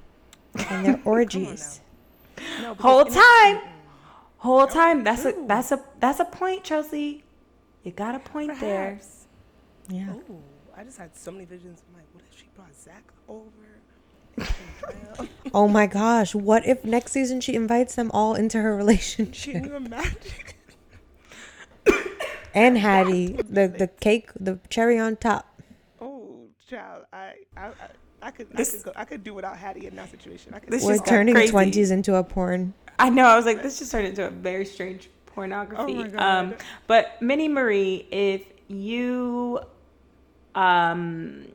[0.69, 1.81] and their orgies.
[2.61, 3.61] No, Whole and it's- time.
[4.39, 5.05] Whole time.
[5.05, 7.23] That's a that's a that's a point, Chelsea.
[7.85, 9.01] You got a point there.
[9.89, 10.13] Yeah.
[10.13, 10.39] Oh,
[10.77, 11.83] I just had so many visions.
[11.89, 13.72] I'm like, what if she brought Zach over?
[14.37, 14.47] And
[14.83, 15.29] Quintrell?
[15.55, 19.55] Oh my gosh, what if next season she invites them all into her relationship?
[19.55, 20.17] Can you imagine?
[22.55, 25.59] And Hattie, the the cake, the cherry on top.
[26.03, 27.73] Oh, child, I, I, I,
[28.21, 30.53] I could, I could, go, I could do without Hattie in that situation.
[30.53, 30.71] I could.
[30.71, 32.75] This We're just turning twenties into a porn.
[32.99, 33.25] I know.
[33.25, 36.13] I was like, this just turned into a very strange pornography.
[36.15, 36.19] Oh.
[36.19, 36.55] Um,
[36.87, 39.61] but Minnie Marie, if you
[40.55, 41.47] um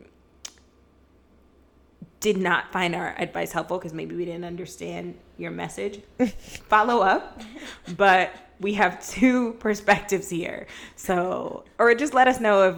[2.34, 6.02] did not find our advice helpful because maybe we didn't understand your message,
[6.70, 7.41] follow up.
[7.95, 12.76] But we have two perspectives here, so or just let us know if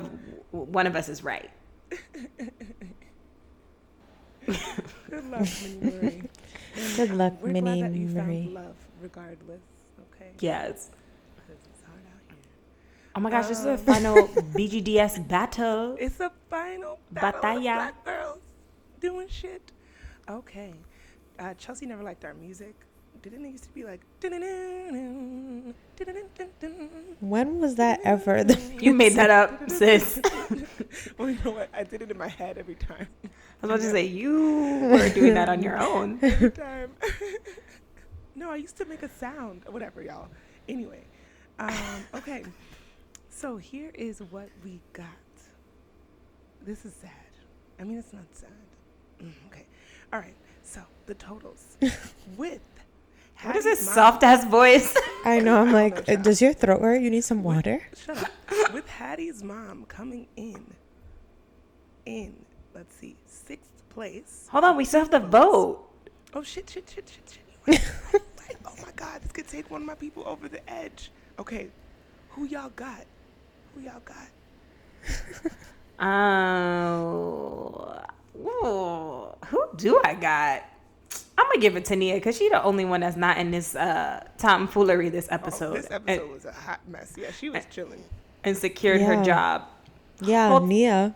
[0.52, 1.50] one of us is right.
[4.46, 6.24] Good luck, Minnie Marie.
[6.96, 8.44] Good luck, We're Minnie glad that you Marie.
[8.46, 9.62] found love, regardless.
[10.14, 10.30] Okay.
[10.40, 10.92] Yes.
[11.36, 12.38] Because it's hard out here.
[13.16, 13.78] Oh my gosh, this is the Um.
[13.80, 15.96] final BGDS battle.
[16.00, 17.64] It's a final battle of Batalla.
[17.76, 18.40] black girls
[19.00, 19.72] doing shit.
[20.30, 20.74] Okay,
[21.40, 22.76] Uh, Chelsea never liked our music.
[23.22, 24.02] Didn't it used to be like?
[27.20, 28.46] When was that ever?
[28.80, 30.22] You made that up, sis.
[31.18, 31.70] Well, you know what?
[31.74, 33.08] I did it in my head every time.
[33.24, 36.20] I was about to say you were doing that on your own.
[36.24, 36.92] Every time.
[38.36, 39.64] no, I used to make a sound.
[39.68, 40.30] Whatever, y'all.
[40.70, 41.04] Anyway,
[41.60, 41.74] um,
[42.16, 42.44] okay.
[43.30, 45.06] So here is what we got.
[46.66, 47.12] This is sad.
[47.80, 48.69] I mean, it's not sad.
[49.24, 49.66] Mm, okay.
[50.14, 50.36] All right.
[50.64, 51.78] So the totals
[52.38, 52.62] with.
[53.41, 54.96] What is Hattie's this soft ass voice?
[55.26, 55.62] I know.
[55.62, 57.02] I'm like, know, uh, does your throat hurt?
[57.02, 57.82] You need some water.
[57.96, 58.74] Shut up.
[58.74, 60.74] With Hattie's mom coming in,
[62.06, 62.36] in,
[62.76, 64.48] let's see, sixth place.
[64.52, 65.86] Hold on, we still have to vote.
[66.34, 67.41] Oh, shit, shit, shit, shit, shit.
[67.66, 67.82] You're right,
[68.12, 68.58] you're right.
[68.66, 69.22] Oh, my God.
[69.22, 71.10] This could take one of my people over the edge.
[71.40, 71.70] Okay.
[72.32, 73.06] Who y'all got?
[73.74, 75.52] Who y'all got?
[76.02, 78.00] Oh,
[78.38, 80.64] ooh, who do I got?
[81.38, 83.76] I'm gonna give it to Nia because she's the only one that's not in this
[83.76, 87.14] uh, tomfoolery this Oh, episode, this and, episode was a hot mess.
[87.18, 88.03] Yeah, she was chilling.
[88.43, 89.64] and secured her job.
[90.22, 91.14] Yeah, Well- Nia.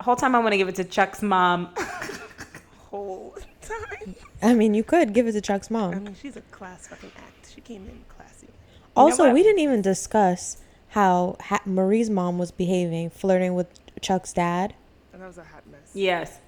[0.00, 1.68] Whole time I want to give it to Chuck's mom.
[2.90, 4.14] Whole time.
[4.42, 5.92] I mean, you could give it to Chuck's mom.
[5.94, 7.52] I mean, she's a class fucking act.
[7.54, 8.48] She came in classy.
[8.96, 9.34] Also, what?
[9.34, 10.56] we didn't even discuss
[10.88, 13.68] how ha- Marie's mom was behaving, flirting with
[14.00, 14.74] Chuck's dad.
[15.20, 15.90] And that was a hot mess.
[15.92, 16.38] yes,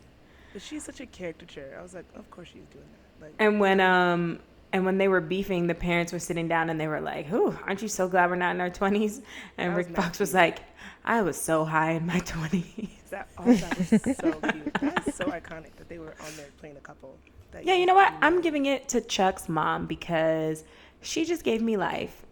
[0.54, 1.76] But she's such a caricature.
[1.78, 2.86] I was like, of course she's doing
[3.20, 3.26] that.
[3.26, 4.38] Like, and when um
[4.72, 7.58] and when they were beefing, the parents were sitting down and they were like, "Whew,
[7.66, 9.20] aren't you so glad we're not in our 20s?"
[9.58, 10.60] And Rick Fox was like,
[11.04, 14.74] "I was so high in my 20s." that, all that was so cute.
[14.80, 17.18] That is so iconic that they were on there playing a couple.
[17.50, 18.14] That Yeah, you know what?
[18.22, 20.64] I'm giving it to Chuck's mom because
[21.02, 22.22] she just gave me life.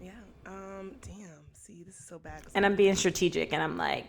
[0.00, 0.12] Yeah.
[0.46, 0.92] Um.
[1.02, 1.40] Damn.
[1.54, 2.42] See, this is so bad.
[2.54, 4.06] And I'm being strategic and I'm like,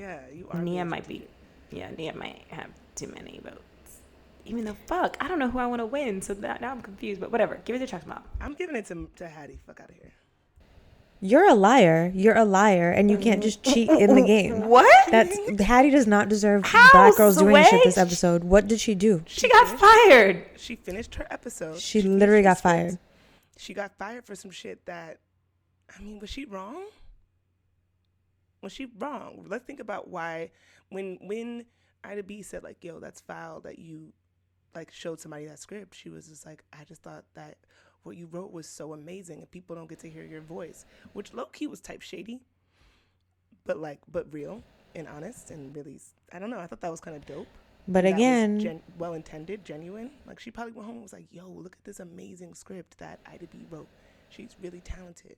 [0.00, 0.62] Yeah, you are.
[0.62, 1.26] Nia might be,
[1.70, 4.00] yeah, Nia might have too many votes.
[4.46, 6.22] Even though, fuck, I don't know who I want to win.
[6.22, 7.60] So that, now I'm confused, but whatever.
[7.66, 8.22] Give it to Chuck's mom.
[8.40, 9.60] I'm giving it to to Hattie.
[9.66, 10.12] Fuck out of here.
[11.20, 12.10] You're a liar.
[12.14, 14.62] You're a liar, and you can't just cheat in the game.
[14.70, 15.10] What?
[15.10, 18.42] That's Hattie does not deserve How, black girls doing shit this episode.
[18.42, 19.22] What did she do?
[19.26, 20.46] She got fired.
[20.56, 21.78] She finished her episode.
[21.78, 22.74] She finished literally got script.
[22.74, 22.98] fired.
[23.58, 25.18] She got fired for some shit that,
[25.94, 26.86] I mean, was she wrong?
[28.62, 29.44] Was she wrong?
[29.48, 30.50] Let's think about why
[30.90, 31.64] when when
[32.04, 34.12] Ida B said like, "Yo, that's foul that you
[34.74, 37.58] like showed somebody that script." She was just like, "I just thought that
[38.02, 41.32] what you wrote was so amazing, and people don't get to hear your voice," which
[41.32, 42.40] low key was type shady,
[43.64, 44.62] but like, but real
[44.94, 46.00] and honest and really,
[46.32, 46.58] I don't know.
[46.58, 47.48] I thought that was kind of dope.
[47.88, 50.10] But that again, gen- well intended, genuine.
[50.26, 53.20] Like she probably went home and was like, "Yo, look at this amazing script that
[53.26, 53.88] Ida B wrote.
[54.28, 55.36] She's really talented."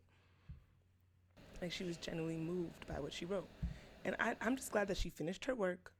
[1.63, 3.49] Like she was genuinely moved by what she wrote,
[4.05, 5.93] and I, I'm just glad that she finished her work.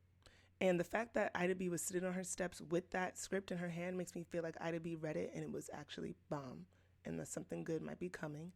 [0.61, 3.59] And the fact that Ida B was sitting on her steps with that script in
[3.59, 6.67] her hand makes me feel like Ida B read it and it was actually bomb,
[7.05, 8.51] and that something good might be coming.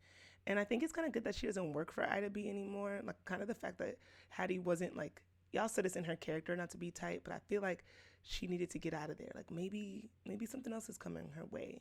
[0.49, 3.01] And I think it's kind of good that she doesn't work for Ida B anymore.
[3.05, 5.23] Like kind of the fact that Hattie wasn't like
[5.53, 7.85] y'all said it's in her character not to be tight, but I feel like
[8.25, 9.31] she needed to get out of there.
[9.35, 11.81] Like maybe maybe something else is coming her way.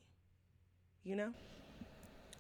[1.04, 1.34] You know?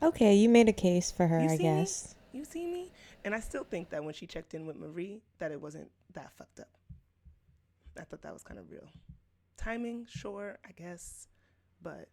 [0.02, 1.80] Okay, you made a case for her, You I see me?
[1.80, 2.16] guess.
[2.34, 2.92] You see me?
[3.24, 6.32] And I still think that when she checked in with Marie, that it wasn't that
[6.38, 6.70] fucked up.
[8.00, 8.88] I thought that was kind of real.
[9.58, 11.28] Timing, sure, I guess,
[11.82, 12.08] but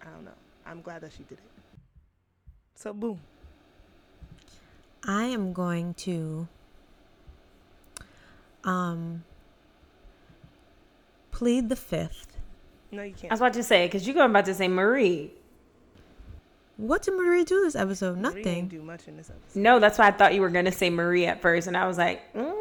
[0.00, 0.30] I don't know.
[0.64, 1.50] I'm glad that she did it.
[2.76, 3.20] So boom.
[5.04, 6.46] I am going to
[8.64, 9.24] um
[11.32, 12.38] plead the fifth.
[12.92, 13.32] No, you can't.
[13.32, 15.32] I was about to say, because you're going about to say Marie.
[16.76, 18.16] What did Marie do this episode?
[18.16, 18.42] Marie Nothing.
[18.42, 19.60] didn't do much in this episode.
[19.60, 21.66] No, that's why I thought you were going to say Marie at first.
[21.68, 22.52] And I was like, mm.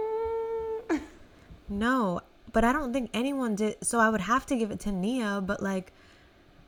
[1.69, 2.19] No,
[2.51, 3.77] but I don't think anyone did.
[3.83, 5.93] So I would have to give it to Nia, but like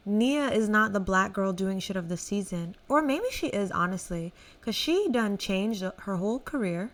[0.06, 2.76] Nia is not the black girl doing shit of the season.
[2.88, 6.91] Or maybe she is, honestly, because she done changed her whole career.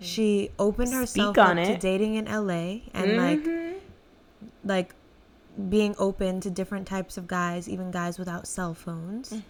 [0.00, 3.78] She opened herself Speak on up to dating in LA and like
[4.64, 4.94] like
[5.68, 9.34] being open to different types of guys, even guys without cell phones.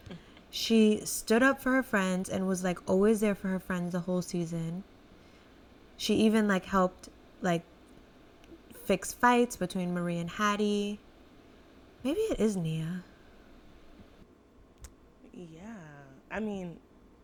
[0.51, 4.01] She stood up for her friends and was like always there for her friends the
[4.01, 4.85] whole season.
[5.97, 7.09] She even like helped
[7.43, 7.62] like
[8.85, 11.01] fix fights between Marie and Hattie.
[12.02, 13.02] Maybe it is Nia.
[15.35, 15.74] Yeah,
[16.30, 16.78] I mean,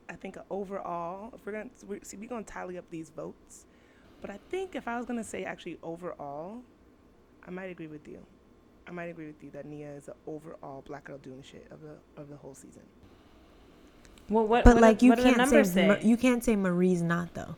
[0.09, 3.65] I think overall, if we're gonna we see, we're gonna tally up these votes,
[4.21, 6.61] but I think if I was gonna say actually overall,
[7.47, 8.25] I might agree with you.
[8.87, 11.81] I might agree with you that Nia is the overall black girl doing shit of
[11.81, 12.83] the of the whole season.
[14.29, 16.55] well, what, But what like do- you what can't numbers say, Ma- you can't say
[16.57, 17.57] Marie's not though.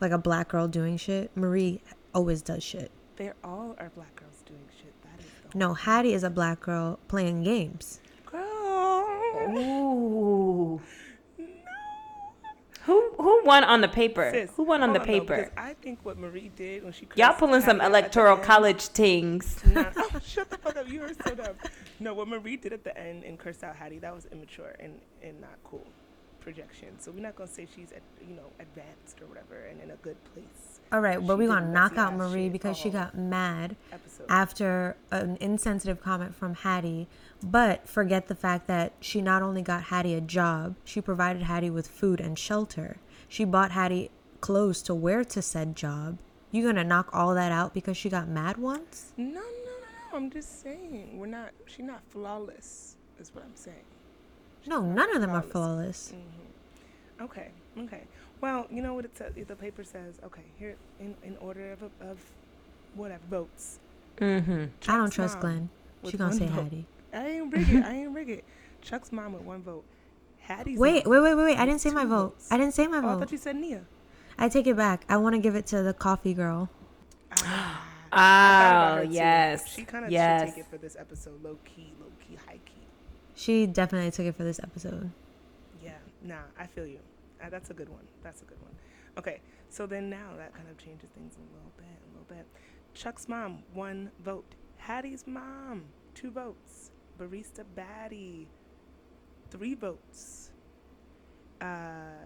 [0.00, 1.30] Like a black girl doing shit.
[1.36, 1.80] Marie
[2.14, 2.90] always does shit.
[3.16, 4.92] They're all are black girls doing shit.
[5.02, 8.00] That is the No, Hattie is a black girl playing games.
[8.26, 9.56] girl.
[9.56, 10.80] Ooh.
[12.86, 14.30] Who who won on the paper?
[14.32, 15.36] Sis, who won on the though, paper?
[15.36, 17.98] because I think what Marie did when she Y'all pulling some Hattie out at the
[17.98, 19.62] electoral college things.
[19.66, 20.88] Nah, oh, shut the fuck up.
[20.88, 21.56] You are so dumb.
[21.98, 24.98] No, what Marie did at the end and cursed out Hattie, that was immature and,
[25.22, 25.86] and not cool
[26.40, 26.88] projection.
[26.98, 29.96] So we're not to say she's, at, you know, advanced or whatever and in a
[29.96, 30.79] good place.
[30.92, 34.26] All right, but She we gonna knock out Marie because she got mad Episode.
[34.28, 37.06] after an insensitive comment from Hattie,
[37.42, 41.70] but forget the fact that she not only got Hattie a job, she provided Hattie
[41.70, 42.96] with food and shelter.
[43.28, 44.10] She bought Hattie
[44.40, 46.18] clothes to wear to said job.
[46.50, 49.12] You gonna knock all that out because she got mad once?
[49.16, 50.16] no, no, no, no.
[50.16, 51.16] I'm just saying.
[51.16, 53.76] We're not, she's not flawless, is what I'm saying.
[54.66, 56.12] No, none of them are flawless.
[56.12, 57.24] Mm-hmm.
[57.24, 58.02] Okay, okay.
[58.40, 59.32] Well, you know what it says?
[59.34, 62.18] The paper says, okay, here, in, in order of, of
[62.94, 63.78] whatever, votes.
[64.18, 64.64] Mm-hmm.
[64.90, 65.68] I don't trust Glenn.
[66.08, 66.64] She gonna say vote.
[66.64, 66.86] Hattie.
[67.12, 67.84] I ain't rig it.
[67.84, 68.44] I ain't rig it.
[68.82, 69.84] Chuck's mom with one vote.
[70.38, 71.58] Hattie's Wait, mom wait, wait, wait, wait.
[71.58, 72.30] I didn't say my vote.
[72.34, 72.48] votes.
[72.50, 73.18] I didn't say my Oh, I vote.
[73.20, 73.82] thought you said Nia.
[74.38, 75.04] I take it back.
[75.08, 76.70] I want to give it to the coffee girl.
[77.32, 79.12] Ah, I thought Oh her too.
[79.12, 80.40] yes, She kind of yes.
[80.48, 82.72] should take it for this episode, low key, low key, high key.
[83.34, 85.10] She definitely took it for this episode.
[85.84, 85.92] Yeah,
[86.22, 86.98] nah, I feel you.
[87.42, 88.06] Uh, that's a good one.
[88.22, 88.72] That's a good one.
[89.18, 92.46] Okay, so then now that kind of changes things a little bit, a little bit.
[92.94, 94.54] Chuck's mom, one vote.
[94.76, 95.84] Hattie's mom,
[96.14, 96.90] two votes.
[97.18, 98.48] Barista Batty,
[99.50, 100.50] three votes.
[101.60, 102.24] Uh,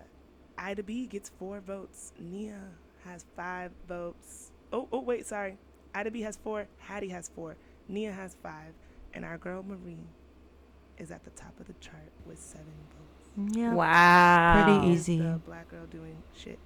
[0.56, 2.12] Ida B gets four votes.
[2.18, 2.60] Nia
[3.04, 4.52] has five votes.
[4.72, 5.58] Oh, oh, wait, sorry.
[5.94, 6.66] Ida B has four.
[6.78, 7.56] Hattie has four.
[7.88, 8.74] Nia has five.
[9.12, 10.06] And our girl Marie
[10.98, 13.03] is at the top of the chart with seven votes.
[13.36, 13.74] Yeah.
[13.74, 14.64] Wow.
[14.64, 15.18] Pretty easy.
[15.18, 16.58] The black girl doing shit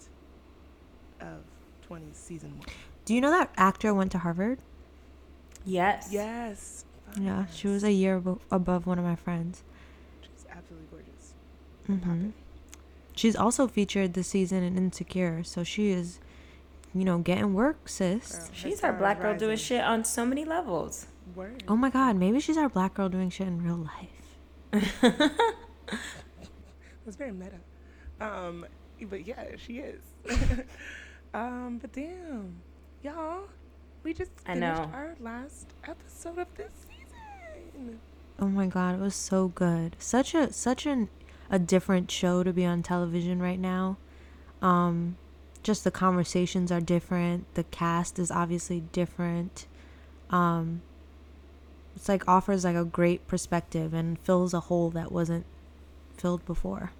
[1.20, 1.38] of
[1.86, 2.68] 20 season one.
[3.04, 4.58] Do you know that actor went to Harvard?
[5.64, 6.08] Yes.
[6.10, 6.84] Yes.
[7.18, 9.62] Yeah, Fuck she was a year abo- above one of my friends.
[10.20, 11.32] She's absolutely gorgeous.
[11.86, 12.34] hmm Poppin'.
[13.16, 16.20] She's also featured this season in Insecure, so she is,
[16.94, 18.36] you know, getting work, sis.
[18.36, 21.06] Girl, She's our black girl doing shit on so many levels.
[21.34, 21.64] Word.
[21.66, 23.88] Oh my God, maybe she's our black girl doing shit in real
[24.72, 25.32] life.
[27.08, 27.58] It's very meta.
[28.20, 28.66] Um,
[29.08, 30.02] but yeah, she is.
[31.34, 32.56] um, but damn,
[33.02, 33.44] y'all,
[34.02, 34.90] we just I finished know.
[34.92, 37.98] our last episode of this season.
[38.38, 39.96] Oh my God, it was so good.
[39.98, 41.08] Such a such an
[41.50, 43.96] a different show to be on television right now.
[44.60, 45.16] Um,
[45.62, 47.52] just the conversations are different.
[47.54, 49.66] The cast is obviously different.
[50.28, 50.82] Um,
[51.96, 55.46] it's like offers like a great perspective and fills a hole that wasn't
[56.18, 56.92] filled before.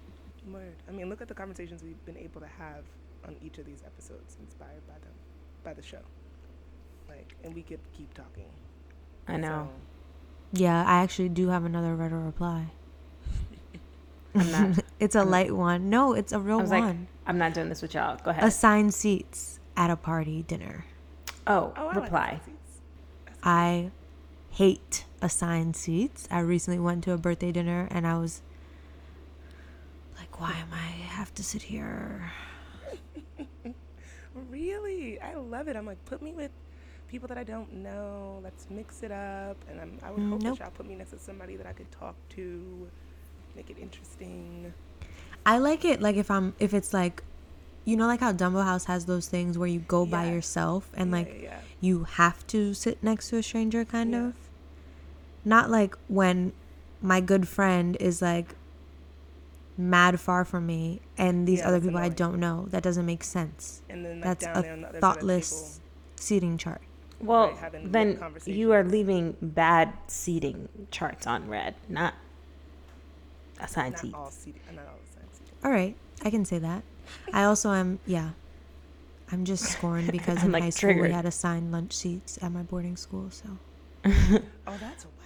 [0.51, 0.75] Word.
[0.87, 2.83] I mean, look at the conversations we've been able to have
[3.27, 5.13] on each of these episodes, inspired by them,
[5.63, 5.99] by the show.
[7.07, 8.45] Like, and we could keep talking.
[9.27, 9.69] I know.
[10.53, 12.65] Yeah, I actually do have another read or reply.
[14.35, 14.83] I'm not.
[14.99, 15.89] It's a light one.
[15.89, 16.81] No, it's a real I was one.
[16.81, 18.17] like, I'm not doing this with y'all.
[18.21, 18.43] Go ahead.
[18.43, 20.85] Assigned seats at a party dinner.
[21.47, 22.41] oh, Oh, I reply.
[22.45, 23.35] Like.
[23.43, 23.91] I
[24.49, 26.27] hate assigned seats.
[26.29, 28.48] I recently went to a birthday dinner and I was like,
[30.39, 32.31] why am I have to sit here?
[34.49, 35.75] Really, I love it.
[35.75, 36.51] I'm like, put me with
[37.07, 38.39] people that I don't know.
[38.43, 40.57] Let's mix it up, and I'm, I would hope Nope.
[40.57, 42.87] that y'all put me next to somebody that I could talk to,
[43.55, 44.71] make it interesting.
[45.45, 47.23] I like it like if I'm if it's like
[47.85, 51.09] you know like how Dumbo House has those things where you go by yourself and
[51.11, 51.59] Yeah, like yeah, yeah.
[51.81, 54.27] you have to sit next to a stranger kind Yeah.
[54.27, 54.33] of.
[55.43, 56.53] Not like when
[57.01, 58.55] my good friend is like
[59.79, 62.67] mad far from me and these Yeah, other that's people I don't know.
[62.69, 63.81] That doesn't make sense.
[63.89, 65.79] and then like That's down there on the a other side of the thoughtless
[66.17, 66.81] seating chart.
[67.21, 72.13] Well, Right, then you are leaving bad seating charts on red, not
[73.59, 74.07] assigned table.
[74.07, 74.15] seats.
[74.15, 75.53] All seating, uh, not all assigned seating.
[75.63, 76.83] All right, I can say that.
[77.33, 78.31] I also am, yeah.
[79.31, 82.51] I'm just scorned because I'm, in like, high school we had assigned lunch seats at
[82.51, 83.29] my boarding school.
[83.31, 83.49] So
[84.05, 85.18] Oh, that's whack.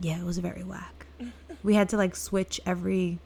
[0.00, 1.06] Yeah, it was very whack.
[1.62, 3.18] we had to like switch every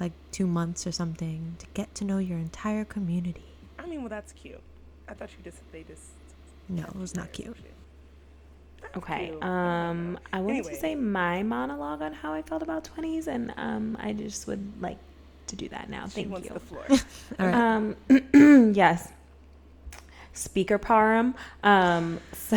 [0.00, 3.44] like two months or something to get to know your entire community.
[3.78, 4.60] I mean, well, that's cute.
[5.08, 6.02] I thought you just they just.
[6.68, 7.56] No, it was not cute.
[8.96, 9.28] Okay.
[9.30, 9.42] Cute.
[9.42, 10.74] Um, I wanted Anyway.
[10.74, 14.80] to say my monologue on how I felt about twenties, and um, I just would
[14.80, 14.98] like
[15.48, 16.06] to do that now.
[16.06, 16.54] She Thank wants you.
[16.54, 16.84] the floor.
[17.38, 17.54] All right.
[18.34, 19.12] Um, yes.
[20.32, 21.34] Speaker parum.
[21.62, 22.56] Um, so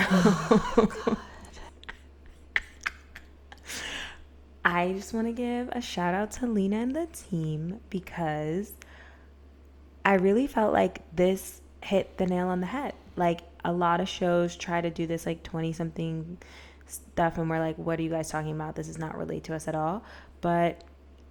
[4.64, 8.73] I just want to give a shout out to Lena and the team because
[10.03, 12.94] I really felt like this hit the nail on the head.
[13.15, 16.38] Like a lot of shows try to do this like 20 something
[16.88, 18.76] stuff and we're like what are you guys talking about?
[18.76, 20.03] This does not relate to us at all.
[20.41, 20.84] But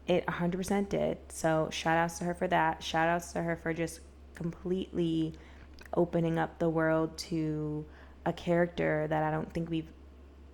[0.06, 1.18] it 100% did.
[1.28, 2.82] So shout outs to her for that.
[2.82, 4.00] Shout outs to her for just
[4.34, 5.34] completely
[5.94, 7.84] opening up the world to
[8.26, 9.90] a character that i don't think we've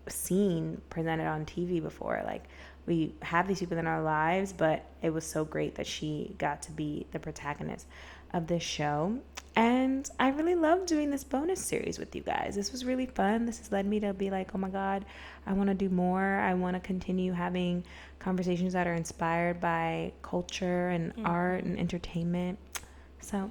[0.08, 2.44] seen presented on tv before like
[2.86, 6.62] we have these people in our lives but it was so great that she got
[6.62, 7.86] to be the protagonist
[8.34, 9.18] of this show.
[9.56, 12.56] And I really love doing this bonus series with you guys.
[12.56, 13.46] This was really fun.
[13.46, 15.04] This has led me to be like, oh my God,
[15.46, 16.40] I want to do more.
[16.40, 17.84] I want to continue having
[18.18, 21.26] conversations that are inspired by culture and mm-hmm.
[21.26, 22.58] art and entertainment.
[23.20, 23.48] So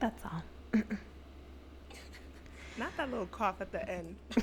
[0.00, 0.42] that's all.
[2.78, 4.16] Not that little cough at the end.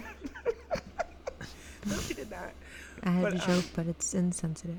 [1.85, 2.51] no, she did not.
[3.03, 4.77] I had but, a joke, um, but it's insensitive.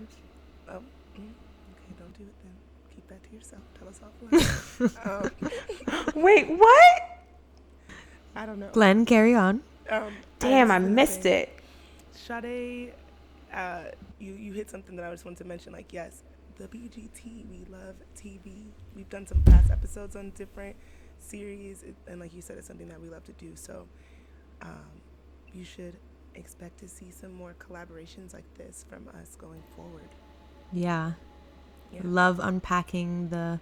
[0.68, 0.76] Oh,
[1.14, 1.24] okay,
[1.98, 2.52] don't do it then
[2.94, 3.62] Keep that to yourself.
[3.78, 5.30] Tell us offline.
[6.14, 7.02] um, Wait, what?
[8.36, 8.70] I don't know.
[8.72, 9.62] Glenn, carry on.
[9.88, 11.58] Um, Damn, I, I missed say, it.
[12.12, 12.92] Sade,
[13.52, 13.84] uh,
[14.18, 15.72] you you hit something that I just wanted to mention.
[15.72, 16.22] Like, yes,
[16.58, 18.66] the BGT, we love TV.
[18.94, 20.76] We've done some past episodes on different
[21.18, 23.52] series, and like you said, it's something that we love to do.
[23.54, 23.86] So,
[24.62, 25.00] um,
[25.52, 25.96] you should
[26.40, 30.08] expect to see some more collaborations like this from us going forward.
[30.72, 31.12] Yeah,
[31.92, 32.00] yeah.
[32.02, 33.60] love unpacking the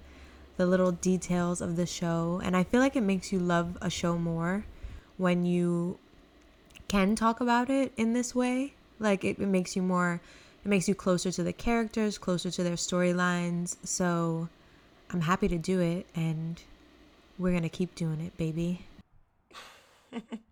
[0.57, 3.89] the little details of the show and i feel like it makes you love a
[3.89, 4.67] show more
[5.17, 5.99] when you
[6.89, 10.21] can talk about it in this way like it, it makes you more
[10.65, 14.49] it makes you closer to the characters closer to their storylines so
[15.11, 16.63] i'm happy to do it and
[17.39, 18.85] we're gonna keep doing it baby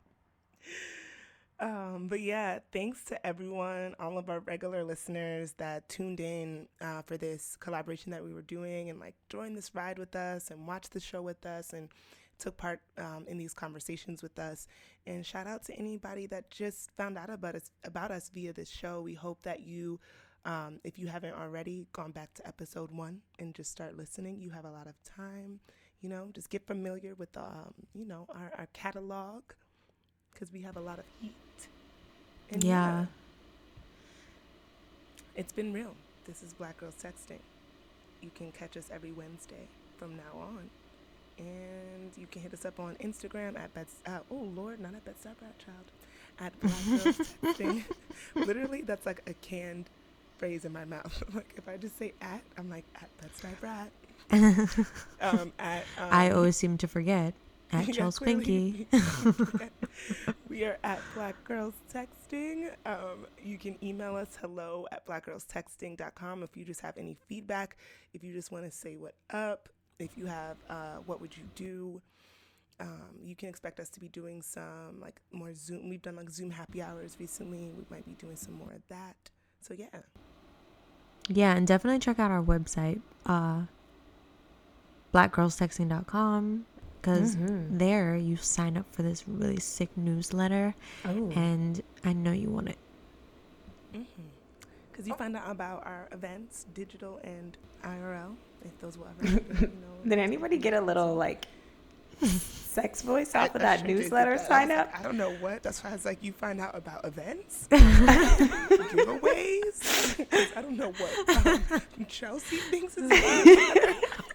[1.58, 7.00] Um, but yeah, thanks to everyone, all of our regular listeners that tuned in uh,
[7.02, 10.66] for this collaboration that we were doing and like joined this ride with us and
[10.66, 11.88] watched the show with us and
[12.38, 14.66] took part um, in these conversations with us.
[15.06, 18.68] And shout out to anybody that just found out about us about us via this
[18.68, 19.00] show.
[19.00, 19.98] We hope that you,
[20.44, 24.42] um, if you haven't already, gone back to episode one and just start listening.
[24.42, 25.60] You have a lot of time.
[26.02, 29.42] You know, just get familiar with um, you know our, our catalog
[30.32, 31.32] because we have a lot of heat.
[32.50, 33.00] And yeah.
[33.00, 33.06] yeah.
[35.34, 35.94] It's been real.
[36.26, 37.40] This is Black Girls Texting.
[38.22, 39.68] You can catch us every Wednesday
[39.98, 40.70] from now on.
[41.38, 43.96] And you can hit us up on Instagram at Beds.
[44.06, 45.84] Uh, oh, Lord, not at Bed-Stuy Brat Child.
[46.40, 47.84] At Black Girls Texting.
[48.34, 49.84] Literally, that's like a canned
[50.38, 51.22] phrase in my mouth.
[51.34, 53.90] like, if I just say at, I'm like, at Bed-Stuy Brat.
[55.20, 57.34] um, at, um, I always seem to forget.
[57.72, 58.86] At yeah, Pinky.
[60.48, 62.70] we are at Black Girls Texting.
[62.86, 67.76] Um, you can email us hello at blackgirlstexting.com if you just have any feedback,
[68.14, 69.68] if you just want to say what up,
[69.98, 72.00] if you have uh, what would you do.
[72.78, 75.88] Um, you can expect us to be doing some like more Zoom.
[75.88, 77.72] We've done like Zoom happy hours recently.
[77.76, 79.16] We might be doing some more of that.
[79.60, 79.86] So yeah.
[81.28, 83.62] Yeah, and definitely check out our website, uh,
[85.12, 86.66] blackgirlstexting.com
[87.06, 87.78] because mm-hmm.
[87.78, 90.74] there you sign up for this really sick newsletter,
[91.04, 91.30] oh.
[91.36, 92.78] and I know you want it.
[93.92, 95.06] Because mm-hmm.
[95.06, 95.16] you oh.
[95.16, 98.34] find out about our events, digital and IRL,
[98.64, 99.30] if those will ever.
[99.30, 101.46] Happen, you know, Did anybody get a little like
[102.22, 104.48] sex voice off of that newsletter that.
[104.48, 104.90] sign up?
[104.92, 105.62] I don't know what.
[105.62, 109.06] That's why I was like, you find out about events, giveaways.
[110.56, 111.62] I don't know what um,
[112.08, 113.12] Chelsea thinks is.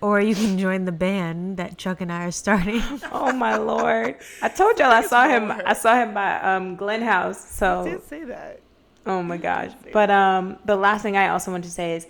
[0.01, 2.81] Or you can join the band that Chuck and I are starting.
[3.11, 4.17] oh my lord!
[4.41, 5.51] I told y'all I saw him.
[5.51, 7.39] I saw him by um, Glen House.
[7.39, 8.59] So did say that.
[9.05, 9.71] Oh my gosh!
[9.93, 12.07] But um, the last thing I also want to say is,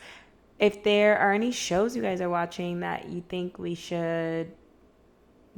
[0.60, 4.52] if there are any shows you guys are watching that you think we should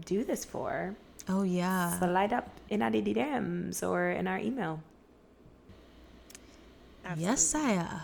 [0.05, 0.95] do this for.
[1.29, 1.97] Oh yeah.
[1.99, 4.81] Slide up in our DMs or in our email.
[7.05, 7.25] Absolutely.
[7.25, 8.01] Yes, sire.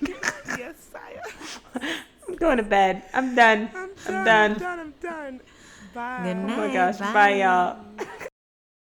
[0.58, 1.94] yes, sire.
[2.28, 3.02] I'm going to bed.
[3.14, 3.70] I'm done.
[3.74, 4.52] I'm done.
[4.52, 4.80] I'm done.
[4.80, 5.40] I'm done.
[5.94, 6.20] Bye.
[6.24, 6.58] Good night.
[6.58, 6.98] Oh my gosh.
[6.98, 7.76] Bye, bye y'all.